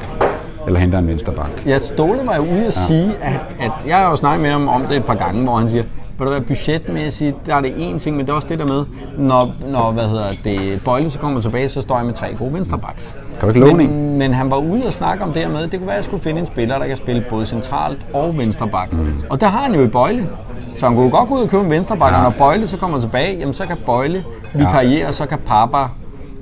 Eller 0.68 0.80
henter 0.80 1.00
en 1.00 1.08
vensterbak. 1.08 1.50
Ja, 1.66 1.80
Ståle 1.80 2.20
var 2.26 2.36
jo 2.36 2.42
ude 2.42 2.66
at 2.68 2.74
sige, 2.74 3.12
at, 3.22 3.34
at 3.60 3.72
jeg 3.88 3.98
har 3.98 4.10
jo 4.10 4.16
snakket 4.16 4.42
med 4.42 4.50
ham 4.52 4.68
om 4.68 4.82
det 4.82 4.98
et 4.98 5.06
par 5.06 5.16
gange, 5.16 5.44
hvor 5.44 5.56
han 5.58 5.70
siger, 5.70 5.84
vil 6.22 6.28
der 6.28 6.40
være 6.40 6.48
budgetmæssigt, 6.48 7.36
der 7.46 7.56
er 7.56 7.62
det 7.62 7.70
én 7.70 7.98
ting, 7.98 8.18
men 8.18 8.26
det 8.26 8.32
er 8.32 8.36
også 8.36 8.48
det 8.48 8.60
der 8.60 8.68
med, 8.68 8.86
når, 9.18 9.54
når 9.72 9.92
hvad 9.92 10.08
hedder 10.08 10.32
det, 10.44 10.82
Bøjle 10.86 11.10
så 11.10 11.20
kommer 11.20 11.42
tilbage, 11.42 11.70
så 11.70 11.82
står 11.82 11.98
jeg 11.98 12.06
med 12.06 12.14
tre 12.14 12.36
gode 12.40 12.54
venstrebacks. 12.54 13.16
Kan 13.40 13.42
du 13.42 13.48
ikke 13.48 13.60
låne 13.60 13.84
en? 13.84 13.90
Men, 13.90 14.18
men 14.18 14.34
han 14.34 14.52
var 14.52 14.58
ude 14.58 14.86
og 14.86 14.94
snakke 14.94 15.24
om 15.24 15.34
det 15.34 15.42
her 15.42 15.50
med, 15.50 15.68
det 15.68 15.72
kunne 15.72 15.88
være, 15.88 15.90
at 15.90 15.98
jeg 15.98 16.04
skulle 16.04 16.24
finde 16.24 16.40
en 16.40 16.46
spiller, 16.46 16.80
der 16.80 16.88
kan 16.88 16.98
spille 16.98 17.26
både 17.30 17.46
centralt 17.46 18.06
og 18.14 18.38
venstreback. 18.38 18.94
Mm. 18.94 19.14
Og 19.30 19.42
der 19.42 19.48
har 19.48 19.60
han 19.60 19.76
jo 19.76 19.84
i 19.84 19.88
Bøjle. 19.88 20.30
Så 20.76 20.88
han 20.88 20.96
kunne 20.96 21.10
godt 21.10 21.30
gå 21.30 21.36
ud 21.36 21.42
og 21.42 21.50
købe 21.50 21.64
en 21.64 21.70
venstreback, 21.70 22.12
ja. 22.12 22.18
og 22.18 22.24
når 22.24 22.34
Bøjle 22.38 22.68
så 22.68 22.78
kommer 22.78 23.00
tilbage, 23.00 23.38
jamen 23.38 23.54
så 23.54 23.68
kan 23.68 23.78
Bøjle 23.86 24.24
vikariere, 24.54 25.08
og 25.08 25.14
så 25.14 25.26
kan 25.26 25.38
Papa 25.38 25.78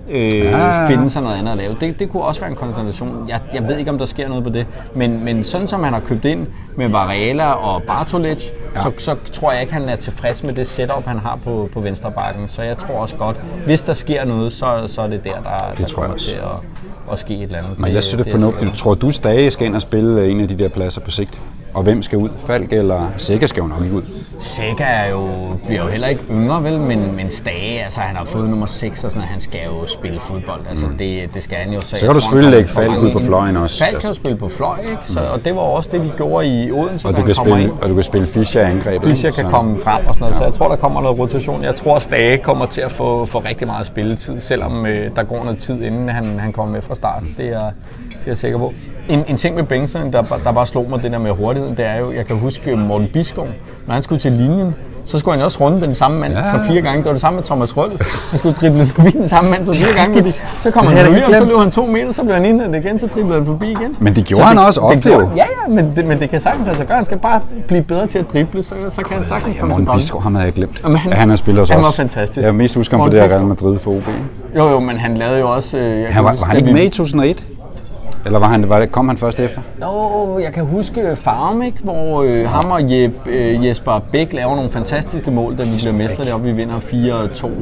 øh, 0.10 0.36
Ja. 0.46 0.88
finde 0.88 1.10
sig 1.10 1.22
noget 1.22 1.36
andet 1.36 1.52
at 1.52 1.58
lave. 1.58 1.76
Det, 1.82 2.00
det 2.00 2.10
kunne 2.10 2.24
også 2.24 2.42
være 2.42 2.50
en 2.50 2.56
konstellation. 2.56 3.26
Jeg, 3.30 3.40
jeg 3.54 3.68
ved 3.68 3.78
ikke, 3.78 3.92
om 3.92 3.98
der 3.98 4.06
sker 4.06 4.28
noget 4.28 4.44
på 4.44 4.50
det, 4.50 4.66
men, 4.96 5.24
men 5.26 5.44
sådan 5.44 5.68
som 5.68 5.84
han 5.84 5.94
har 5.94 6.00
købt 6.00 6.26
ind 6.26 6.48
med 6.76 6.88
Varela 6.88 7.52
og 7.52 7.84
Bartolic, 7.84 8.44
ja. 8.76 8.82
så, 8.82 8.92
så 8.98 9.16
tror 9.34 9.52
jeg 9.52 9.62
ikke, 9.62 9.74
han 9.74 9.90
er 9.90 9.96
tilfreds 9.96 10.44
med 10.44 10.54
det 10.54 10.68
setup, 10.68 11.06
han 11.06 11.20
har 11.20 11.40
på, 11.44 11.70
på 11.74 11.80
venstre 11.80 12.12
bakken. 12.12 12.48
Så 12.48 12.62
jeg 12.62 12.78
tror 12.78 12.96
også 12.96 13.16
godt, 13.16 13.38
hvis 13.66 13.82
der 13.82 13.94
sker 13.94 14.26
noget, 14.26 14.54
så, 14.54 14.84
så 14.88 15.02
er 15.02 15.08
det 15.08 15.24
der, 15.24 15.32
der, 15.32 15.74
der 15.78 15.86
tror 15.86 16.04
jeg 16.04 16.12
også. 16.12 16.26
til 16.26 16.36
at, 16.36 17.12
at 17.12 17.20
ske 17.20 17.34
et 17.36 17.42
eller 17.44 17.58
andet. 17.58 17.80
Men 17.80 17.94
jeg 17.94 18.04
synes, 18.04 18.24
det 18.26 18.34
er 18.34 18.38
jeg 18.38 18.42
fornuftigt. 18.42 18.74
Tror 18.76 18.94
du, 18.94 19.12
Stage 19.12 19.52
skal 19.52 19.68
ind 19.68 19.76
og 19.76 19.82
spille 19.82 20.30
en 20.30 20.42
af 20.42 20.48
de 20.48 20.58
der 20.58 20.70
pladser 20.70 21.02
på 21.02 21.12
sigt? 21.12 21.42
Og 21.74 21.84
hvem 21.84 22.02
skal 22.04 22.18
ud? 22.18 22.30
Falk 22.48 22.74
eller 22.74 23.10
Sikker 23.18 23.48
skal 23.48 23.62
jo 23.62 23.68
nok 23.68 23.84
ikke 23.84 23.96
ud. 23.96 24.02
Sega 24.40 24.84
er 24.84 25.10
jo, 25.10 25.30
bliver 25.66 25.84
jo 25.84 25.88
heller 25.90 26.08
ikke 26.08 26.22
yngre, 26.32 26.64
vel, 26.64 26.80
men, 26.80 27.16
men 27.16 27.30
Stage, 27.30 27.84
altså 27.84 28.00
han 28.02 28.16
har 28.16 28.26
fået 28.26 28.50
nummer 28.50 28.66
6 28.66 29.04
og 29.04 29.12
sådan 29.12 29.18
noget, 29.20 29.30
han 29.30 29.40
skal 29.40 29.60
jo 29.66 29.88
spille 29.88 30.20
fodbold, 30.20 30.62
altså 30.70 30.86
det, 31.00 31.34
det 31.34 31.44
skal 31.44 31.58
han 31.58 31.74
jo. 31.74 31.82
Så, 31.82 31.96
kan 32.00 32.06
jeg 32.08 32.16
du 32.16 32.20
selvfølgelig 32.20 32.52
lægge 32.52 32.70
Falk 32.70 32.98
ud 32.98 33.12
på 33.12 33.20
fløjen 33.20 33.58
også. 33.58 33.80
Falk 33.86 34.00
kan 34.02 34.10
jo 34.10 34.14
spille 34.16 34.38
på 34.38 34.50
fløj, 34.50 34.80
ikke? 34.82 34.98
Så, 35.06 35.20
og 35.20 35.46
det 35.46 35.56
var 35.56 35.62
også 35.62 35.90
det, 35.92 36.02
de 36.02 36.12
gjorde 36.18 36.48
i 36.48 36.72
Odense, 36.72 37.08
Og 37.08 37.18
du, 37.18 37.22
kan 37.24 37.36
spille, 37.36 37.64
ind. 37.64 37.72
og 37.82 37.90
du 37.90 37.94
kan 37.94 38.04
spille 38.04 38.28
Fischer 38.28 38.62
angrebet. 38.68 39.10
Fischer 39.10 39.32
kan 39.32 39.44
Så- 39.46 39.50
komme 39.52 39.78
frem 39.84 40.08
og 40.08 40.14
sådan 40.14 40.20
noget, 40.24 40.36
så 40.36 40.44
jeg 40.44 40.54
tror, 40.54 40.68
der 40.68 40.76
kommer 40.76 41.02
noget 41.02 41.20
rotation. 41.20 41.64
Jeg 41.64 41.76
tror, 41.76 42.00
Stage 42.00 42.38
kommer 42.38 42.66
til 42.66 42.82
at 42.82 42.92
få, 42.92 43.26
få 43.26 43.40
rigtig 43.40 43.68
meget 43.68 43.86
spilletid, 43.86 44.40
selvom 44.40 44.86
øh, 44.86 45.16
der 45.16 45.24
går 45.24 45.44
noget 45.44 45.60
tid, 45.60 45.82
inden 45.82 46.10
han, 46.10 46.40
han 46.40 46.52
kommer 46.54 46.74
med 46.74 46.82
fra 46.82 46.96
start. 46.96 47.24
Det 47.38 47.48
er, 47.48 47.72
det 48.20 48.26
er 48.26 48.32
jeg 48.32 48.38
sikker 48.38 48.58
på. 48.58 48.74
En, 49.10 49.24
en 49.28 49.38
ting 49.38 49.56
med 49.56 49.64
Bengtsson, 49.64 50.14
der, 50.14 50.24
der 50.44 50.52
bare 50.52 50.66
slog 50.66 50.86
mig 50.90 51.04
det 51.04 51.12
der 51.12 51.20
med 51.20 51.32
hurtigheden, 51.32 51.78
det 51.78 51.86
er 51.86 52.00
jo, 52.00 52.12
jeg 52.12 52.26
kan 52.26 52.36
huske 52.38 52.76
Morten 52.76 53.08
Biskov, 53.14 53.48
når 53.88 53.94
han 53.94 54.04
skulle 54.04 54.20
til 54.22 54.32
linjen, 54.32 54.76
så 55.06 55.20
skulle 55.20 55.38
han 55.38 55.46
også 55.46 55.58
runde 55.62 55.82
den 55.82 55.96
samme 55.96 56.20
mand 56.20 56.34
Ja. 56.34 56.40
ja. 56.40 56.62
fire 56.72 56.82
gange. 56.82 56.98
Det 56.98 57.06
var 57.06 57.12
det 57.12 57.22
samme 57.22 57.38
med 57.38 57.44
Thomas 57.44 57.78
Røll. 57.78 57.92
Han 58.30 58.40
skulle 58.40 58.56
drible 58.56 58.86
forbi 58.86 59.10
den 59.10 59.28
samme 59.28 59.50
mand 59.52 59.66
så 59.66 59.74
fire 59.74 59.94
gange. 59.96 60.18
Fordi, 60.18 60.30
så 60.62 60.72
kom 60.72 60.86
Det 60.86 60.96
han 60.96 61.06
jeg 61.06 61.14
lige, 61.14 61.26
og 61.28 61.34
så 61.34 61.46
løb 61.46 61.54
han 61.58 61.72
to 61.72 61.86
meter, 61.86 62.12
så 62.12 62.22
blev 62.24 62.34
han 62.34 62.46
indhentet 62.46 62.86
igen, 62.86 63.00
så 63.00 63.08
driblede 63.08 63.34
han 63.36 63.46
forbi 63.46 63.66
igen. 63.72 63.96
Men 64.00 64.16
det 64.16 64.26
gjorde 64.26 64.42
Så 64.44 64.48
han 64.48 64.58
også 64.58 64.80
ofte 64.82 65.10
det 65.10 65.16
jo. 65.16 65.30
Ja, 65.36 65.44
ja, 65.68 65.74
men 65.74 65.94
det, 65.96 66.06
men 66.06 66.20
det 66.20 66.30
kan 66.30 66.42
sagtens 66.42 66.68
altså 66.68 66.86
gøre. 66.86 66.96
Han 66.98 67.06
skal 67.06 67.18
bare 67.20 67.42
blive 67.68 67.84
bedre 67.84 68.08
til 68.08 68.20
at 68.20 68.26
drible, 68.34 68.64
så, 68.64 68.76
så 68.90 69.02
kan 69.02 69.18
han 69.18 69.26
sagtens 69.26 69.56
Ja, 69.56 69.60
komme 69.60 69.70
Morten 69.72 69.86
til 69.86 69.88
bolden. 69.88 70.00
Biskov, 70.02 70.22
ham 70.22 70.36
havde 70.36 70.46
jeg 70.46 70.54
glemt. 70.54 70.80
Jamen, 70.84 70.98
han- 70.98 71.12
ja, 71.12 71.18
han 71.18 71.30
har 71.30 71.36
spillet 71.36 71.60
hos 71.62 71.70
han 71.70 71.82
var 71.82 71.92
fantastisk. 71.92 72.46
Jeg 72.46 72.56
mest 72.56 72.76
husker 72.76 72.98
ham 72.98 73.00
på 73.00 73.04
Morten 73.06 73.22
det 73.22 73.32
her. 73.32 73.38
Real 73.38 73.48
Madrid 73.48 73.80
for 73.80 73.92
OB. 73.92 74.04
Jo, 74.56 74.70
jo, 74.70 74.80
men 74.80 74.98
han 74.98 75.18
lavede 75.18 75.40
jo 75.40 75.50
også... 75.52 75.78
Øh, 75.78 76.02
jeg 76.02 76.14
Han 76.14 76.24
var, 76.24 76.30
huske, 76.32 76.42
var 76.42 76.48
han 76.48 76.58
ikke 76.58 76.74
med 76.74 76.84
i 76.84 76.90
2001? 76.90 77.44
Eller 78.30 78.40
var 78.40 78.48
han, 78.48 78.70
var 78.70 78.80
det, 78.80 78.92
kom 78.92 79.08
han 79.08 79.18
først 79.18 79.40
efter? 79.40 79.62
Jo, 79.82 80.40
jeg 80.40 80.54
kan 80.54 80.66
huske 80.66 81.16
Farm, 81.16 81.62
ikke? 81.62 81.78
hvor 81.84 82.24
øh, 82.24 82.50
ham 82.50 82.72
og 82.72 82.92
Jeb, 82.92 83.14
øh, 83.28 83.66
Jesper 83.66 84.00
Bæk 84.12 84.34
laver 84.34 84.56
nogle 84.56 84.70
fantastiske 84.72 85.32
mål, 85.32 85.58
da 85.58 85.64
vi 85.64 85.76
bliver 85.78 85.94
mestre 85.94 86.26
deroppe. 86.26 86.46
Vi 86.46 86.52
vinder 86.52 86.74
4-2 86.76 86.88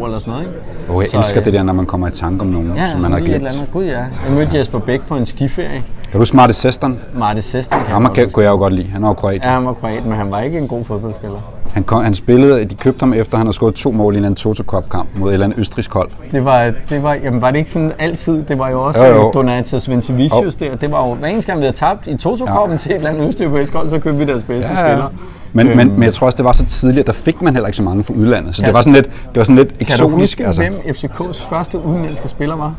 eller 0.06 0.20
sådan 0.20 0.34
noget. 0.34 0.42
Ikke? 0.42 0.94
Oh, 0.94 1.04
jeg 1.04 1.10
Så, 1.10 1.18
elsker 1.18 1.40
øh, 1.40 1.46
det 1.46 1.54
der, 1.54 1.64
når 1.64 1.74
man 1.74 1.86
kommer 1.86 2.08
i 2.08 2.12
tanke 2.12 2.42
om 2.42 2.48
nogen, 2.48 2.74
Ja, 2.76 2.90
som 2.92 3.02
man 3.02 3.12
har 3.12 3.20
glemt. 3.20 3.36
eller 3.36 3.52
andet. 3.52 3.72
Gud 3.74 3.84
ja. 3.84 3.98
Jeg 3.98 4.08
mødte 4.34 4.58
Jesper 4.58 4.80
Bæk 4.80 5.02
på 5.08 5.16
en 5.16 5.26
skiferie. 5.26 5.84
Kan 6.12 6.20
du 6.20 6.26
smarte 6.26 6.54
Seston? 6.54 7.00
Martin 7.14 7.42
Sesten 7.42 7.80
kan 7.80 7.88
Ham 7.94 8.14
jeg 8.18 8.32
kunne 8.32 8.46
jeg 8.46 8.52
jo 8.52 8.56
godt 8.58 8.74
lide. 8.74 8.88
Han 8.88 9.04
var 9.04 9.14
kroat. 9.14 9.42
Ja, 9.44 9.50
han 9.50 9.66
var 9.66 9.74
kroat, 9.74 10.06
men 10.06 10.18
han 10.18 10.32
var 10.32 10.40
ikke 10.40 10.58
en 10.58 10.68
god 10.68 10.86
fodboldspiller. 10.86 11.40
Han, 11.74 11.84
kom, 11.84 12.04
han 12.04 12.14
spillede, 12.16 12.66
de 12.66 12.76
købte 12.76 13.00
ham 13.00 13.14
efter, 13.14 13.38
han 13.38 13.46
havde 13.48 13.56
scoret 13.56 13.76
to 13.76 13.92
mål 13.92 14.16
i 14.16 14.18
en 14.18 14.24
anden 14.24 14.36
Toto 14.36 14.64
Cup 14.64 14.90
kamp 14.90 15.10
mod 15.16 15.30
et 15.30 15.34
eller 15.34 15.46
andet 15.46 15.60
østrisk 15.60 15.94
hold. 15.94 16.10
Det 16.32 16.46
var, 16.46 16.72
det 16.90 17.04
var, 17.04 17.14
jamen 17.24 17.42
var 17.42 17.52
det 17.52 17.58
ikke 17.58 17.72
sådan 17.72 17.92
altid? 18.00 18.44
Det 18.44 18.60
var 18.60 18.70
jo 18.70 18.84
også 18.84 19.06
Jo, 19.06 19.12
jo, 19.16 19.22
jo. 19.22 19.32
Donatas 19.32 19.90
Vincevicius 19.90 20.56
der. 20.56 20.76
Det 20.76 20.92
var 20.92 21.08
jo, 21.08 21.14
hver 21.14 21.28
eneste 21.28 21.48
gang 21.52 21.60
vi 21.60 21.64
havde 21.66 21.76
tabt 21.78 22.08
i 22.08 22.18
Toto-koppen 22.18 22.72
ja. 22.72 22.78
til 22.78 22.92
et 22.92 22.96
eller 22.96 23.10
andet 23.10 23.28
østeuropæisk 23.28 23.74
hold, 23.74 23.90
så 23.90 24.00
købte 24.00 24.20
vi 24.20 24.26
deres 24.26 24.44
bedste 24.44 24.70
ja, 24.70 24.88
spillere. 24.90 25.10
Men, 25.54 25.68
Øhm. 25.68 25.78
men, 25.78 25.92
men 25.94 26.04
jeg 26.04 26.14
tror 26.14 26.26
også, 26.28 26.38
det 26.38 26.46
var 26.46 26.52
så 26.52 26.66
tidligt, 26.66 27.00
at 27.00 27.08
der 27.08 27.14
fik 27.14 27.42
man 27.42 27.54
heller 27.54 27.68
ikke 27.68 27.78
så 27.78 27.84
mange 27.84 28.04
fra 28.04 28.14
udlandet. 28.14 28.56
Så 28.56 28.62
Kan 28.62 28.68
det 28.68 28.74
var 28.76 28.82
sådan 28.82 28.94
lidt, 28.94 29.06
det 29.06 29.36
var 29.36 29.44
sådan 29.44 29.56
lidt 29.56 29.68
Kan 29.68 29.78
du 29.78 29.84
eksotisk. 29.84 30.14
huske, 30.14 30.46
altså. 30.48 30.62
hvem 30.62 30.74
FCK's 30.86 31.50
første 31.50 31.80
udenlandske 31.86 32.28
spiller 32.28 32.56
var? 32.56 32.74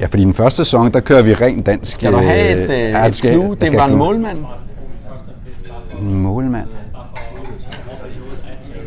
Ja, 0.00 0.06
fordi 0.06 0.22
i 0.22 0.24
den 0.26 0.34
første 0.34 0.56
sæson, 0.64 0.92
der 0.92 1.00
kører 1.00 1.22
vi 1.22 1.34
rent 1.34 1.66
dansk. 1.66 1.92
Skal 1.94 2.12
du 2.12 2.18
have 2.18 2.48
et, 2.50 2.70
øh, 2.70 2.78
ja, 2.80 3.06
et 3.06 3.12
du 3.12 3.18
clue? 3.18 3.56
Det 3.60 3.72
var 3.76 3.84
en 3.86 3.96
målmand. 3.96 4.38
Målmand. 6.00 6.68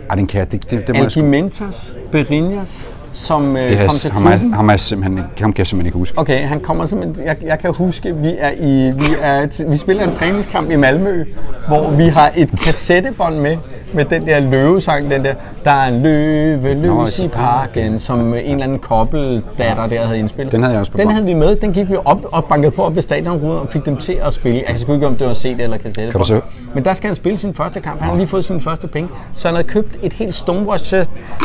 Ej, 0.10 0.16
den 0.16 0.28
kan 0.28 0.40
jeg, 0.40 0.52
det, 0.52 0.72
det, 0.72 0.88
det 0.88 0.90
må 0.90 0.96
jeg 0.96 1.06
Algimentas 1.06 1.94
Berinjas, 2.12 2.99
som 3.20 3.58
øh, 3.58 3.70
det 3.70 3.78
kom 3.80 3.90
til 3.96 4.12
ham, 4.12 4.26
er, 4.26 4.30
klubben. 4.30 4.54
ham, 4.54 4.70
er 4.70 4.78
simpelthen, 4.78 5.18
ikke- 5.18 5.42
ham 5.42 5.54
kan 5.54 5.58
jeg 5.60 5.68
simpelthen 5.68 5.86
ikke 5.86 5.98
huske. 5.98 6.18
Okay, 6.18 6.40
han 6.48 6.60
kommer 6.60 6.86
simpelthen, 6.86 7.26
jeg, 7.28 7.36
jeg 7.46 7.60
kan 7.60 7.74
huske, 7.74 8.16
vi 8.16 8.36
er 8.40 8.52
i, 8.60 8.92
vi, 8.96 9.06
er, 9.22 9.66
vi 9.70 9.78
spiller 9.78 10.04
en 10.04 10.12
træningskamp 10.12 10.72
i 10.72 10.76
Malmø, 10.76 11.26
hvor 11.68 11.92
vi 11.92 12.04
har 12.04 12.32
et 12.36 12.50
kassettebånd 12.66 13.36
med, 13.40 13.58
med 13.94 14.06
den 14.06 14.26
der 14.26 14.40
løvesang, 14.40 15.10
den 15.12 15.24
der, 15.26 15.34
der 15.64 15.72
er 15.72 15.88
en 15.88 16.02
løve 16.04 16.74
løs 16.74 17.20
i 17.20 17.28
parken, 17.28 18.00
som 18.00 18.20
en 18.20 18.34
eller 18.36 18.64
anden 18.64 18.80
kobbeldatter 18.80 19.88
der 19.88 20.06
havde 20.06 20.20
indspillet. 20.20 20.52
Den 20.52 20.62
havde 20.64 20.74
jeg 20.74 20.80
også 20.80 20.92
på 20.92 20.98
Den 20.98 21.12
havde 21.12 21.26
vi 21.26 21.34
med, 21.34 21.56
den 21.56 21.74
gik 21.74 21.90
vi 21.90 21.96
op 22.06 22.26
og 22.32 22.46
bankede 22.46 22.72
på 22.72 22.84
op 22.84 22.96
ved 22.96 23.02
stadionruden 23.02 23.60
og 23.60 23.68
fik 23.72 23.86
dem 23.86 23.98
til 23.98 24.18
at 24.26 24.34
spille. 24.34 24.58
Jeg 24.60 24.68
kan 24.68 24.78
sgu 24.78 24.94
ikke 24.94 25.08
om 25.08 25.16
det 25.16 25.28
var 25.28 25.34
CD 25.34 25.46
eller 25.60 25.78
kassette. 25.78 26.12
Kan 26.12 26.20
du 26.20 26.26
så- 26.26 26.42
Men 26.74 26.86
der 26.86 26.94
skal 26.94 27.08
han 27.08 27.16
spille 27.16 27.38
sin 27.38 27.54
første 27.54 27.80
kamp. 27.80 28.02
Han 28.02 28.10
har 28.10 28.18
lige 28.18 28.28
fået 28.28 28.46
sine 28.46 28.62
første 28.62 28.88
penge. 28.88 29.10
Så 29.36 29.48
han 29.48 29.56
har 29.56 29.64
købt 29.64 29.98
et 30.04 30.14
helt 30.14 30.36
Stonewash, 30.36 30.94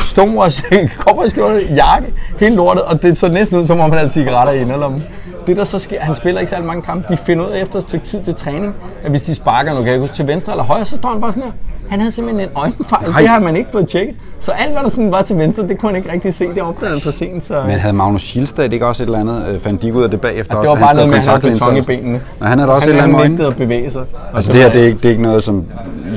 Stonewash 0.07 0.63
kopperskjorte, 0.99 1.64
jakke, 1.77 2.13
helt 2.41 2.55
lortet, 2.55 2.83
og 2.83 3.03
det 3.03 3.17
så 3.17 3.29
næsten 3.29 3.59
ud, 3.59 3.67
som 3.67 3.81
om 3.81 3.91
han 3.91 3.99
havde 3.99 4.09
cigaretter 4.09 4.53
i 4.53 4.61
inderlommen. 4.61 5.05
Det 5.47 5.57
der 5.57 5.65
så 5.65 5.79
sker, 5.79 6.01
han 6.01 6.15
spiller 6.15 6.41
ikke 6.41 6.51
særlig 6.51 6.67
mange 6.67 6.83
kampe. 6.83 7.13
De 7.13 7.17
finder 7.17 7.47
ud 7.47 7.51
af 7.51 7.63
efter 7.63 7.79
et 7.79 7.85
stykke 7.89 8.07
tid 8.07 8.25
til 8.25 8.35
træning, 8.35 8.75
at 9.05 9.11
hvis 9.11 9.23
de 9.23 9.35
sparker, 9.35 9.75
nu 9.75 9.83
kan 9.83 9.93
jeg 9.93 10.01
huske, 10.01 10.17
til 10.17 10.27
venstre 10.27 10.53
eller 10.53 10.65
højre, 10.65 10.85
så 10.85 10.97
står 10.97 11.09
han 11.09 11.21
bare 11.21 11.33
sådan 11.33 11.43
her. 11.43 11.53
Han 11.89 12.01
havde 12.01 12.13
simpelthen 12.13 12.49
en 12.49 12.57
øjenfejl. 12.57 13.11
Nej. 13.11 13.21
Det 13.21 13.29
har 13.29 13.41
man 13.41 13.57
ikke 13.57 13.71
fået 13.73 13.89
tjekket. 13.89 14.17
Så 14.41 14.53
alt, 14.53 14.73
hvad 14.73 14.83
der 14.83 14.89
sådan 14.89 15.13
var 15.13 15.23
til 15.23 15.39
venstre, 15.39 15.69
det 15.69 15.79
kunne 15.79 15.89
han 15.89 15.97
ikke 15.97 16.13
rigtig 16.13 16.35
se. 16.35 16.49
Det 16.55 16.63
opdagede 16.63 16.95
han 16.95 17.01
for 17.03 17.11
sent. 17.11 17.45
Så... 17.45 17.63
Men 17.67 17.79
havde 17.79 17.95
Magnus 17.95 18.23
Schildstad 18.23 18.73
ikke 18.73 18.87
også 18.87 19.03
et 19.03 19.07
eller 19.07 19.19
andet? 19.19 19.49
Øh, 19.49 19.61
fandt 19.61 19.83
de 19.83 19.87
ikke 19.87 19.99
ud 19.99 20.05
af 20.05 20.11
det 20.11 20.21
bagefter 20.21 20.53
det 20.53 20.61
også? 20.61 20.71
var 20.71 20.77
at 20.77 20.81
bare 20.83 20.95
noget 20.95 21.11
med, 21.11 21.19
at 21.19 21.27
han 21.27 21.41
havde 21.41 21.55
beton 21.55 21.77
i 21.77 21.83
benene. 21.83 22.21
Nej, 22.41 22.49
han 22.49 22.59
havde 22.59 22.73
også 22.73 22.87
han, 22.87 22.99
et 22.99 23.03
eller 23.03 23.19
andet 23.19 23.31
nægtede 23.31 23.49
at 23.49 23.57
bevæge 23.57 23.91
sig. 23.91 24.05
Altså 24.35 24.53
det 24.53 24.61
her, 24.61 24.73
det 24.73 24.81
er, 24.81 24.87
ikke, 24.87 24.99
det 24.99 25.05
er 25.05 25.11
ikke 25.11 25.23
noget, 25.23 25.45
som 25.45 25.65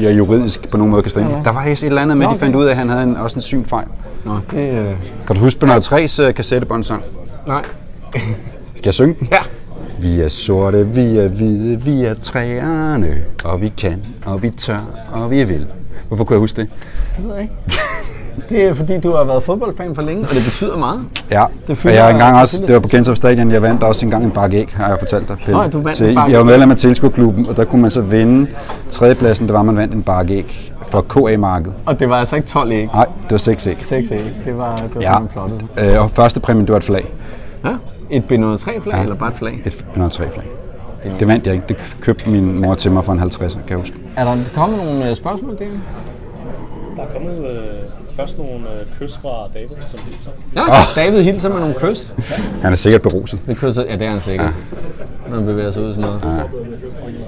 jeg 0.01 0.17
juridisk 0.17 0.69
på 0.69 0.77
nogen 0.77 0.91
måde 0.91 1.01
kan 1.01 1.09
stemme. 1.09 1.31
Der 1.43 1.51
var 1.51 1.63
et 1.63 1.83
eller 1.83 2.01
andet 2.01 2.17
med, 2.17 2.25
Nå, 2.25 2.31
at 2.31 2.35
de 2.35 2.39
fandt 2.39 2.55
ud 2.55 2.65
af, 2.65 2.71
at 2.71 2.77
han 2.77 2.89
havde 2.89 3.03
en, 3.03 3.17
også 3.17 3.37
en 3.37 3.41
synfejl. 3.41 3.85
Nå, 4.25 4.39
det... 4.51 4.69
Øh... 4.71 4.85
Kan 5.27 5.35
du 5.35 5.41
huske 5.41 5.59
Bernard 5.59 5.83
3's 5.83 6.27
uh, 6.27 6.33
kassettebåndsang? 6.33 7.03
Nej. 7.47 7.61
Skal 8.75 8.85
jeg 8.85 8.93
synge 8.93 9.15
den? 9.19 9.27
Ja. 9.31 9.37
Vi 9.99 10.21
er 10.21 10.27
sorte, 10.27 10.87
vi 10.87 11.17
er 11.17 11.27
hvide, 11.27 11.81
vi 11.81 12.03
er 12.03 12.13
træerne, 12.13 13.15
og 13.45 13.61
vi 13.61 13.73
kan, 13.77 14.03
og 14.25 14.43
vi 14.43 14.49
tør, 14.49 14.79
og 15.11 15.31
vi 15.31 15.43
vil. 15.43 15.67
Hvorfor 16.07 16.23
kunne 16.23 16.33
jeg 16.35 16.39
huske 16.39 16.61
det? 16.61 16.69
Det 17.17 17.25
ved 17.25 17.33
jeg 17.33 17.41
ikke. 17.43 17.53
Det 18.49 18.63
er 18.63 18.73
fordi, 18.73 18.99
du 18.99 19.11
har 19.15 19.23
været 19.23 19.43
fodboldfan 19.43 19.95
for 19.95 20.01
længe, 20.01 20.23
og 20.23 20.29
det 20.29 20.43
betyder 20.43 20.77
meget. 20.77 20.99
Ja, 21.31 21.45
Det 21.67 21.85
og 21.85 21.93
jeg 21.93 22.03
har 22.03 22.09
engang 22.11 22.37
også, 22.37 22.61
det 22.67 22.73
var 22.73 22.79
på 22.79 22.87
Gentofte 22.87 23.17
Stadion, 23.17 23.51
jeg 23.51 23.61
vandt 23.61 23.83
også 23.83 24.05
engang 24.05 24.23
en 24.23 24.31
bakke 24.31 24.57
æg, 24.57 24.69
har 24.75 24.87
jeg 24.89 24.99
fortalt 24.99 25.27
dig. 25.27 25.37
Pelle. 25.45 25.61
Nå, 25.61 25.67
du 25.67 25.81
vandt 25.81 25.97
Til, 25.97 26.09
en 26.09 26.15
bakke 26.15 26.31
Jeg 26.31 26.39
var 26.39 26.45
medlem 26.45 26.71
af 26.71 26.77
tilskuerklubben, 26.77 27.47
og 27.49 27.55
der 27.57 27.63
kunne 27.65 27.81
man 27.81 27.91
så 27.91 28.01
vinde 28.01 28.47
tredjepladsen, 28.91 29.47
det 29.47 29.53
var, 29.53 29.61
man 29.63 29.75
vandt 29.77 29.93
en 29.93 30.03
bakke 30.03 30.33
æg 30.33 30.73
fra 30.89 31.01
KA-markedet. 31.01 31.73
Og 31.85 31.99
det 31.99 32.09
var 32.09 32.15
altså 32.15 32.35
ikke 32.35 32.47
12 32.47 32.71
æg. 32.71 32.85
Nej, 32.85 33.05
det 33.05 33.31
var 33.31 33.37
6 33.37 33.67
æg. 33.67 33.77
6 33.81 34.11
æg. 34.11 34.19
Det 34.45 34.57
var, 34.57 34.75
det 34.75 34.89
var 34.95 35.01
Ja, 35.01 35.13
sådan 35.13 35.29
flot. 35.33 35.51
ud. 35.51 35.83
øh, 35.83 36.01
og 36.01 36.11
første 36.13 36.39
præmien, 36.39 36.65
det 36.65 36.71
var 36.71 36.77
et 36.79 36.83
flag. 36.83 37.13
Ja. 37.69 38.17
Et 38.17 38.23
B03 38.23 38.79
flag, 38.79 38.95
ja. 38.95 39.01
eller 39.01 39.15
bare 39.15 39.29
et 39.29 39.37
flag? 39.37 39.61
Et 39.65 39.85
103 39.91 40.29
flag. 40.29 40.45
Det 41.19 41.27
vandt 41.27 41.45
jeg 41.45 41.53
ikke. 41.53 41.65
Det 41.67 41.77
købte 42.01 42.29
min 42.29 42.59
mor 42.61 42.75
til 42.75 42.91
mig 42.91 43.05
for 43.05 43.13
en 43.13 43.19
50, 43.19 43.53
kan 43.53 43.63
jeg 43.69 43.77
huske. 43.77 43.95
Er 44.15 44.23
der 44.23 44.37
kommet 44.55 44.77
nogle 44.77 45.09
øh, 45.09 45.15
spørgsmål 45.15 45.57
der? 45.57 45.65
Der 46.95 47.03
er 47.03 47.07
kommet 47.13 47.45
øh, 47.45 47.63
først 48.15 48.37
nogle 48.37 48.53
øh, 48.53 48.99
kys 48.99 49.17
fra 49.17 49.47
David, 49.53 49.67
som 49.81 49.99
hilser. 50.05 50.31
Ja, 50.55 50.61
David 50.95 51.23
hilser 51.23 51.49
med 51.49 51.59
nogle 51.59 51.75
kys. 51.75 52.15
Han 52.61 52.71
er 52.71 52.75
sikkert 52.75 53.01
beruset. 53.01 53.39
Det 53.47 53.57
kysser, 53.57 53.83
ja, 53.89 53.93
det 53.93 54.07
er 54.07 54.11
han 54.11 54.21
sikkert. 54.21 54.53
Når 55.29 55.35
han 55.35 55.45
bevæger 55.45 55.71
sig 55.71 55.83
ud 55.83 55.93
sådan 55.93 56.09
noget. 56.09 56.21
Ja. 56.23 56.43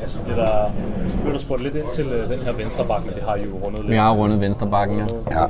Så 0.06 0.20
bliver 0.20 0.36
der, 0.36 0.72
så 1.08 1.18
bliver 1.18 1.32
der 1.32 1.40
spurgt 1.40 1.64
lidt 1.64 1.76
ind 1.76 1.86
til 1.94 2.06
øh, 2.06 2.30
den 2.30 2.40
her 2.40 2.54
venstre 2.54 2.86
bakke, 2.86 3.06
men 3.06 3.16
det 3.16 3.24
har 3.24 3.36
I 3.36 3.44
jo 3.44 3.56
rundet 3.64 3.80
lidt. 3.80 3.92
Vi 3.92 3.96
har 3.96 4.12
rundet 4.12 4.42
venstre 4.42 4.68
bakken, 4.68 4.98
ja. 4.98 5.06
Ja. 5.40 5.46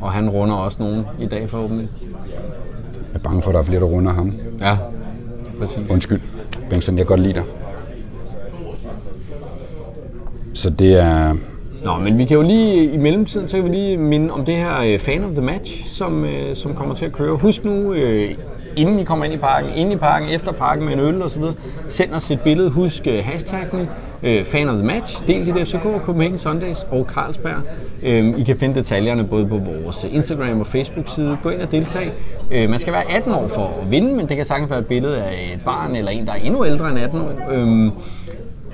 Og 0.00 0.12
han 0.12 0.30
runder 0.30 0.54
også 0.54 0.76
nogen 0.80 1.06
i 1.18 1.26
dag 1.26 1.50
forhåbentlig. 1.50 1.88
Jeg 3.14 3.20
er 3.20 3.22
bange 3.22 3.42
for, 3.42 3.50
at 3.50 3.54
der 3.54 3.60
er 3.60 3.64
flere, 3.64 3.80
der 3.80 3.86
runder 3.86 4.12
ham. 4.12 4.32
Ja, 4.60 4.76
præcis. 5.58 5.78
Undskyld, 5.90 6.20
Bengtsson, 6.70 6.98
jeg 6.98 7.06
kan 7.06 7.16
godt 7.16 7.20
lide 7.20 7.34
dig. 7.34 7.42
Så 10.54 10.70
det 10.70 10.94
er... 10.94 11.34
Nå, 11.84 11.96
men 11.96 12.18
vi 12.18 12.24
kan 12.24 12.36
jo 12.36 12.42
lige 12.42 12.92
i 12.92 12.96
mellemtiden, 12.96 13.48
så 13.48 13.56
kan 13.56 13.64
vi 13.64 13.70
lige 13.70 13.96
minde 13.96 14.30
om 14.30 14.44
det 14.44 14.54
her 14.54 14.80
øh, 14.80 14.98
Fan 14.98 15.24
of 15.24 15.30
the 15.30 15.40
Match, 15.40 15.88
som, 15.88 16.24
øh, 16.24 16.56
som 16.56 16.74
kommer 16.74 16.94
til 16.94 17.04
at 17.04 17.12
køre. 17.12 17.36
Husk 17.36 17.64
nu, 17.64 17.92
øh, 17.92 18.34
inden 18.76 18.98
I 18.98 19.04
kommer 19.04 19.24
ind 19.24 19.34
i 19.34 19.36
parken, 19.36 19.70
ind 19.76 19.92
i 19.92 19.96
parken, 19.96 20.28
efter 20.28 20.52
parken 20.52 20.84
med 20.84 20.92
en 20.92 21.00
øl 21.00 21.22
og 21.22 21.30
så 21.30 21.38
videre, 21.38 21.54
send 21.88 22.14
os 22.14 22.30
et 22.30 22.40
billede. 22.40 22.70
Husk 22.70 23.06
øh, 23.06 23.24
hashtagene 23.24 23.88
øh, 24.22 24.44
Fan 24.44 24.68
of 24.68 24.74
the 24.74 24.86
Match, 24.86 25.26
del 25.26 25.46
dit 25.46 25.68
FCK, 25.68 25.82
Copenhagen 26.04 26.38
Sundays 26.38 26.86
og 26.90 27.06
Carlsberg. 27.14 27.62
Øh, 28.02 28.38
I 28.38 28.42
kan 28.42 28.56
finde 28.56 28.74
detaljerne 28.74 29.24
både 29.24 29.46
på 29.46 29.58
vores 29.58 30.06
Instagram 30.10 30.60
og 30.60 30.66
Facebook-side. 30.66 31.38
Gå 31.42 31.48
ind 31.48 31.60
og 31.60 31.72
deltag. 31.72 32.12
Øh, 32.50 32.70
man 32.70 32.78
skal 32.78 32.92
være 32.92 33.12
18 33.12 33.34
år 33.34 33.48
for 33.48 33.66
at 33.82 33.90
vinde, 33.90 34.14
men 34.14 34.28
det 34.28 34.36
kan 34.36 34.46
sagtens 34.46 34.70
være 34.70 34.78
et 34.78 34.86
billede 34.86 35.22
af 35.22 35.52
et 35.54 35.64
barn 35.64 35.96
eller 35.96 36.10
en, 36.10 36.26
der 36.26 36.32
er 36.32 36.36
endnu 36.36 36.66
ældre 36.66 36.88
end 36.90 36.98
18 36.98 37.20
år. 37.20 37.30
Øh, 37.50 37.90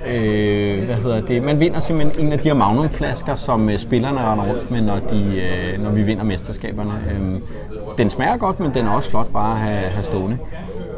Øh, 0.07 0.85
hvad 0.85 0.95
hedder 0.95 1.21
det? 1.21 1.43
Man 1.43 1.59
vinder 1.59 1.79
simpelthen 1.79 2.25
en 2.25 2.33
af 2.33 2.39
de 2.39 2.47
her 2.47 2.53
Magnum-flasker, 2.53 3.35
som 3.35 3.69
øh, 3.69 3.79
spillerne 3.79 4.19
render 4.19 4.45
rundt 4.45 4.71
med, 4.71 4.81
når, 4.81 4.99
de, 5.09 5.41
øh, 5.41 5.83
når 5.83 5.91
vi 5.91 6.03
vinder 6.03 6.23
mesterskaberne. 6.23 6.91
Øh, 6.91 7.39
den 7.97 8.09
smager 8.09 8.37
godt, 8.37 8.59
men 8.59 8.73
den 8.73 8.85
er 8.85 8.91
også 8.91 9.09
flot 9.09 9.27
bare 9.33 9.51
at 9.51 9.59
have, 9.59 9.89
have 9.89 10.03
stående. 10.03 10.37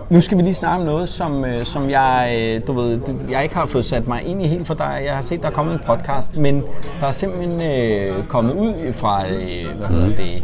Nu 0.09 0.21
skal 0.21 0.37
vi 0.37 0.43
lige 0.43 0.53
snakke 0.53 0.79
om 0.79 0.85
noget, 0.85 1.09
som, 1.09 1.45
øh, 1.45 1.63
som 1.63 1.89
jeg, 1.89 2.35
øh, 2.39 2.67
du 2.67 2.73
ved, 2.73 2.99
jeg 3.29 3.43
ikke 3.43 3.55
har 3.55 3.65
fået 3.65 3.85
sat 3.85 4.07
mig 4.07 4.23
ind 4.23 4.41
i 4.41 4.47
helt 4.47 4.67
for 4.67 4.73
dig. 4.73 5.01
Jeg 5.05 5.15
har 5.15 5.21
set, 5.21 5.41
der 5.41 5.47
er 5.47 5.53
kommet 5.53 5.73
en 5.73 5.79
podcast, 5.85 6.37
men 6.37 6.63
der 6.99 7.07
er 7.07 7.11
simpelthen 7.11 7.61
øh, 7.61 8.27
kommet 8.27 8.53
ud 8.53 8.91
fra, 8.91 9.27
øh, 9.27 9.77
hvad 9.77 9.87
hedder 9.87 10.15
det, 10.15 10.43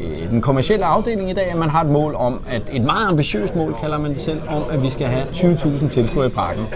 øh, 0.00 0.30
den 0.30 0.40
kommercielle 0.40 0.84
afdeling 0.84 1.30
i 1.30 1.32
dag, 1.32 1.50
at 1.50 1.56
man 1.58 1.68
har 1.70 1.84
et 1.84 1.90
mål 1.90 2.14
om, 2.14 2.40
at 2.48 2.62
et 2.72 2.82
meget 2.84 3.06
ambitiøst 3.08 3.56
mål, 3.56 3.74
kalder 3.80 3.98
man 3.98 4.10
det 4.10 4.20
selv, 4.20 4.40
om 4.48 4.62
at 4.70 4.82
vi 4.82 4.90
skal 4.90 5.06
have 5.06 5.24
20.000 5.32 5.88
tilskuere 5.88 6.26
i 6.26 6.30
parken. 6.30 6.66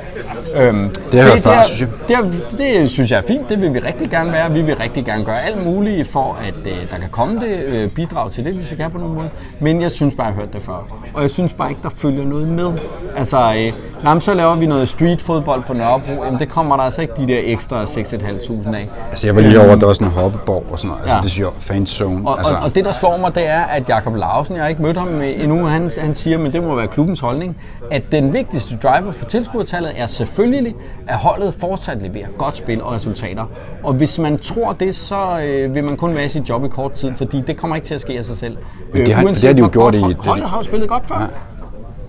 Øhm, 0.56 0.90
Det 1.12 1.20
har 1.20 1.36
før, 1.36 1.50
er- 1.50 1.62
synes 1.62 1.80
jeg. 1.80 1.88
det, 2.08 2.16
er, 2.16 2.80
det 2.80 2.90
synes 2.90 3.10
jeg 3.10 3.18
er 3.18 3.22
fint, 3.26 3.48
det 3.48 3.60
vil 3.60 3.74
vi 3.74 3.78
rigtig 3.78 4.10
gerne 4.10 4.32
være. 4.32 4.52
Vi 4.52 4.62
vil 4.62 4.76
rigtig 4.76 5.04
gerne 5.04 5.24
gøre 5.24 5.42
alt 5.46 5.64
muligt 5.66 6.08
for, 6.08 6.38
at 6.48 6.54
øh, 6.66 6.90
der 6.90 6.98
kan 6.98 7.08
komme 7.10 7.40
det 7.40 7.58
øh, 7.64 7.88
bidrag 7.90 8.30
til 8.30 8.44
det, 8.44 8.54
hvis 8.54 8.70
vi 8.70 8.76
kan 8.76 8.90
på 8.90 8.98
nogen 8.98 9.14
måde. 9.14 9.28
Men 9.60 9.80
jeg 9.82 9.90
synes 9.90 10.14
bare, 10.14 10.26
jeg 10.26 10.34
har 10.34 10.40
hørt 10.40 10.52
det 10.52 10.62
før. 10.62 10.86
Og 11.14 11.22
jeg 11.22 11.30
synes 11.30 11.52
bare 11.52 11.68
ikke, 11.70 11.80
der 11.82 11.90
følger 11.96 12.24
noget 12.24 12.48
med. 12.48 12.72
Altså, 13.16 13.54
øh, 13.58 13.72
men 14.12 14.20
så 14.20 14.34
laver 14.34 14.54
vi 14.54 14.66
noget 14.66 14.88
streetfodbold 14.88 15.62
på 15.62 15.72
Nørrebro. 15.72 16.24
Jamen, 16.24 16.40
det 16.40 16.48
kommer 16.48 16.76
der 16.76 16.82
altså 16.84 17.02
ikke 17.02 17.14
de 17.16 17.28
der 17.28 17.38
ekstra 17.44 17.84
6.500 17.84 18.76
af. 18.76 18.88
Altså, 19.10 19.26
jeg 19.26 19.36
var 19.36 19.42
lige 19.42 19.60
over, 19.60 19.72
at 19.72 19.80
der 19.80 19.86
var 19.86 19.92
sådan 19.92 20.06
en 20.06 20.12
hoppeborg 20.12 20.64
og 20.70 20.78
sådan 20.78 20.88
noget. 20.88 21.02
Altså, 21.02 21.16
Ja. 21.16 21.22
det 21.22 21.30
synes 21.30 21.44
jeg, 21.46 21.52
fanzone. 21.58 22.28
Og, 22.28 22.38
altså, 22.38 22.54
og, 22.54 22.60
og 22.62 22.74
det, 22.74 22.84
der 22.84 22.92
slår 22.92 23.16
mig, 23.16 23.34
det 23.34 23.46
er, 23.48 23.60
at 23.62 23.88
Jakob 23.88 24.14
Larsen, 24.14 24.54
jeg 24.54 24.62
har 24.64 24.68
ikke 24.68 24.82
mødt 24.82 24.96
ham 24.96 25.08
øh, 25.20 25.42
endnu, 25.42 25.64
han, 25.64 25.90
han 26.00 26.14
siger, 26.14 26.38
men 26.38 26.52
det 26.52 26.62
må 26.62 26.74
være 26.74 26.86
klubbens 26.86 27.20
holdning, 27.20 27.56
at 27.90 28.12
den 28.12 28.32
vigtigste 28.32 28.76
driver 28.82 29.10
for 29.12 29.24
tilskuertallet 29.24 29.92
er 29.96 30.06
selvfølgelig, 30.06 30.74
at 31.08 31.16
holdet 31.16 31.54
fortsat 31.60 32.02
leverer 32.02 32.26
godt 32.38 32.56
spil 32.56 32.82
og 32.82 32.92
resultater. 32.92 33.44
Og 33.82 33.92
hvis 33.94 34.18
man 34.18 34.38
tror 34.38 34.72
det, 34.72 34.96
så 34.96 35.40
øh, 35.46 35.74
vil 35.74 35.84
man 35.84 35.96
kun 35.96 36.14
være 36.14 36.24
i 36.24 36.28
sit 36.28 36.48
job 36.48 36.64
i 36.64 36.68
kort 36.68 36.92
tid, 36.92 37.10
fordi 37.16 37.40
det 37.46 37.56
kommer 37.56 37.76
ikke 37.76 37.86
til 37.86 37.94
at 37.94 38.00
ske 38.00 38.18
af 38.18 38.24
sig 38.24 38.36
selv. 38.36 38.56
Men 38.92 39.06
det 39.06 39.14
har- 39.14 39.22
Øh, 39.22 39.28
det 39.28 39.42
har 39.44 39.52
de 39.52 39.58
jo 39.60 39.68
gjort 39.72 39.94
i 39.94 39.98
Holdet 40.18 40.44
har 40.48 40.58
jo 40.58 40.62
spillet 40.64 40.88
godt 40.88 41.02
før. 41.08 41.20
Ja. 41.20 41.26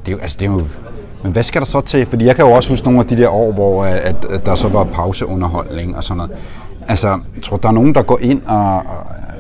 det 0.06 0.08
er 0.08 0.12
jo, 0.12 0.18
altså, 0.22 0.38
det 0.40 0.46
er 0.48 0.52
jo, 0.52 0.62
men 1.26 1.32
hvad 1.32 1.44
skal 1.44 1.62
der 1.62 1.66
så 1.66 1.82
til? 1.82 2.06
Fordi 2.06 2.26
jeg 2.26 2.36
kan 2.36 2.46
jo 2.46 2.52
også 2.52 2.70
huske 2.70 2.86
nogle 2.86 3.00
af 3.00 3.08
de 3.08 3.18
der 3.18 3.30
år, 3.30 3.52
hvor 3.52 3.86
øh, 3.86 3.92
at, 3.92 4.16
at, 4.30 4.46
der 4.46 4.56
så 4.56 4.68
var 4.68 4.84
pauseunderholdning 4.84 5.98
og 5.98 6.04
sådan 6.04 6.18
noget. 6.18 6.32
Altså, 6.88 7.08
jeg 7.08 7.44
tror, 7.44 7.58
der 7.58 7.68
er 7.68 7.72
nogen, 7.72 7.96
der 7.96 8.02
går 8.04 8.20
ind 8.22 8.42
og, 8.46 8.84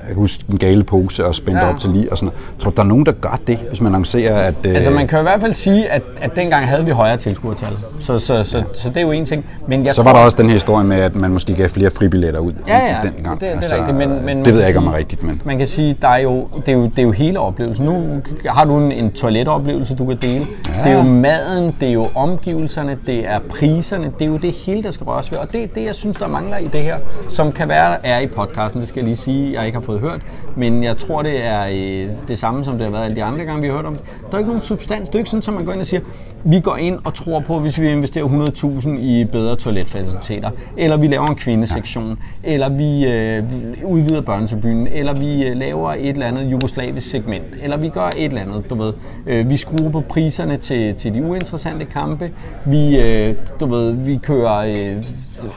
kan 0.07 0.15
huske 0.15 0.43
en 0.49 0.57
gale 0.57 0.83
pose 0.83 1.25
og 1.25 1.35
spændt 1.35 1.59
Ja. 1.59 1.69
op 1.73 1.79
til 1.79 1.89
lige 1.89 2.11
og 2.11 2.17
sådan 2.17 2.25
noget. 2.27 2.39
Jeg 2.55 2.59
tror, 2.63 2.71
der 2.71 2.81
er 2.83 2.87
nogen, 2.87 3.05
der 3.05 3.11
gør 3.11 3.39
det, 3.47 3.57
hvis 3.69 3.81
man 3.81 3.87
annoncerer, 3.91 4.35
at... 4.47 4.55
øh, 4.63 4.75
Altså 4.75 4.91
man 4.91 5.07
kan 5.07 5.19
i 5.19 5.21
hvert 5.21 5.41
fald 5.41 5.53
sige, 5.53 5.89
at, 5.89 6.01
at 6.21 6.35
dengang 6.35 6.67
havde 6.67 6.85
vi 6.85 6.91
højere 6.91 7.17
tilskuertal. 7.17 7.73
Så, 7.99 8.19
så, 8.19 8.43
så, 8.43 8.63
så 8.73 8.89
det 8.89 8.97
er 8.97 9.01
jo 9.01 9.11
en 9.11 9.25
ting. 9.25 9.45
Men 9.67 9.85
jeg 9.85 9.93
så 9.93 10.01
tror, 10.01 10.09
var 10.11 10.17
der 10.17 10.25
også 10.25 10.37
den 10.37 10.45
her 10.45 10.53
historie 10.53 10.83
med, 10.85 10.97
at 10.97 11.15
man 11.15 11.31
måske 11.31 11.55
gav 11.55 11.69
flere 11.69 11.89
fribilletter 11.89 12.39
ud 12.39 12.51
Ja, 12.67 12.77
ja, 12.77 12.97
dengang. 13.03 13.39
det, 13.39 13.41
det 13.41 13.49
er 13.49 13.55
altså, 13.55 13.75
rigtigt, 13.75 13.97
men, 13.97 14.25
men 14.25 14.45
det 14.45 14.53
ved 14.53 14.59
jeg 14.59 14.67
ikke, 14.67 14.79
om 14.79 14.87
er 14.87 14.93
rigtigt, 14.97 15.23
men... 15.23 15.41
Man 15.45 15.57
kan 15.57 15.67
sige, 15.67 15.97
der 16.01 16.07
er 16.07 16.17
jo, 16.17 16.47
det, 16.65 16.67
er 16.69 16.73
jo, 16.73 16.83
det 16.83 16.99
er 16.99 17.03
jo 17.03 17.11
hele 17.11 17.39
oplevelsen. 17.39 17.85
Nu 17.85 18.21
har 18.49 18.65
du 18.65 18.77
en, 18.77 18.91
en 18.91 19.11
toiletoplevelse, 19.11 19.95
du 19.95 20.05
kan 20.05 20.17
dele. 20.21 20.45
Ja. 20.77 20.83
Det 20.83 20.91
er 20.91 20.97
jo 20.97 21.03
maden, 21.03 21.75
det 21.79 21.89
er 21.89 21.93
jo 21.93 22.07
omgivelserne, 22.15 22.97
det 23.05 23.27
er 23.29 23.39
priserne, 23.49 24.11
det 24.19 24.25
er 24.25 24.29
jo 24.29 24.37
det 24.37 24.51
hele, 24.51 24.83
der 24.83 24.91
skal 24.91 25.03
røres 25.05 25.31
ved. 25.31 25.37
Og 25.39 25.51
det 25.51 25.63
er 25.63 25.67
det, 25.67 25.85
jeg 25.85 25.95
synes, 25.95 26.17
der 26.17 26.27
mangler 26.27 26.57
i 26.57 26.67
det 26.73 26.81
her, 26.81 26.95
som 27.29 27.51
kan 27.51 27.67
være 27.69 28.05
er 28.05 28.19
i 28.19 28.27
podcasten, 28.27 28.81
det 28.81 28.89
skal 28.89 28.99
jeg 28.99 29.05
lige 29.05 29.15
sige, 29.15 29.53
jeg 29.53 29.65
ikke 29.65 29.77
har 29.77 29.85
fået 29.85 29.94
hørt. 29.99 30.21
Men 30.55 30.83
jeg 30.83 30.97
tror, 30.97 31.21
det 31.21 31.45
er 31.45 31.65
øh, 31.65 32.09
det 32.27 32.39
samme, 32.39 32.63
som 32.63 32.73
det 32.73 32.81
har 32.81 32.91
været 32.91 33.03
alle 33.03 33.15
de 33.15 33.23
andre 33.23 33.45
gange, 33.45 33.61
vi 33.61 33.67
har 33.67 33.75
hørt 33.75 33.85
om 33.85 33.93
det. 33.95 34.03
Der 34.29 34.33
er 34.33 34.37
ikke 34.37 34.49
nogen 34.49 34.63
substans. 34.63 35.09
Det 35.09 35.15
er 35.15 35.19
ikke 35.19 35.29
sådan, 35.29 35.43
at 35.47 35.53
man 35.53 35.65
går 35.65 35.71
ind 35.71 35.79
og 35.79 35.85
siger, 35.85 36.01
vi 36.47 36.59
går 36.59 36.75
ind 36.75 36.99
og 37.03 37.13
tror 37.13 37.39
på, 37.39 37.59
hvis 37.59 37.79
vi 37.79 37.89
investerer 37.89 38.25
100.000 38.25 38.89
i 38.89 39.25
bedre 39.31 39.55
toiletfaciliteter, 39.55 40.49
eller 40.77 40.97
vi 40.97 41.07
laver 41.07 41.27
en 41.27 41.35
kvindesektion, 41.35 42.19
eller 42.43 42.69
vi 42.69 43.05
øh, 43.05 43.43
udvider 43.83 44.21
børnetribunen, 44.21 44.87
eller 44.87 45.13
vi 45.13 45.47
øh, 45.47 45.57
laver 45.57 45.93
et 45.93 46.09
eller 46.09 46.25
andet 46.25 46.51
jugoslavisk 46.51 47.09
segment, 47.09 47.45
eller 47.61 47.77
vi 47.77 47.89
gør 47.89 48.07
et 48.17 48.25
eller 48.25 48.41
andet, 48.41 48.69
du 48.69 48.75
ved. 48.75 48.93
Øh, 49.27 49.49
vi 49.49 49.57
skruer 49.57 49.89
på 49.89 50.01
priserne 50.01 50.57
til, 50.57 50.95
til 50.95 51.13
de 51.13 51.23
uinteressante 51.23 51.85
kampe, 51.85 52.31
vi, 52.65 52.99
øh, 52.99 53.35
du 53.59 53.65
ved, 53.65 53.91
vi 53.91 54.19
kører 54.23 54.57
øh, 54.57 55.03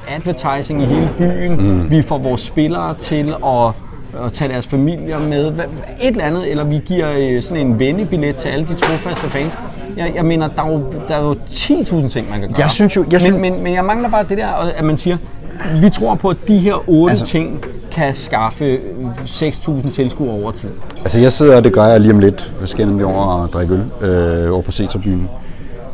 advertising 0.08 0.82
i 0.82 0.84
hele 0.84 1.08
byen, 1.18 1.56
mm. 1.56 1.90
vi 1.90 2.02
får 2.02 2.18
vores 2.18 2.40
spillere 2.40 2.94
til 2.94 3.34
at 3.44 3.72
og 4.12 4.32
tage 4.32 4.52
deres 4.52 4.66
familier 4.66 5.18
med, 5.18 5.46
et 5.46 5.54
eller 6.02 6.24
andet, 6.24 6.50
eller 6.50 6.64
vi 6.64 6.80
giver 6.86 7.06
øh, 7.18 7.42
sådan 7.42 7.66
en 7.66 7.78
vennebillet 7.78 8.36
til 8.36 8.48
alle 8.48 8.66
de 8.66 8.74
trofaste 8.74 9.30
fans. 9.30 9.58
Jeg, 9.96 10.12
jeg 10.16 10.24
mener, 10.24 10.48
der 10.48 10.62
er, 10.62 10.72
jo, 10.72 10.82
der 11.08 11.14
er 11.14 11.22
jo 11.22 11.32
10.000 11.50 12.08
ting, 12.08 12.30
man 12.30 12.40
kan 12.40 12.48
gøre. 12.48 12.58
Jeg 12.60 12.70
synes 12.70 12.96
jo- 12.96 13.00
jeg 13.02 13.08
men, 13.12 13.20
synes- 13.20 13.40
men, 13.40 13.62
men 13.62 13.74
jeg 13.74 13.84
mangler 13.84 14.08
bare 14.10 14.24
det 14.28 14.38
der, 14.38 14.48
at 14.76 14.84
man 14.84 14.96
siger, 14.96 15.16
vi 15.82 15.90
tror 15.90 16.14
på, 16.14 16.28
at 16.28 16.36
de 16.48 16.58
her 16.58 16.74
otte 16.90 17.10
altså, 17.10 17.24
ting 17.24 17.64
kan 17.92 18.14
skaffe 18.14 18.64
øh, 18.64 18.78
6.000 19.24 19.90
tilskuere 19.90 20.32
over 20.32 20.50
tid. 20.52 20.68
Altså 21.02 21.18
jeg 21.18 21.32
sidder, 21.32 21.56
og 21.56 21.64
det 21.64 21.72
gør 21.72 21.84
jeg 21.84 22.00
lige 22.00 22.12
om 22.12 22.18
lidt, 22.18 22.52
skal 22.64 22.86
nemlig 22.86 23.06
over 23.06 23.24
og 23.24 23.48
drikke 23.48 23.74
øl 23.74 24.08
øh, 24.10 24.52
over 24.52 24.62
på 24.62 24.72
C-tribunen. 24.72 25.28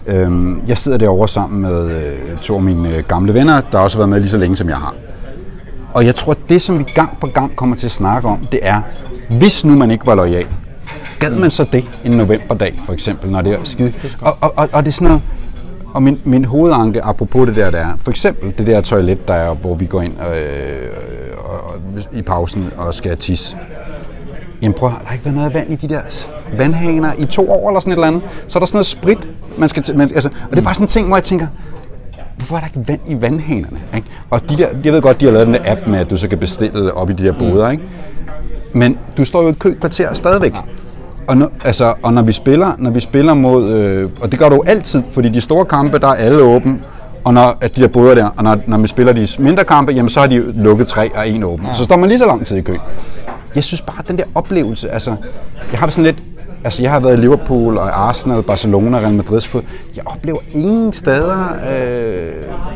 Øhm, 0.06 0.62
jeg 0.66 0.78
sidder 0.78 0.98
derovre 0.98 1.28
sammen 1.28 1.62
med 1.62 1.90
øh, 1.90 2.36
to 2.42 2.56
af 2.56 2.62
mine 2.62 2.96
øh, 2.96 3.04
gamle 3.08 3.34
venner, 3.34 3.60
der 3.72 3.78
også 3.78 3.96
har 3.96 4.00
været 4.00 4.08
med 4.08 4.20
lige 4.20 4.30
så 4.30 4.38
længe, 4.38 4.56
som 4.56 4.68
jeg 4.68 4.76
har. 4.76 4.94
Og 5.94 6.06
jeg 6.06 6.14
tror, 6.14 6.32
at 6.32 6.38
det, 6.48 6.62
som 6.62 6.78
vi 6.78 6.84
gang 6.94 7.18
på 7.20 7.26
gang 7.26 7.56
kommer 7.56 7.76
til 7.76 7.86
at 7.86 7.92
snakke 7.92 8.28
om, 8.28 8.46
det 8.52 8.60
er, 8.62 8.82
hvis 9.30 9.64
nu 9.64 9.76
man 9.76 9.90
ikke 9.90 10.06
var 10.06 10.14
lojal, 10.14 10.46
gad 11.20 11.30
man 11.30 11.50
så 11.50 11.64
det 11.72 11.84
en 12.04 12.12
novemberdag, 12.12 12.80
for 12.86 12.92
eksempel, 12.92 13.30
når 13.30 13.42
det 13.42 13.52
er 13.52 13.64
skide... 13.64 13.92
Og, 14.20 14.36
og, 14.40 14.52
og, 14.56 14.68
og 14.72 14.82
det 14.82 14.88
er 14.88 14.92
sådan 14.92 15.08
noget... 15.08 15.22
Og 15.94 16.02
min, 16.02 16.20
min 16.24 16.44
hovedanke, 16.44 17.02
apropos 17.02 17.46
det 17.46 17.56
der, 17.56 17.70
der 17.70 17.78
er, 17.78 17.96
for 17.98 18.10
eksempel 18.10 18.54
det 18.58 18.66
der 18.66 18.80
toilet, 18.80 19.28
der 19.28 19.34
er, 19.34 19.54
hvor 19.54 19.74
vi 19.74 19.86
går 19.86 20.02
ind 20.02 20.14
øh, 20.20 20.88
og, 21.38 21.64
og, 21.64 21.74
i 22.12 22.22
pausen 22.22 22.70
og 22.76 22.94
skal 22.94 23.16
tisse. 23.16 23.56
Jamen 24.62 24.74
prøv, 24.74 24.88
der 24.88 24.96
har 25.04 25.12
ikke 25.12 25.24
været 25.24 25.36
noget 25.36 25.54
vand 25.54 25.72
i 25.72 25.76
de 25.76 25.88
der 25.88 26.00
vandhaner 26.58 27.12
i 27.18 27.24
to 27.24 27.50
år 27.50 27.68
eller 27.68 27.80
sådan 27.80 27.92
et 27.92 27.96
eller 27.96 28.06
andet. 28.06 28.22
Så 28.48 28.58
er 28.58 28.60
der 28.60 28.66
sådan 28.66 28.76
noget 28.76 28.86
sprit, 28.86 29.18
man 29.58 29.68
skal 29.68 29.82
til, 29.82 29.96
men, 29.96 30.10
altså, 30.14 30.28
og 30.28 30.50
det 30.50 30.58
er 30.58 30.62
bare 30.62 30.74
sådan 30.74 30.84
en 30.84 30.88
ting, 30.88 31.06
hvor 31.06 31.16
jeg 31.16 31.24
tænker, 31.24 31.46
hvorfor 32.44 32.56
er 32.56 32.60
der 32.60 32.66
ikke 32.66 32.88
vand 32.88 33.00
i 33.08 33.22
vandhanerne? 33.22 33.80
Ikke? 33.94 34.06
Og 34.30 34.50
de 34.50 34.56
der, 34.56 34.68
jeg 34.84 34.92
ved 34.92 35.02
godt, 35.02 35.20
de 35.20 35.24
har 35.24 35.32
lavet 35.32 35.46
den 35.46 35.54
der 35.54 35.72
app 35.72 35.80
med, 35.86 35.98
at 35.98 36.10
du 36.10 36.16
så 36.16 36.28
kan 36.28 36.38
bestille 36.38 36.94
op 36.94 37.10
i 37.10 37.12
de 37.12 37.24
der 37.24 37.32
boder, 37.32 37.70
ikke? 37.70 37.84
Men 38.72 38.98
du 39.16 39.24
står 39.24 39.40
jo 39.42 39.46
i 39.46 39.50
et 39.50 39.58
køkvarter 39.58 40.14
stadigvæk. 40.14 40.52
Og, 41.26 41.36
når, 41.36 41.50
altså, 41.64 41.94
og 42.02 42.12
når 42.12 42.22
vi 42.22 42.32
spiller, 42.32 42.72
når 42.78 42.90
vi 42.90 43.00
spiller 43.00 43.34
mod, 43.34 43.72
øh, 43.72 44.10
og 44.20 44.30
det 44.30 44.38
gør 44.38 44.48
du 44.48 44.54
jo 44.54 44.62
altid, 44.66 45.02
fordi 45.10 45.28
de 45.28 45.40
store 45.40 45.64
kampe, 45.64 45.98
der 45.98 46.08
er 46.08 46.14
alle 46.14 46.42
åbne, 46.42 46.78
og 47.24 47.34
når 47.34 47.58
at 47.60 47.76
de 47.76 47.82
der 47.82 47.88
boder 47.88 48.14
der, 48.14 48.28
og 48.36 48.44
når, 48.44 48.56
når 48.66 48.78
vi 48.78 48.88
spiller 48.88 49.12
de 49.12 49.28
mindre 49.38 49.64
kampe, 49.64 49.92
jamen 49.92 50.08
så 50.08 50.20
har 50.20 50.26
de 50.26 50.52
lukket 50.52 50.86
tre 50.86 51.16
og 51.16 51.28
en 51.28 51.42
åben. 51.42 51.66
Ja. 51.66 51.72
Så 51.72 51.84
står 51.84 51.96
man 51.96 52.08
lige 52.08 52.18
så 52.18 52.26
lang 52.26 52.46
tid 52.46 52.56
i 52.56 52.60
kø. 52.60 52.76
Jeg 53.54 53.64
synes 53.64 53.82
bare, 53.82 53.96
at 53.98 54.08
den 54.08 54.18
der 54.18 54.24
oplevelse, 54.34 54.90
altså, 54.90 55.10
jeg 55.72 55.78
har 55.78 55.86
det 55.86 55.94
sådan 55.94 56.04
lidt, 56.04 56.22
altså 56.64 56.82
jeg 56.82 56.90
har 56.90 57.00
været 57.00 57.18
i 57.18 57.20
Liverpool 57.20 57.78
og 57.78 58.08
Arsenal, 58.08 58.42
Barcelona, 58.42 58.98
Real 58.98 59.20
Madrid's 59.20 59.48
fod. 59.48 59.62
Jeg 59.96 60.02
oplever 60.06 60.38
ingen 60.52 60.92
steder, 60.92 61.48
øh, 61.70 62.32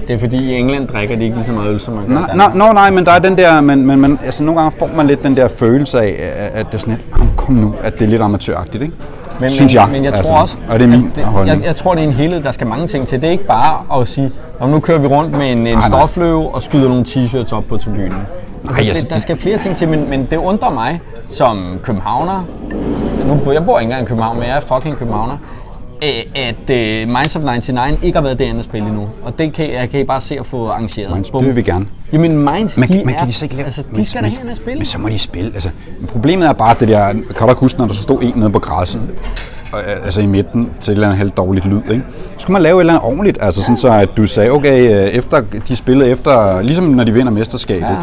Det 0.07 0.14
er 0.14 0.18
fordi 0.18 0.36
i 0.36 0.55
England 0.55 0.89
drikker 0.89 1.16
de 1.16 1.22
ikke 1.24 1.36
lige 1.36 1.45
så 1.45 1.53
meget 1.53 1.70
øl, 1.70 1.80
som 1.80 1.95
man 1.95 2.05
gør 2.09 2.14
Nej, 2.14 2.36
nej, 2.36 2.51
nej, 2.55 2.72
nej, 2.72 2.91
men 2.91 3.05
der 3.07 3.12
er 3.12 3.18
den 3.18 3.39
der, 3.39 3.61
men, 3.61 3.86
men, 3.86 4.01
men 4.01 4.18
altså, 4.24 4.45
nogle 4.45 4.61
gange 4.61 4.78
får 4.78 4.91
man 4.97 5.07
lidt 5.07 5.22
den 5.22 5.36
der 5.36 5.49
følelse 5.49 6.01
af, 6.01 6.51
at 6.55 6.66
det 6.66 6.74
er 6.74 6.78
sådan 6.78 6.95
lidt, 6.95 7.07
"Jamen, 7.18 7.32
kom 7.36 7.55
nu, 7.55 7.74
at 7.82 7.99
det 7.99 8.05
er 8.05 8.09
lidt 8.09 8.20
amatøragtigt, 8.22 8.82
ikke? 8.82 8.95
Men, 9.41 9.51
Synes 9.51 9.74
jeg. 9.74 9.89
Men, 9.93 10.05
jeg 10.05 10.11
altså. 10.12 10.24
tror 10.24 10.36
også, 10.41 10.57
Og 10.68 10.78
det 10.78 10.84
er 10.84 10.89
min 10.89 11.12
det, 11.16 11.24
holdning. 11.24 11.59
jeg, 11.61 11.66
jeg 11.66 11.76
tror, 11.76 11.95
det 11.95 12.03
er 12.03 12.07
en 12.07 12.12
helhed, 12.12 12.43
der 12.43 12.51
skal 12.51 12.66
mange 12.66 12.86
ting 12.86 13.07
til. 13.09 13.20
Det 13.20 13.26
er 13.26 13.30
ikke 13.30 13.47
bare 13.47 14.01
at 14.01 14.09
sige, 14.09 14.30
om 14.61 14.68
nu 14.68 14.80
kører 14.80 14.99
vi 14.99 15.07
rundt 15.07 15.39
med 15.39 15.53
en, 15.53 15.66
en 15.66 15.82
stofløve 15.82 16.55
og 16.55 16.62
skyder 16.62 16.89
nogle 16.89 17.05
t-shirts 17.09 17.55
op 17.57 17.64
på 17.68 17.76
tribunen. 17.76 18.12
Altså, 18.66 18.82
jeg- 18.82 18.94
det, 18.94 19.11
der 19.11 19.18
skal 19.18 19.36
flere 19.38 19.59
ting 19.59 19.76
til, 19.76 19.88
men, 19.88 20.11
men 20.11 20.26
det 20.30 20.36
undrer 20.36 20.70
mig 20.70 21.00
som 21.28 21.78
københavner, 21.82 22.44
nu, 23.26 23.52
jeg 23.52 23.64
bor 23.64 23.78
ikke 23.78 23.86
engang 23.90 24.02
i 24.02 24.06
København, 24.09 24.38
men 24.38 24.48
jeg 24.48 24.56
er 24.56 24.61
fucking 24.61 24.96
københavner, 24.96 25.36
at 26.34 26.54
uh, 26.70 27.09
Minds 27.14 27.36
of 27.36 27.42
99 27.42 27.98
ikke 28.02 28.16
har 28.16 28.22
været 28.22 28.38
derinde 28.38 28.59
at 28.59 28.64
spille 28.64 28.88
endnu. 28.88 29.09
Og 29.24 29.38
det 29.38 29.52
kan, 29.52 29.72
jeg 29.72 29.90
kan 29.90 30.00
I 30.00 30.04
bare 30.04 30.20
se 30.20 30.38
at 30.40 30.46
få 30.46 30.68
arrangeret. 30.68 31.12
Minds, 31.14 31.30
Bum. 31.30 31.40
det 31.40 31.48
vil 31.48 31.56
vi 31.56 31.62
gerne. 31.70 31.86
Jamen 32.12 32.38
Minds, 32.44 32.78
Men, 32.78 32.88
de 32.88 33.02
men 33.04 33.14
er, 33.14 33.18
kan 33.18 33.28
de 33.28 33.32
så 33.32 33.44
ikke 33.44 33.54
lave... 33.56 33.64
altså, 33.64 33.82
men- 33.90 34.00
de 34.00 34.04
skal 34.06 34.22
da 34.22 34.28
hen 34.28 34.48
og 34.48 34.56
spille. 34.56 34.78
Men 34.78 34.86
så 34.86 34.98
må 34.98 35.09
de 35.09 35.18
spille. 35.18 35.50
Altså, 35.54 35.68
problemet 36.09 36.48
er 36.48 36.52
bare 36.52 36.74
det 36.80 36.88
der... 36.88 37.12
Kan 37.12 37.22
du 37.40 37.48
ikke 37.48 37.61
huske, 37.61 37.78
når 37.78 37.86
der 37.86 37.94
så 37.94 38.02
stod 38.02 38.22
en 38.22 38.32
nede 38.36 38.50
på 38.50 38.59
græsset? 38.59 39.02
øh, 39.74 40.04
Altså 40.04 40.20
i 40.20 40.26
midten 40.26 40.70
til 40.80 40.90
et 40.90 40.94
eller 40.94 41.06
andet 41.06 41.18
helt 41.18 41.36
dårligt 41.36 41.66
lyd, 41.66 41.80
ikke? 41.90 42.02
Så 42.36 42.42
skulle 42.42 42.52
man 42.52 42.62
lave 42.62 42.76
et 42.76 42.80
eller 42.80 42.92
andet 42.92 43.06
ordentligt. 43.09 43.38
Altså 43.40 43.61
sådan 43.61 43.76
så, 43.76 43.88
at 43.92 44.09
du 44.16 44.26
sagde, 44.26 44.50
okay, 44.50 44.94
øh, 44.94 45.04
efter, 45.09 45.42
de 45.68 45.76
spillede 45.76 46.11
efter... 46.11 46.62
Ligesom 46.62 46.84
når 46.84 47.04
de 47.04 47.12
vinder 47.12 47.32
mesterskabet. 47.32 47.86
Ja. 47.88 47.96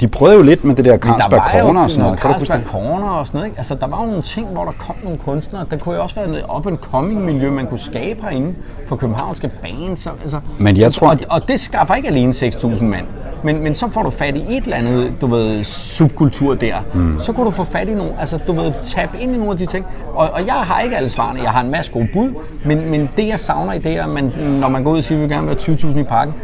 De 0.00 0.08
prøvede 0.08 0.36
jo 0.36 0.42
lidt 0.42 0.64
med 0.64 0.74
det 0.74 0.84
der 0.84 0.98
Carlsberg 0.98 1.42
Corner 1.60 1.82
og 1.82 1.90
sådan 1.90 2.04
noget. 2.04 2.20
Carlsberg? 2.20 2.60
Corner 2.66 3.08
og 3.08 3.26
sådan 3.26 3.38
noget. 3.38 3.46
Ikke? 3.48 3.58
Altså, 3.58 3.74
der 3.74 3.86
var 3.86 4.00
jo 4.00 4.06
nogle 4.06 4.22
ting, 4.22 4.48
hvor 4.48 4.64
der 4.64 4.72
kom 4.72 4.94
nogle 5.02 5.18
kunstnere. 5.18 5.66
Der 5.70 5.76
kunne 5.76 5.94
jo 5.94 6.02
også 6.02 6.14
være 6.16 6.28
noget 6.28 6.44
up 6.56 6.66
and 6.66 6.78
coming 6.78 7.24
miljø, 7.24 7.50
man 7.50 7.66
kunne 7.66 7.78
skabe 7.80 8.22
herinde 8.22 8.54
for 8.86 8.96
københavnske 8.96 9.50
bands. 9.62 10.06
og- 10.06 10.12
Altså, 10.22 10.40
Men 10.58 10.76
jeg 10.76 10.92
tror- 10.92 11.08
Og, 11.10 11.18
og 11.30 11.48
det 11.48 11.60
skaffer 11.60 11.94
ikke 11.94 12.08
alene 12.08 12.32
6.000 12.32 12.84
mand. 12.88 13.06
Men, 13.44 13.62
men 13.62 13.74
så 13.74 13.90
får 13.90 14.02
du 14.02 14.10
fat 14.10 14.36
i 14.36 14.44
et 14.48 14.64
eller 14.64 14.76
andet, 14.76 15.14
du 15.20 15.26
ved, 15.26 15.64
subkultur 15.64 16.54
der. 16.54 16.74
Mm. 16.94 17.20
Så 17.20 17.32
kan 17.32 17.44
du 17.44 17.50
få 17.50 17.64
fat 17.64 17.88
i 17.88 17.94
nogle, 17.94 18.12
altså 18.20 18.38
du 18.46 18.52
ved, 18.52 18.72
tabe 18.82 19.12
ind 19.20 19.34
i 19.34 19.36
nogle 19.36 19.50
af 19.52 19.58
de 19.58 19.66
ting. 19.66 19.86
Og, 20.12 20.30
og 20.30 20.46
jeg 20.46 20.54
har 20.54 20.80
ikke 20.80 20.96
alle 20.96 21.08
svarene, 21.08 21.42
jeg 21.42 21.50
har 21.50 21.60
en 21.60 21.70
masse 21.70 21.92
gode 21.92 22.08
bud, 22.12 22.34
men, 22.64 22.90
men 22.90 23.10
det 23.16 23.28
jeg 23.28 23.38
savner 23.38 23.72
i 23.72 23.78
det 23.78 23.96
er, 23.96 24.06
man, 24.06 24.32
når 24.60 24.68
man 24.68 24.84
går 24.84 24.90
ud 24.90 24.98
og 24.98 25.04
siger, 25.04 25.18
at 25.18 25.22
vi 25.22 25.26
vil 25.26 25.36
gerne 25.36 25.46
være 25.46 25.56
20.000 25.56 25.98
i 25.98 26.02
parken, 26.02 26.34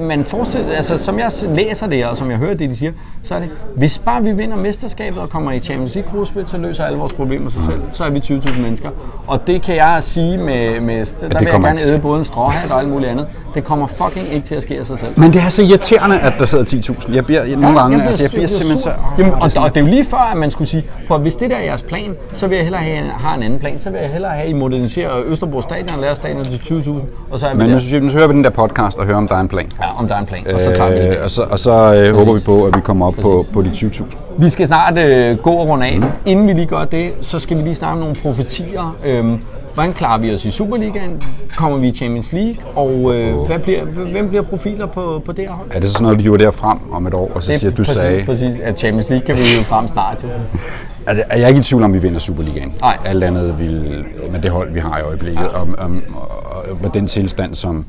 man 0.00 0.24
forestiller, 0.24 0.72
altså 0.72 0.98
som 0.98 1.18
jeg 1.18 1.30
læser 1.48 1.86
det, 1.86 2.06
og 2.06 2.16
som 2.16 2.30
jeg 2.30 2.38
hører 2.38 2.54
det, 2.54 2.70
de 2.70 2.76
siger, 2.76 2.92
så 3.22 3.34
er 3.34 3.38
det, 3.38 3.50
hvis 3.76 3.98
bare 3.98 4.22
vi 4.22 4.32
vinder 4.32 4.56
mesterskabet 4.56 5.22
og 5.22 5.30
kommer 5.30 5.52
i 5.52 5.58
Champions 5.58 5.94
League 5.94 6.10
gruppespil, 6.10 6.46
så 6.46 6.58
løser 6.58 6.84
alle 6.84 6.98
vores 6.98 7.12
problemer 7.12 7.50
sig 7.50 7.62
selv. 7.62 7.80
Så 7.92 8.04
er 8.04 8.10
vi 8.10 8.18
20.000 8.18 8.60
mennesker. 8.60 8.90
Og 9.26 9.46
det 9.46 9.62
kan 9.62 9.76
jeg 9.76 9.98
sige 10.00 10.38
med, 10.38 10.80
med 10.80 11.06
der 11.20 11.38
vil 11.38 11.48
jeg 11.52 11.60
gerne 11.60 11.80
æde 11.80 11.98
både 11.98 12.18
en 12.18 12.24
stråhat 12.24 12.70
og 12.70 12.80
alt 12.80 12.88
muligt 12.88 13.10
andet. 13.10 13.26
Det 13.54 13.64
kommer 13.64 13.86
fucking 13.86 14.32
ikke 14.32 14.46
til 14.46 14.54
at 14.54 14.62
ske 14.62 14.78
af 14.78 14.86
sig 14.86 14.98
selv. 14.98 15.10
Men 15.16 15.32
det 15.32 15.40
er 15.42 15.48
så 15.48 15.62
irriterende, 15.62 16.18
at 16.20 16.32
der 16.38 16.44
sidder 16.44 16.64
10.000. 16.64 17.14
Jeg 17.14 17.26
bliver 17.26 17.56
nogle 17.56 17.80
gange, 17.80 17.98
jeg 17.98 18.06
altså 18.06 18.22
jeg 18.22 18.30
bliver 18.30 18.42
jeg 18.42 18.50
simpelthen 18.50 18.78
så... 18.78 18.84
sur. 18.84 19.14
Jamen, 19.18 19.32
og, 19.32 19.40
og, 19.64 19.74
det 19.74 19.80
er 19.80 19.84
jo 19.84 19.90
lige 19.90 20.04
før, 20.04 20.30
at 20.32 20.36
man 20.36 20.50
skulle 20.50 20.68
sige, 20.68 20.84
på, 21.08 21.18
hvis 21.18 21.34
det 21.34 21.50
der 21.50 21.56
er 21.56 21.62
jeres 21.62 21.82
plan, 21.82 22.16
så 22.32 22.46
vil 22.46 22.56
jeg 22.56 22.64
hellere 22.64 22.82
have, 22.82 22.98
en- 22.98 23.10
har 23.10 23.34
en 23.34 23.42
anden 23.42 23.58
plan. 23.58 23.78
Så 23.78 23.90
vil 23.90 24.00
jeg 24.00 24.10
hellere 24.10 24.30
have, 24.32 24.44
at 24.44 24.50
I 24.50 24.52
moderniserer 24.52 25.10
Østerbro 25.26 25.62
Stadion 25.62 25.90
og 25.96 26.00
laver 26.00 26.14
stadion 26.14 26.44
til 26.44 26.58
20.000, 26.58 26.90
og 27.30 27.38
så 27.38 27.46
er 27.46 27.54
Men 27.54 27.70
nu 27.70 27.78
synes 27.78 27.92
jeg, 27.92 28.00
nu 28.00 28.08
hører 28.08 28.26
vi 28.26 28.34
den 28.34 28.44
der 28.44 28.50
podcast 28.50 28.98
og 28.98 29.06
hører, 29.06 29.16
om 29.16 29.28
der 29.28 29.34
er 29.34 29.40
en 29.40 29.48
plan. 29.48 29.66
Ja, 29.80 29.98
om 29.98 30.08
der 30.08 30.14
er 30.14 30.18
en 30.18 30.26
plan, 30.26 30.46
og 30.54 30.60
så 30.60 30.72
tager 30.74 30.90
vi 30.90 30.96
det. 30.96 31.08
Øh, 31.08 31.16
der. 31.16 31.22
og 31.22 31.30
så, 31.30 31.42
og 31.42 31.58
så 31.58 31.94
øh, 31.94 32.14
håber 32.16 32.32
vi 32.32 32.40
på, 32.40 32.64
at 32.64 32.76
vi 32.76 32.80
kommer 32.80 33.06
op 33.06 33.14
på, 33.22 33.46
på 33.52 33.62
de 33.62 33.68
20.000. 33.70 34.02
Vi 34.38 34.48
skal 34.48 34.66
snart 34.66 34.98
øh, 34.98 35.36
gå 35.38 35.50
og 35.50 35.68
runde 35.68 35.86
af. 35.86 35.98
Mm. 35.98 36.04
Inden 36.26 36.46
vi 36.48 36.52
lige 36.52 36.66
gør 36.66 36.84
det, 36.84 37.12
så 37.20 37.38
skal 37.38 37.56
vi 37.58 37.62
lige 37.62 37.74
snakke 37.74 37.92
om 37.92 37.98
nogle 37.98 38.14
profetier. 38.22 38.96
Øhm, 39.04 39.38
hvordan 39.74 39.92
klarer 39.92 40.18
vi 40.18 40.34
os 40.34 40.44
i 40.44 40.50
Superligaen? 40.50 41.22
Kommer 41.56 41.78
vi 41.78 41.88
i 41.88 41.92
Champions 41.92 42.32
League? 42.32 42.56
Og 42.74 43.14
øh, 43.14 43.34
hvad 43.36 43.58
bliver, 43.58 43.84
hvem 43.84 44.28
bliver 44.28 44.42
profiler 44.42 44.86
på, 44.86 45.22
på 45.24 45.32
det 45.32 45.44
her 45.44 45.52
hold? 45.52 45.68
Er 45.70 45.80
det 45.80 45.88
så 45.88 45.92
sådan 45.92 46.02
noget, 46.02 46.18
du 46.18 46.22
hiver 46.22 46.36
der 46.36 46.50
frem 46.50 46.78
om 46.92 47.06
et 47.06 47.14
år, 47.14 47.30
og 47.34 47.42
så 47.42 47.58
siger, 47.58 47.70
du 47.70 47.76
præcis, 47.76 47.94
sagde... 47.94 48.24
Præcis, 48.24 48.60
at 48.60 48.78
Champions 48.78 49.10
League 49.10 49.26
kan 49.26 49.36
vi 49.36 49.40
jo 49.58 49.64
frem 49.64 49.88
snart. 49.88 50.22
Jo. 50.24 50.28
Altså, 51.06 51.24
jeg 51.30 51.40
er 51.40 51.48
ikke 51.48 51.60
i 51.60 51.62
tvivl 51.62 51.82
om, 51.82 51.94
vi 51.94 51.98
vinder 51.98 52.18
Superligaen. 52.18 52.72
Nej. 52.80 52.98
Alt 53.04 53.24
andet 53.24 53.58
vil, 53.58 54.04
med 54.32 54.40
det 54.40 54.50
hold, 54.50 54.72
vi 54.72 54.80
har 54.80 54.98
i 54.98 55.02
øjeblikket, 55.02 55.48
og, 55.48 55.68
og, 55.78 55.90
og, 56.14 56.64
og 56.70 56.76
med 56.82 56.90
den 56.94 57.06
tilstand, 57.06 57.54
som 57.54 57.86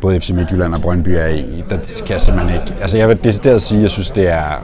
både 0.00 0.20
FC 0.20 0.30
Midtjylland 0.30 0.74
og 0.74 0.80
Brøndby 0.80 1.08
er 1.08 1.26
i, 1.26 1.64
der 1.70 1.76
kan 1.76 2.10
jeg 2.10 2.20
simpelthen 2.20 2.54
ikke... 2.54 2.74
Altså, 2.80 2.96
jeg 2.96 3.08
vil 3.08 3.24
decideret 3.24 3.62
sige, 3.62 3.78
at 3.78 3.82
jeg 3.82 3.90
synes, 3.90 4.10
det 4.10 4.28
er 4.28 4.62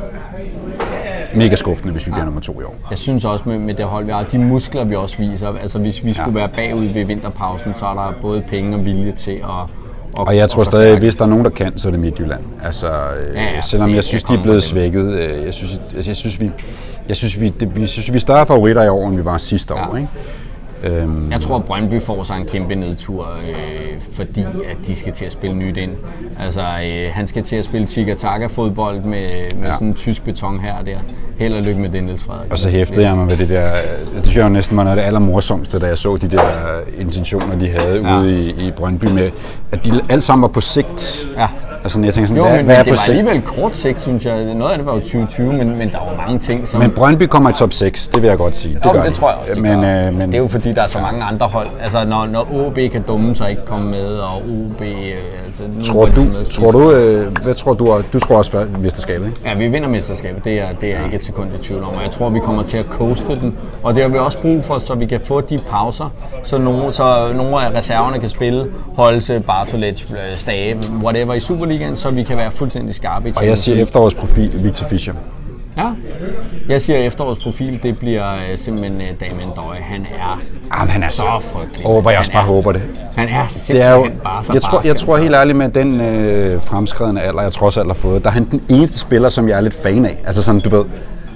mega 1.34 1.54
skuffende, 1.56 1.92
hvis 1.92 2.06
vi 2.06 2.10
bliver 2.10 2.24
nummer 2.24 2.40
to 2.40 2.60
i 2.60 2.64
år. 2.64 2.74
Jeg 2.90 2.98
synes 2.98 3.24
også 3.24 3.44
med, 3.48 3.58
med 3.58 3.74
det 3.74 3.84
hold, 3.84 4.04
vi 4.04 4.10
har, 4.12 4.22
de 4.22 4.38
muskler, 4.38 4.84
vi 4.84 4.94
også 4.94 5.16
viser, 5.18 5.48
altså 5.60 5.78
hvis 5.78 6.04
vi 6.04 6.12
skulle 6.12 6.34
være 6.34 6.48
bagud 6.48 6.84
ved 6.84 7.04
vinterpausen, 7.04 7.74
så 7.74 7.86
er 7.86 7.94
der 7.94 8.12
både 8.20 8.40
penge 8.50 8.76
og 8.76 8.84
vilje 8.84 9.12
til 9.12 9.30
at, 9.30 9.38
at 9.40 10.28
Og 10.28 10.36
jeg 10.36 10.50
tror 10.50 10.60
at 10.60 10.66
stadig, 10.66 10.84
forstærke. 10.86 11.00
hvis 11.00 11.16
der 11.16 11.24
er 11.24 11.28
nogen, 11.28 11.44
der 11.44 11.50
kan, 11.50 11.78
så 11.78 11.88
er 11.88 11.90
det 11.90 12.00
Midtjylland. 12.00 12.40
Altså, 12.64 12.86
øh, 12.86 13.34
Ja, 13.36 13.42
ja, 13.42 13.60
selvom 13.60 13.88
det- 13.88 13.96
jeg 13.96 14.04
synes, 14.04 14.22
de 14.22 14.34
er 14.34 14.42
blevet 14.42 14.62
svækket. 14.62 15.12
øh, 15.12 15.44
Jeg 15.46 15.54
synes, 15.54 15.80
jeg, 15.96 16.06
jeg 16.06 16.16
synes, 16.16 16.40
vi, 16.40 16.50
jeg 17.08 17.16
synes, 17.16 17.40
vi, 17.40 17.48
det, 17.48 17.76
vi, 17.76 17.86
synes, 17.86 18.12
vi 18.12 18.16
er 18.16 18.20
større 18.20 18.46
favoritter 18.46 18.82
i 18.82 18.88
år, 18.88 19.08
end 19.08 19.16
vi 19.16 19.24
var 19.24 19.36
sidste 19.36 19.74
år. 19.74 19.96
Ikke? 19.96 20.08
Øhm, 20.84 21.32
Jeg 21.32 21.40
tror, 21.40 21.56
at 21.56 21.64
Brøndby 21.64 22.00
får 22.00 22.22
sig 22.22 22.36
en 22.36 22.46
kæmpe 22.46 22.74
nedtur, 22.74 23.26
øh, 23.48 24.00
fordi 24.12 24.40
at 24.40 24.76
de 24.86 24.96
skal 24.96 25.12
til 25.12 25.24
at 25.24 25.32
spille 25.32 25.56
nyt 25.56 25.76
ind. 25.76 25.90
Altså, 26.40 26.60
øh, 26.60 27.10
han 27.12 27.26
skal 27.26 27.42
til 27.42 27.56
at 27.56 27.64
spille 27.64 27.86
tiki-taka-fodbold 27.86 28.96
med, 29.00 29.04
med 29.56 29.66
Ja. 29.68 29.72
sådan 29.72 29.88
en 29.88 29.94
tysk 29.94 30.24
beton 30.24 30.60
her 30.60 30.74
og 30.74 30.86
der. 30.86 30.96
Held 31.38 31.54
og 31.54 31.62
lykke 31.64 31.80
med 31.80 31.88
det, 31.88 32.04
Niels 32.04 32.24
Frederik. 32.24 32.52
og 32.52 32.58
så 32.58 32.68
hæftede 32.68 33.06
jeg 33.06 33.16
mig 33.16 33.30
ved 33.30 33.36
det 33.36 33.48
der, 33.48 33.70
det 34.14 34.22
synes 34.24 34.36
jeg 34.36 34.44
jo 34.44 34.48
næsten 34.48 34.76
var 34.76 34.82
noget 34.84 34.96
af 34.96 35.00
det 35.02 35.06
allermorsomste, 35.06 35.78
da 35.78 35.86
jeg 35.86 35.98
så 35.98 36.16
de 36.16 36.28
der 36.30 36.40
intentioner, 36.98 37.58
de 37.58 37.68
havde 37.68 38.00
Ja. 38.08 38.18
ude 38.20 38.40
i, 38.40 38.66
i 38.66 38.70
Brøndby 38.70 39.04
med, 39.04 39.30
at 39.72 39.84
de 39.84 40.00
alle 40.08 40.20
sammen 40.22 40.42
var 40.42 40.48
på 40.48 40.60
sigt. 40.60 41.26
Ja. 41.36 41.48
Altså, 41.84 42.00
jeg 42.00 42.14
tænker 42.14 42.28
sådan, 42.28 42.36
Jo, 42.42 42.48
hvad, 42.48 42.56
men, 42.56 42.64
hvad 42.64 42.76
er 42.76 42.82
det 42.82 42.86
på 42.90 42.96
var 42.96 42.96
sigt? 42.96 43.18
alligevel 43.18 43.42
kort 43.42 43.76
sigt, 43.76 44.00
synes 44.02 44.26
jeg. 44.26 44.54
Noget 44.54 44.72
af 44.72 44.78
det 44.78 44.86
var 44.86 44.92
jo 44.94 44.98
2020, 44.98 45.52
men, 45.52 45.78
men 45.78 45.88
der 45.88 45.98
var 45.98 46.16
mange 46.16 46.38
ting, 46.38 46.68
som... 46.68 46.80
Men 46.80 46.90
Brøndby 46.90 47.22
kommer 47.22 47.50
i 47.50 47.52
top 47.52 47.72
6, 47.72 48.08
det 48.08 48.22
vil 48.22 48.28
jeg 48.28 48.38
godt 48.38 48.56
sige. 48.56 48.74
Det, 48.74 48.84
Jo, 48.84 48.92
gør 48.92 49.02
det 49.02 49.10
de. 49.10 49.16
tror 49.16 49.28
jeg 49.30 49.38
også, 49.38 49.54
de 49.54 49.60
men, 49.60 49.80
gør. 49.80 50.06
øh, 50.06 50.14
men, 50.14 50.26
Det 50.28 50.34
er 50.34 50.38
jo 50.38 50.46
fordi, 50.48 50.72
der 50.72 50.82
er 50.82 50.86
så 50.86 50.98
mange 51.00 51.22
andre 51.24 51.46
hold. 51.46 51.68
Altså, 51.82 52.04
når, 52.06 52.26
når 52.26 52.66
OB 52.66 52.78
kan 52.92 53.02
dumme 53.02 53.36
sig 53.36 53.50
ikke 53.50 53.64
komme 53.64 53.90
med, 53.90 54.06
og 54.06 54.36
OB... 54.36 54.80
Øh, 54.82 54.88
altså, 55.60 55.78
nu 55.78 55.82
Tror 55.82 56.06
du, 56.06 56.44
tror 56.44 56.70
du, 56.70 56.92
øh, 56.92 57.38
hvad 57.42 57.54
tror 57.54 57.74
du, 57.74 58.02
du 58.12 58.18
tror 58.18 58.36
også 58.36 58.66
mesterskabet, 58.78 59.26
ikke? 59.26 59.40
Ja, 59.44 59.54
vi 59.54 59.68
vinder 59.68 59.88
mesterskabet. 59.88 60.44
Det 60.44 60.60
er, 60.60 60.72
det 60.80 60.94
er 60.94 61.04
ikke 61.04 61.16
et 61.16 61.24
sekund 61.24 61.50
i 61.60 61.62
tvivl 61.62 61.82
om. 61.82 61.88
Og 61.88 62.02
jeg 62.02 62.10
tror, 62.10 62.30
vi 62.30 62.38
kommer 62.38 62.62
til 62.62 62.76
at 62.78 62.84
coaste 62.84 63.36
den. 63.40 63.56
Og 63.82 63.94
det 63.94 64.02
har 64.02 64.10
vi 64.10 64.18
også 64.18 64.38
brug 64.38 64.64
for, 64.64 64.78
så 64.78 64.94
vi 64.94 65.06
kan 65.06 65.20
få 65.24 65.40
de 65.40 65.58
pauser, 65.70 66.12
så 66.42 66.58
nogle, 66.58 66.92
så 66.92 67.32
nogle 67.36 67.66
af 67.66 67.70
reserverne 67.74 68.18
kan 68.18 68.28
spille 68.28 68.66
Holse, 68.96 69.40
Bartolets, 69.46 70.06
øh, 70.10 70.36
Stage, 70.36 70.78
whatever 71.02 71.34
i 71.34 71.40
Superligaen, 71.40 71.96
så 71.96 72.10
vi 72.10 72.22
kan 72.22 72.36
være 72.36 72.50
fuldstændig 72.50 72.94
skarpe 72.94 73.28
i 73.28 73.32
Og 73.36 73.46
jeg 73.46 73.58
siger 73.58 73.82
efterårsprofil 73.82 74.64
Victor 74.64 74.86
Fischer. 74.86 75.14
Ja. 75.76 75.84
Jeg 76.68 76.80
siger, 76.82 76.98
at 76.98 77.04
efterårets 77.06 77.42
profil, 77.42 77.80
det 77.82 77.98
bliver 77.98 78.32
øh, 78.34 78.58
simpelthen 78.58 79.00
øh, 79.00 79.06
Damien 79.20 79.48
Døje. 79.56 79.80
Han 79.80 80.06
er 80.18 80.40
Ah, 80.70 80.80
men 80.80 80.88
han 80.90 81.02
er 81.02 81.08
så 81.08 81.24
frygtelig. 81.52 81.86
Åh, 81.86 82.02
hvor 82.02 82.10
jeg 82.10 82.18
også 82.18 82.32
Han 82.32 82.38
bare 82.38 82.48
er- 82.48 82.54
håber 82.54 82.72
det. 82.72 82.82
Han 83.16 83.28
er 83.28 83.32
Det 83.32 83.36
er 83.40 83.46
simpelthen 83.50 84.04
jo, 84.04 84.10
bare 84.24 84.44
så 84.44 84.52
jeg, 84.52 84.62
tror, 84.62 84.76
barsk, 84.78 84.86
jeg 84.88 84.96
tror 84.96 85.12
altså. 85.14 85.22
helt 85.22 85.34
ærligt 85.36 85.58
med 85.58 85.68
den 85.68 86.00
øh, 86.00 86.62
fremskredende 86.62 87.20
alder, 87.20 87.42
jeg 87.42 87.52
trods 87.52 87.76
alt 87.76 87.86
har 87.86 87.94
fået, 87.94 88.22
der 88.22 88.28
er 88.28 88.32
han 88.34 88.44
den 88.50 88.62
eneste 88.68 88.98
spiller, 88.98 89.28
som 89.28 89.48
jeg 89.48 89.56
er 89.56 89.60
lidt 89.60 89.74
fan 89.82 90.04
af. 90.06 90.18
Altså 90.26 90.42
sådan, 90.42 90.60
du 90.60 90.70
ved, 90.76 90.84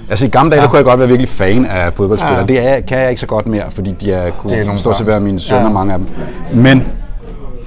altså 0.09 0.25
i 0.25 0.29
gamle 0.29 0.51
dage, 0.51 0.61
der 0.61 0.67
kunne 0.67 0.77
jeg 0.77 0.85
godt 0.85 0.99
være 0.99 1.07
virkelig 1.07 1.29
fan 1.29 1.65
af 1.65 1.93
fodboldspillere. 1.93 2.39
Ja. 2.39 2.45
Det 2.45 2.67
er, 2.67 2.79
kan 2.79 2.99
jeg 2.99 3.09
ikke 3.09 3.21
så 3.21 3.27
godt 3.27 3.47
mere, 3.47 3.71
fordi 3.71 3.91
de 4.01 4.11
er, 4.11 4.19
Det 4.19 4.27
er 4.27 4.31
kunne 4.31 4.63
nogle 4.65 4.79
stå 4.79 4.93
til 4.93 5.03
at 5.03 5.05
børn. 5.05 5.11
være 5.13 5.21
mine 5.21 5.39
sønner, 5.39 5.63
Ja. 5.63 5.69
mange 5.69 5.93
af 5.93 5.99
dem. 5.99 6.07
Men, 6.53 6.87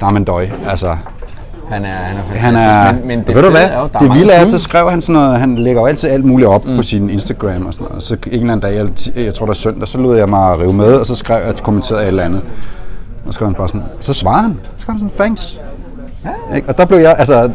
der 0.00 0.06
er 0.06 0.10
man 0.10 0.24
døj. 0.24 0.48
Altså, 0.68 0.96
Han 1.70 1.84
er, 1.84 1.90
han 1.90 2.16
er 2.16 2.22
fantastisk. 2.22 2.42
han 2.42 2.56
er, 2.56 2.92
men, 2.92 3.06
men 3.08 3.18
det 3.18 3.34
ved 3.36 3.42
du 3.42 3.50
hvad, 3.50 3.64
er 3.64 3.80
jo, 3.80 3.88
der 3.92 3.98
er 3.98 4.02
det 4.02 4.14
vilde 4.14 4.32
er, 4.32 4.44
så 4.44 4.58
skrev 4.58 4.90
han 4.90 5.02
sådan 5.02 5.12
noget, 5.22 5.40
han 5.40 5.56
lægger 5.58 5.80
jo 5.80 5.86
altid 5.86 6.08
alt 6.08 6.24
muligt 6.24 6.48
op 6.48 6.64
mm. 6.66 6.76
på 6.76 6.82
sin 6.82 7.10
Instagram 7.10 7.66
og 7.66 7.74
sådan 7.74 7.86
noget. 7.88 8.02
Så 8.02 8.14
en 8.14 8.32
eller 8.32 8.52
anden 8.52 8.60
dag, 8.60 8.88
ti- 8.96 9.24
jeg 9.24 9.34
tror 9.34 9.46
det 9.46 9.50
er 9.50 9.54
søndag, 9.56 9.88
så 9.88 9.98
lod 9.98 10.16
jeg 10.16 10.28
mig 10.28 10.60
rive 10.60 10.72
med, 10.72 10.92
og 10.94 11.06
så 11.06 11.14
skrev 11.14 11.46
jeg, 11.46 11.54
kommenterede 11.62 12.00
jeg 12.00 12.06
et 12.06 12.08
eller 12.08 12.24
andet. 12.24 12.42
Og 13.26 13.32
så 13.32 13.32
skrev 13.32 13.48
han 13.48 13.54
bare 13.54 13.68
sådan, 13.68 13.82
så 14.00 14.12
svarede 14.12 14.42
han, 14.42 14.56
så 14.76 14.82
skrev 14.82 14.92
han 14.92 14.98
sådan, 14.98 15.12
thanks. 15.18 15.58
Ja. 16.24 16.56
Ikke? 16.56 16.68
Og 16.68 16.76
der 16.78 16.84
blev 16.84 16.98
jeg, 16.98 17.16
altså, 17.18 17.50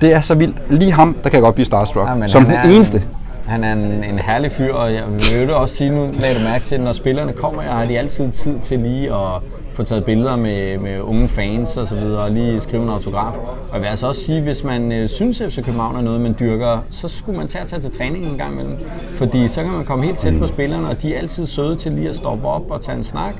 det 0.00 0.12
er 0.14 0.20
så 0.20 0.34
vildt. 0.34 0.56
Lige 0.70 0.92
ham, 0.92 1.16
der 1.22 1.28
kan 1.28 1.36
jeg 1.36 1.42
godt 1.42 1.54
blive 1.54 1.66
starstruck. 1.66 2.08
Ja, 2.20 2.28
som 2.28 2.44
den 2.44 2.54
er 2.54 2.62
eneste. 2.62 2.96
En, 2.96 3.02
han 3.46 3.64
er 3.64 3.72
en, 3.72 3.78
en 3.78 4.18
herlig 4.18 4.52
fyr, 4.52 4.74
og 4.74 4.92
jeg 4.94 5.02
vil 5.40 5.54
også 5.54 5.76
sige, 5.76 5.90
nu 5.90 6.08
lagde 6.20 6.38
du 6.38 6.44
mærke 6.44 6.64
til, 6.64 6.80
når 6.80 6.92
spillerne 6.92 7.32
kommer, 7.32 7.62
jeg 7.62 7.72
har 7.72 7.84
de 7.84 7.98
altid 7.98 8.30
tid 8.30 8.58
til 8.58 8.78
lige 8.78 9.08
at 9.08 9.42
få 9.76 9.82
taget 9.82 10.04
billeder 10.04 10.36
med, 10.36 10.78
med 10.78 11.00
unge 11.00 11.28
fans 11.28 11.76
og 11.76 11.86
så 11.86 11.94
videre, 11.94 12.22
og 12.22 12.30
lige 12.30 12.60
skrive 12.60 12.82
en 12.82 12.88
autograf. 12.88 13.32
Og 13.68 13.74
jeg 13.74 13.80
vil 13.80 13.86
altså 13.88 14.06
også 14.08 14.20
sige, 14.20 14.42
hvis 14.42 14.64
man 14.64 14.92
øh, 14.92 15.08
synes, 15.08 15.40
at 15.40 15.52
FC 15.52 15.56
København 15.64 15.96
er 15.96 16.00
noget, 16.00 16.20
man 16.20 16.36
dyrker, 16.40 16.78
så 16.90 17.08
skulle 17.08 17.38
man 17.38 17.48
tage 17.48 17.62
at 17.62 17.68
tage 17.68 17.82
til 17.82 17.90
træning 17.90 18.26
en 18.26 18.38
gang 18.38 18.52
imellem. 18.52 18.76
Fordi 19.16 19.48
så 19.48 19.62
kan 19.62 19.72
man 19.72 19.84
komme 19.84 20.04
helt 20.04 20.18
tæt 20.18 20.34
på 20.38 20.46
spillerne, 20.46 20.88
og 20.88 21.02
de 21.02 21.14
er 21.14 21.18
altid 21.18 21.46
søde 21.46 21.76
til 21.76 21.92
lige 21.92 22.08
at 22.08 22.16
stoppe 22.16 22.48
op 22.48 22.70
og 22.70 22.82
tage 22.82 22.98
en 22.98 23.04
snak, 23.04 23.34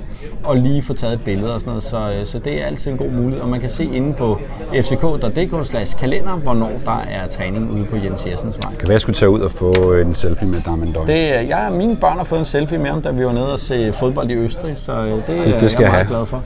og 0.45 0.57
lige 0.57 0.83
få 0.83 0.93
taget 0.95 1.15
et 1.15 1.21
billede 1.25 1.55
og 1.55 1.61
sådan 1.61 1.69
noget. 1.71 1.83
Så, 1.83 1.97
øh, 2.21 2.27
så 2.27 2.39
det 2.39 2.63
er 2.63 2.67
altid 2.67 2.91
en 2.91 2.97
god 2.97 3.11
mulighed, 3.11 3.41
og 3.43 3.49
man 3.49 3.61
kan 3.61 3.71
se 3.71 3.85
inde 3.85 4.13
på 4.15 4.39
fck.dk 4.83 5.99
kalender, 5.99 6.33
hvornår 6.37 6.71
der 6.85 6.99
er 7.11 7.27
træning 7.27 7.73
ude 7.73 7.85
på 7.85 7.97
Jens 7.97 8.27
Jessens 8.27 8.57
vej. 8.63 8.71
Kan 8.79 8.89
være, 8.89 8.93
jeg 8.93 9.01
skulle 9.01 9.17
tage 9.17 9.31
ud 9.31 9.41
og 9.41 9.51
få 9.51 9.93
en 9.93 10.15
selfie 10.15 10.49
med 10.49 10.61
Darman 10.67 10.93
Døj. 10.93 11.05
Det, 11.07 11.35
er- 11.37 11.41
jeg, 11.41 11.73
mine 11.73 11.97
børn 12.01 12.17
har 12.17 12.25
fået 12.25 12.39
en 12.39 12.45
selfie 12.45 12.79
med 12.79 12.91
ham, 12.91 13.03
da 13.03 13.11
vi 13.11 13.25
var 13.25 13.33
nede 13.33 13.53
og 13.53 13.59
se 13.59 13.93
fodbold 13.93 14.31
i 14.31 14.35
Østrig, 14.35 14.73
så 14.79 14.93
øh, 14.93 15.11
det, 15.11 15.27
det, 15.27 15.61
det 15.61 15.71
skal 15.71 15.83
jeg 15.83 15.93
jeg 15.93 15.93
meget 15.93 16.07
have. 16.07 16.26
Glad 16.29 16.41
for. 16.41 16.43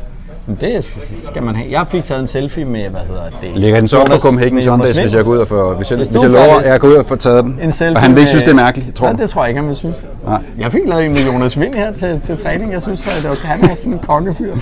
Det 0.61 0.85
skal 1.25 1.43
man 1.43 1.57
have. 1.57 1.71
Jeg 1.71 1.87
fik 1.89 2.05
taget 2.05 2.21
en 2.21 2.27
selfie 2.27 2.65
med, 2.65 2.89
hvad 2.89 3.01
hedder 3.09 3.23
det? 3.41 3.51
Lægger 3.55 3.79
den 3.79 3.89
så 3.89 3.99
op 3.99 4.07
på 4.07 4.19
Copenhagen 4.19 4.55
med 4.55 4.63
Jonas 4.63 4.89
Sundays, 4.89 5.05
hvis 5.05 5.15
jeg 5.15 5.25
går 5.25 5.31
ud 5.33 5.39
og 5.39 5.49
får, 5.49 5.75
hvis 5.75 5.91
jeg, 5.91 5.97
Hvis 5.97 6.09
hvis 6.09 6.17
du 6.17 6.23
jeg 6.23 6.31
lover, 6.31 6.55
det- 6.59 6.65
at 6.65 6.71
jeg 6.73 6.81
går 6.81 6.89
ud 6.89 6.95
og 6.95 7.07
får 7.07 7.17
taget 7.17 7.45
den. 7.45 7.59
En 7.63 7.73
selfie 7.73 7.97
og 7.97 8.01
han 8.03 8.11
vil 8.15 8.19
ikke 8.19 8.29
synes, 8.29 8.43
det 8.43 8.51
er 8.51 8.55
mærkeligt, 8.55 8.95
tror 8.97 9.05
Nej, 9.07 9.11
jeg. 9.13 9.19
det 9.19 9.31
tror 9.31 9.43
jeg 9.43 9.49
ikke, 9.49 9.61
han 9.61 9.69
vil 9.69 9.77
synes. 9.77 10.07
Nej. 10.27 10.43
Jeg 10.59 10.73
fik 10.73 10.81
lavet 10.87 11.05
en 11.05 11.11
med 11.13 11.21
Jonas 11.33 11.61
Vind 11.61 11.75
her 11.75 11.93
til, 11.93 12.21
til 12.21 12.37
træning. 12.37 12.73
Jeg 12.73 12.83
synes, 12.83 13.07
at 13.07 13.13
det 13.23 13.31
var, 13.31 13.37
han 13.47 13.71
er 13.71 13.75
sådan 13.75 13.93
en 13.93 13.99
kokkefyr. 13.99 14.55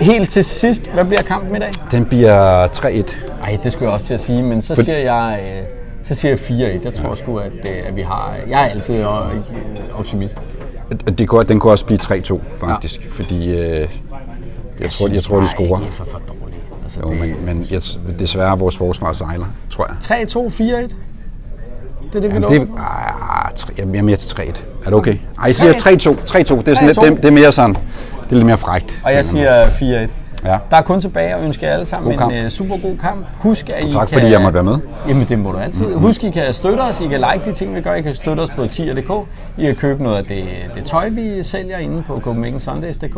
Helt 0.00 0.30
til 0.30 0.44
sidst, 0.44 0.90
hvad 0.94 1.04
bliver 1.04 1.22
kampen 1.22 1.56
i 1.56 1.58
dag? 1.58 1.70
Den 1.90 2.04
bliver 2.04 2.66
3-1. 2.66 3.16
Ej, 3.42 3.58
det 3.64 3.72
skulle 3.72 3.86
jeg 3.88 3.94
også 3.94 4.06
til 4.06 4.14
at 4.14 4.20
sige, 4.20 4.42
men 4.42 4.62
så 4.62 4.74
siger 4.74 4.98
jeg, 4.98 5.38
øh, 5.42 5.62
så 6.02 6.14
siger 6.14 6.30
jeg 6.32 6.38
4-1. 6.80 6.84
Jeg 6.84 6.94
tror 6.94 7.14
sgu, 7.14 7.36
at, 7.38 7.52
øh, 7.64 7.88
at 7.88 7.96
vi 7.96 8.02
har... 8.02 8.34
Jeg 8.48 8.62
er 8.64 8.66
altid 8.70 8.94
øh, 8.94 9.06
optimist. 9.98 10.38
Det 10.90 11.28
kunne, 11.28 11.42
den 11.44 11.60
kunne 11.60 11.72
også 11.72 11.86
blive 11.86 11.98
3-2, 11.98 12.40
faktisk. 12.56 13.04
Ja. 13.04 13.10
Fordi 13.10 13.50
øh, 13.50 13.56
jeg, 13.56 13.88
jeg, 14.80 14.90
tror, 14.90 15.08
jeg 15.08 15.22
tror, 15.22 15.40
de 15.40 15.48
scorer. 15.48 15.78
Det 15.78 15.88
er 15.88 15.92
for, 15.92 16.04
for 16.04 16.18
dårligt. 16.28 16.60
Altså, 16.82 17.00
Jo, 17.00 17.08
det, 17.08 17.20
men, 17.20 17.44
men 17.44 17.66
jeg, 17.70 17.82
desværre 18.18 18.58
vores 18.58 18.76
forsvar 18.76 19.12
sejler, 19.12 19.46
tror 19.70 19.86
jeg. 20.10 20.26
3-2, 20.26 20.88
4-1. 20.88 20.94
Det 22.12 22.16
er 22.16 22.20
det, 22.20 22.30
vi 22.30 22.34
Jamen, 22.34 22.50
det, 22.50 22.68
ah, 22.78 23.54
tre, 23.54 23.72
jeg 23.78 23.98
er 23.98 24.02
mere 24.02 24.16
til 24.16 24.34
3-1. 24.34 24.42
Er 24.42 24.52
det 24.84 24.94
okay? 24.94 25.12
Ej, 25.12 25.44
jeg 25.46 25.54
siger 25.54 25.72
3-2. 25.72 25.76
3-2. 25.76 25.88
Det 25.88 26.68
er, 26.68 26.74
sådan 26.74 26.86
lidt, 26.86 26.98
3-2. 26.98 27.04
det, 27.04 27.16
det 27.16 27.24
er 27.24 27.30
mere 27.30 27.52
sådan. 27.52 27.74
Det 27.74 28.30
er 28.30 28.34
lidt 28.34 28.46
mere 28.46 28.56
frægt. 28.56 29.02
Og 29.04 29.12
jeg 29.12 29.24
siger 29.24 29.66
4-1. 29.66 30.10
Ja. 30.46 30.58
Der 30.70 30.76
er 30.76 30.82
kun 30.82 31.00
tilbage 31.00 31.34
at 31.34 31.44
ønske 31.44 31.66
jer 31.66 31.72
alle 31.72 31.84
sammen 31.84 32.16
God 32.16 32.32
en 32.32 32.44
uh, 32.44 32.50
super 32.50 32.76
god 32.82 32.96
kamp. 32.96 33.26
Husk, 33.38 33.70
at 33.70 33.84
I 33.84 33.90
tak, 33.90 34.08
kan... 34.08 34.18
fordi 34.18 34.32
jeg 34.32 34.40
måtte 34.40 34.54
være 34.54 34.64
med. 34.64 34.78
Jamen, 35.08 35.26
det 35.28 35.38
må 35.38 35.52
du 35.52 35.58
altid. 35.58 35.94
Husk, 35.94 36.24
I 36.24 36.30
kan 36.30 36.54
støtte 36.54 36.80
os. 36.80 37.00
I 37.00 37.06
kan 37.06 37.24
like 37.32 37.44
de 37.44 37.52
ting, 37.52 37.74
vi 37.74 37.80
gør. 37.80 37.94
I 37.94 38.02
kan 38.02 38.14
støtte 38.14 38.40
os 38.40 38.50
på 38.50 38.66
tier.dk. 38.66 39.28
I 39.58 39.64
kan 39.64 39.74
købe 39.74 40.02
noget 40.02 40.16
af 40.16 40.24
det, 40.24 40.44
det 40.74 40.84
tøj, 40.84 41.08
vi 41.08 41.42
sælger 41.42 41.78
inde 41.78 42.02
på 42.06 42.20
CopenhagenSundays.dk. 42.20 43.16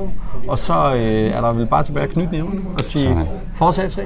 Og 0.49 0.59
så 0.59 0.95
øh, 0.95 1.37
er 1.37 1.41
der 1.41 1.53
vel 1.53 1.67
bare 1.67 1.83
tilbage 1.83 2.05
at 2.05 2.11
knytte 2.13 2.33
nævnene 2.33 2.61
og 2.75 2.81
sige, 2.81 3.09
Sådan. 3.09 3.27
fortsæt 3.57 3.93
FC. 3.93 3.99